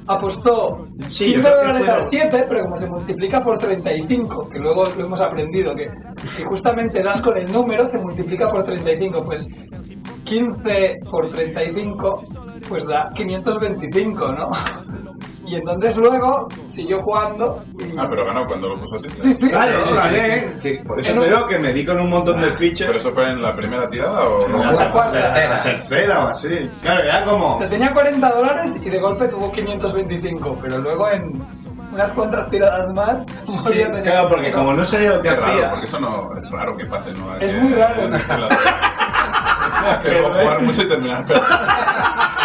[0.09, 4.49] apostó Sí, 15 yo creo que dólares al 7, pero como se multiplica por 35,
[4.49, 5.87] que luego lo hemos aprendido, que
[6.27, 9.49] si justamente das con el número se multiplica por 35, pues
[10.25, 12.15] 15 por 35
[12.69, 14.51] pues da 525, ¿no?
[15.53, 17.63] Y entonces luego siguió jugando.
[17.79, 19.09] y- Ah, pero ganó cuando lo puso así.
[19.17, 19.51] Sí, sí.
[19.51, 20.47] Claro, Sí, gané, sí.
[20.63, 22.87] sí, Por eso En te un- digo que me di con un montón de fichas.
[22.87, 24.59] ¿Pero eso fue en la primera tirada o no?
[24.73, 25.13] La cuarta.
[25.35, 26.49] tercera, tercera o así.
[26.83, 27.59] Claro, era como.
[27.59, 31.33] Te tenía 40 dólares y de golpe tuvo 525, pero luego en
[31.93, 35.69] unas cuantas tiradas más Sí, claro, porque como no sabía lo que Qué raro, hacía.
[35.69, 37.37] porque eso no es raro que pase, ¿no?
[37.37, 38.09] Es Que- muy raro.
[40.03, 41.25] Que Pero jugar mucho y terminar.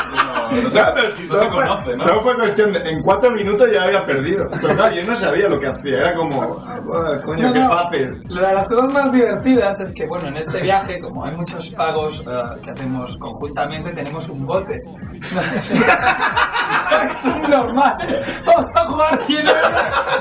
[0.08, 2.06] No, no se, pero si no se conoce, ¿no?
[2.06, 2.80] todo fue cuestión de.
[2.90, 4.48] En cuatro minutos ya había perdido.
[4.62, 5.98] Pero claro, yo no sabía lo que hacía.
[5.98, 6.58] Era como.
[6.94, 7.72] "Ah, Coño, No, qué no.
[7.72, 8.24] fácil.
[8.30, 12.24] La- Las cosas más divertidas es que, bueno, en este viaje, como hay muchos pagos
[12.26, 14.82] eh, que hacemos conjuntamente, tenemos un bote.
[17.50, 17.98] normal.
[18.46, 19.70] Vamos a jugar 100 euros,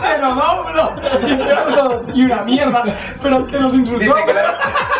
[0.02, 0.90] pero vámonos.
[1.24, 2.82] 100 euros y una mierda.
[3.22, 4.04] Pero que nos insultó.
[4.04, 4.40] Dice que lo-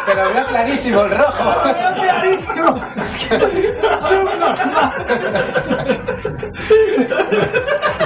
[0.06, 1.62] que lo veo clarísimo, el rojo.
[1.64, 2.80] Veo clarísimo.
[3.98, 4.92] Subnormal.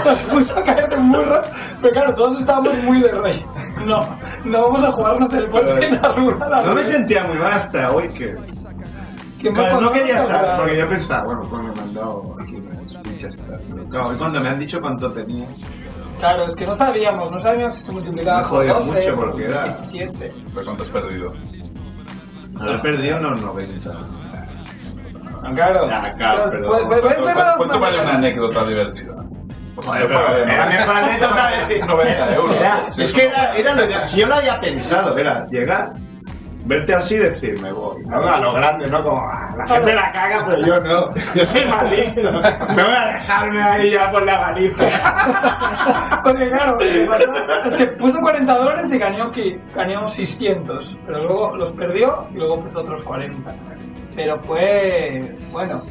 [0.04, 1.40] Nos puso a caer de un burro,
[1.80, 3.44] pero claro, todos estábamos muy de rey.
[3.84, 4.08] No,
[4.44, 6.62] no vamos a jugarnos el bote en la rural.
[6.66, 8.34] No me sentía muy mal hasta hoy que.
[9.42, 13.60] Claro, no quería saber, porque yo pensaba, bueno, pues me he mandado aquí tal.
[13.70, 15.46] Pero claro, cuando me han dicho cuánto tenía.
[16.18, 19.14] Claro, es que no sabíamos, no sabíamos si se multiplicaba Me por jodió 12, mucho
[19.16, 20.34] porque era- 17.
[20.54, 21.32] ¿Pero cuánto has perdido?
[22.74, 23.90] He perdido unos 90.
[25.54, 25.88] Claro.
[25.88, 29.16] Ya, claro, pues, pues, pues, ¿Cuánto, pues, cuánto vale una anécdota divertida?
[29.76, 32.56] Joder, pero era mi anécdota de decir 90 euros.
[32.56, 33.30] Era- Sí, es que no.
[33.32, 35.94] era, era lo que- si yo lo había pensado, era llegar,
[36.70, 38.02] verte así y decir, me voy.
[38.04, 41.10] No a lo grande, no como, "Ah, la gente la caga, pero yo no.
[41.34, 42.22] Yo soy más listo.
[42.22, 46.20] No voy a dejarme ahí ya por la baliza.
[46.24, 51.72] Porque claro, es que puso 40 dólares y ganó, que, ganó 600, pero luego los
[51.72, 53.52] perdió y luego puso otros 40.
[54.14, 55.82] Pero fue, bueno,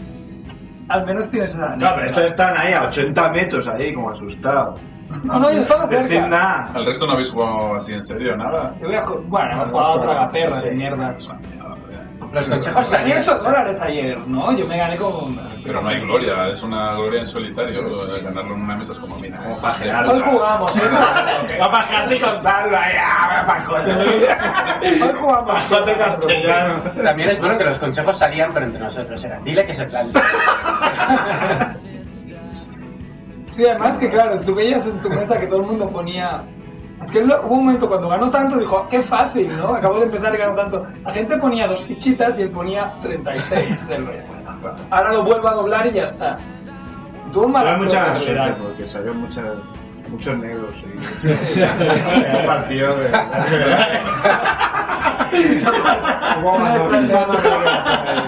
[0.90, 1.76] al menos tienes esa...
[1.76, 4.80] No, pero estos están ahí a 80 metros, ahí como asustados.
[5.24, 6.28] No, no, yo estaba cerca.
[6.28, 6.66] nada.
[6.74, 8.36] ¿Al resto no habéis jugado así en serio?
[8.38, 8.74] ¿Nada?
[8.80, 11.30] Yo voy a ju- bueno, hemos jugado a tragaperras y mierdas.
[12.32, 13.18] Los consejos Salí salían.
[13.40, 14.52] 8 dólares ayer, ¿no?
[14.56, 15.36] Yo me gané como...
[15.66, 17.82] Pero no hay gloria, es una gloria en solitario.
[18.24, 19.38] Ganarlo en una mesa es como mira.
[19.40, 20.82] Como Hoy jugamos, ¿eh?
[21.60, 23.92] Va a bajar ni contarlo ahí, ah, pajote.
[25.04, 25.54] Hoy jugamos.
[25.54, 26.74] Pajote castellano.
[27.04, 29.44] También es bueno que los consejos salían, pero entre nosotros eran.
[29.44, 30.20] Dile que se plante.
[33.60, 36.46] Sí, además que claro, tú veías en su mesa que todo el mundo ponía...
[37.02, 39.76] Es que hubo un momento cuando ganó tanto, dijo, qué fácil, ¿no?
[39.76, 40.88] Acabo de empezar y ganó tanto.
[41.04, 44.22] La gente ponía dos fichitas y él ponía 36 del rey.
[44.90, 46.38] Ahora lo vuelvo a doblar y ya está.
[47.34, 48.58] Tuvo mala Tuve mucha ¿verdad?
[48.64, 49.42] porque salió mucha,
[50.10, 50.74] muchos negros.
[50.78, 51.60] Y...
[52.38, 53.10] Un partido de...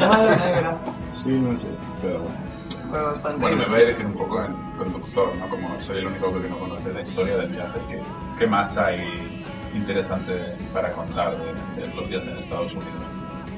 [0.10, 0.78] Madre negra.
[1.14, 1.68] Sí, no sé.
[2.02, 2.51] Pero bueno.
[2.92, 3.40] Fue bastante...
[3.42, 5.48] Bueno, me voy a decir un poco en conductor, ¿no?
[5.50, 8.02] Como soy el único que no conoce la historia del viaje, ¿qué,
[8.38, 9.44] qué más hay
[9.74, 10.34] interesante
[10.74, 12.92] para contar de, de los días en Estados Unidos?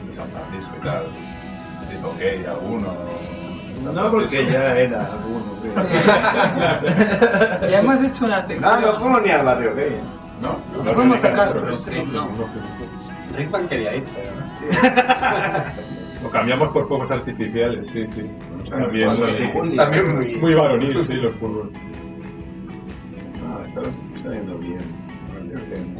[0.07, 1.03] De San Francisco y tal.
[1.89, 2.93] ¿Te hizo ok alguno?
[3.93, 5.43] No, porque ya era alguno.
[7.69, 8.81] Ya hemos hecho una Ah, sección.
[8.81, 9.99] no fuimos ni al barrio gay.
[10.41, 10.57] ¿No?
[10.84, 12.30] No fuimos a Castro Street, ¿no?
[13.35, 14.31] Rickman quería ir, pero.
[16.24, 18.30] Lo cambiamos por fuegos artificiales, sí, sí.
[18.70, 19.76] También Fuegos muy, artificiales.
[19.78, 20.36] También muy.
[20.36, 21.68] muy varonil, sí, los fuegos.
[23.45, 23.82] Ah, está
[24.24, 25.04] saliendo bien.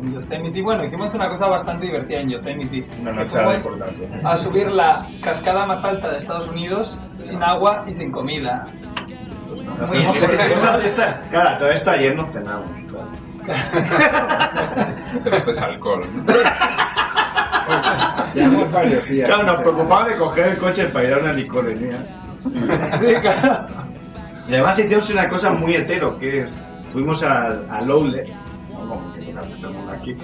[0.02, 2.86] En Yosemite, bueno, hicimos una cosa bastante divertida en Yosemite.
[3.02, 4.10] Una noche importante.
[4.24, 8.66] a subir la cascada más alta de Estados Unidos sin agua y sin comida.
[9.88, 9.98] Muy
[10.84, 12.66] esta- Claro, todo esto ayer no cenamos.
[15.24, 16.02] Pero este es alcohol.
[16.16, 16.22] ¿no?
[19.28, 22.06] Claro, nos preocupaba de coger el coche para ir a una licorería.
[22.38, 23.66] Sí, claro.
[24.48, 26.60] Y además hicimos una cosa muy hetero, que es,
[26.92, 28.24] fuimos al, al Lowle,
[28.70, 28.78] ¿no?
[28.80, 30.18] como que toca todo el mundo aquí,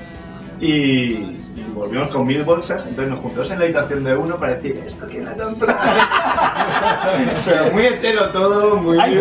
[0.59, 4.55] y, y volvimos con mil bolsas, entonces nos juntamos en la habitación de uno para
[4.55, 5.79] decir, ¿esto quién ha comprado?
[7.45, 8.97] Pero muy hetero todo, muy...
[8.99, 9.15] Ay,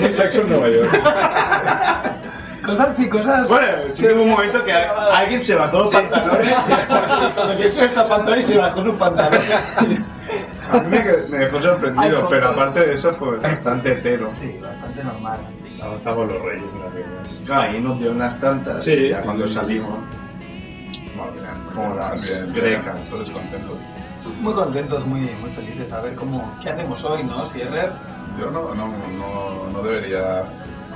[0.00, 1.02] Muy sexo en Nueva York.
[2.64, 3.48] Cosas y cosas.
[3.48, 6.54] Bueno, sí hubo un momento que a- alguien se bajó los pantalones,
[7.34, 9.44] cuando que se está pantalones se bajó los pantalones.
[10.70, 14.28] A mí me, dejó sorprendido, pero aparte de eso, pues bastante hetero.
[14.28, 15.38] Sí, bastante normal.
[15.82, 16.64] Avanzamos los reyes.
[16.78, 17.22] la verdad.
[17.46, 19.54] Claro, ahí nos dio unas tantas, Sí, ya cuando sí.
[19.54, 19.98] salimos.
[21.74, 23.00] Como las grecas.
[23.10, 23.76] Todos contentos.
[24.40, 27.48] Muy contentos, muy, muy felices a ver cómo, qué hacemos hoy, ¿no?
[27.48, 27.90] Cierrer.
[28.38, 30.44] Yo no, no, no, no debería.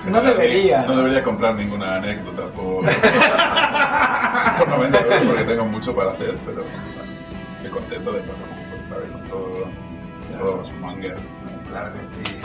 [0.07, 0.83] No debería.
[0.83, 2.85] No debería comprar ninguna anécdota por,
[4.59, 6.63] por 90 euros porque tengo mucho para hacer, pero
[7.57, 8.37] estoy contento de pasar
[8.89, 9.69] por con todo,
[10.39, 11.19] todos los mangas.
[11.69, 12.37] Claro que sí.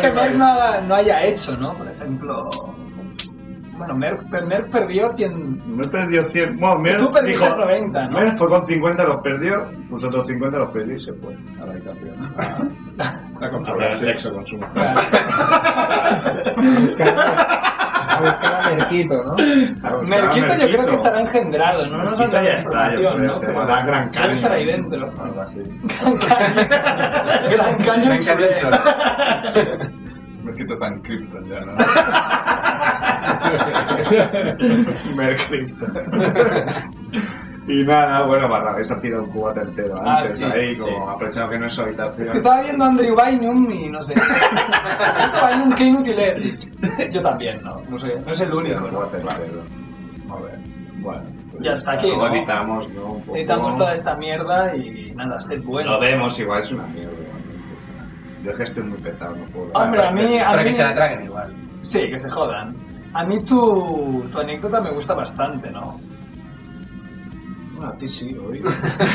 [0.00, 1.72] Que más no haya hecho, ¿no?
[1.74, 2.75] Por ejemplo...
[3.78, 5.76] Bueno, Merck, Merck perdió 100.
[5.76, 6.58] Me perdió 100.
[6.58, 8.18] Bueno, Mer Tú perdiste dijo, 90, ¿no?
[8.18, 9.70] Mer fue con 50, los perdió.
[9.90, 12.14] Pues otros 50 los perdió y se fue a la habitación.
[13.40, 14.94] A controlar el sexo con su mujer.
[18.08, 19.34] A buscar a Merquito, ¿no?
[20.02, 21.98] Merquito yo creo que estará engendrado, ¿no?
[21.98, 23.40] No nos han dado Merquito ya está, yo información, creo, ¿no?
[23.40, 25.12] Pero llama Gran debe estar ahí dentro.
[25.22, 25.60] Algo así.
[27.50, 28.08] Gran Caño.
[28.08, 28.46] Gran Caño
[30.64, 31.76] Está en Krypton ya, ¿no?
[37.68, 41.14] Y nada, bueno, Barrabés ha tirado un cubata entero Ah, antes sí, ahí, como sí.
[41.16, 42.22] aprovechando que no es su habitación.
[42.22, 44.14] Es que estaba viendo a Andrew Bynum y no sé.
[44.14, 46.44] Bynum, qué inútil es.
[47.10, 47.82] Yo también, ¿no?
[47.88, 48.84] No sé, no es el único.
[48.84, 49.04] Un ¿no?
[49.06, 49.30] entero.
[49.30, 49.50] A ver,
[50.98, 51.22] bueno.
[51.50, 53.04] pues Ya está aquí, editamos, ¿no?
[53.04, 53.36] Un poco.
[53.36, 55.90] Editamos toda esta mierda y nada, sed bueno.
[55.94, 57.10] Lo vemos, igual es una mierda.
[58.46, 59.72] Yo es que estoy muy pesado, no puedo.
[59.72, 60.38] Hombre, a mí.
[60.38, 61.52] A Para mí que se la traguen igual.
[61.82, 62.76] Sí, que se jodan.
[63.12, 65.98] A mí tu, tu anécdota me gusta bastante, ¿no?
[67.74, 68.62] Bueno, a ti sí, hoy.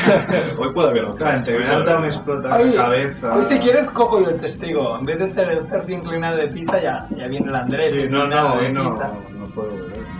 [0.58, 1.36] hoy puedo ver otra.
[1.36, 3.34] Entre me explota Hoy, la cabeza.
[3.34, 4.98] hoy si quieres cojo yo el testigo.
[4.98, 7.94] En vez de ser el cerdo inclinado de pista, ya, ya viene el Andrés.
[7.94, 8.94] Sí, no, no, hoy no,
[9.54, 10.11] puedo beber.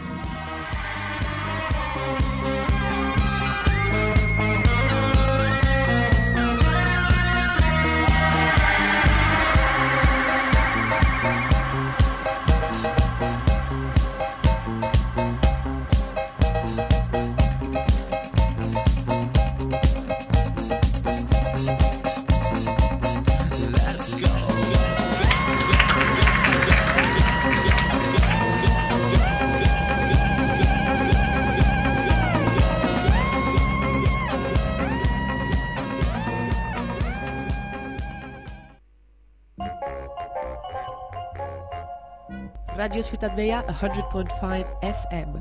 [42.92, 45.32] Radio Ciutat Bella 100.5 FM.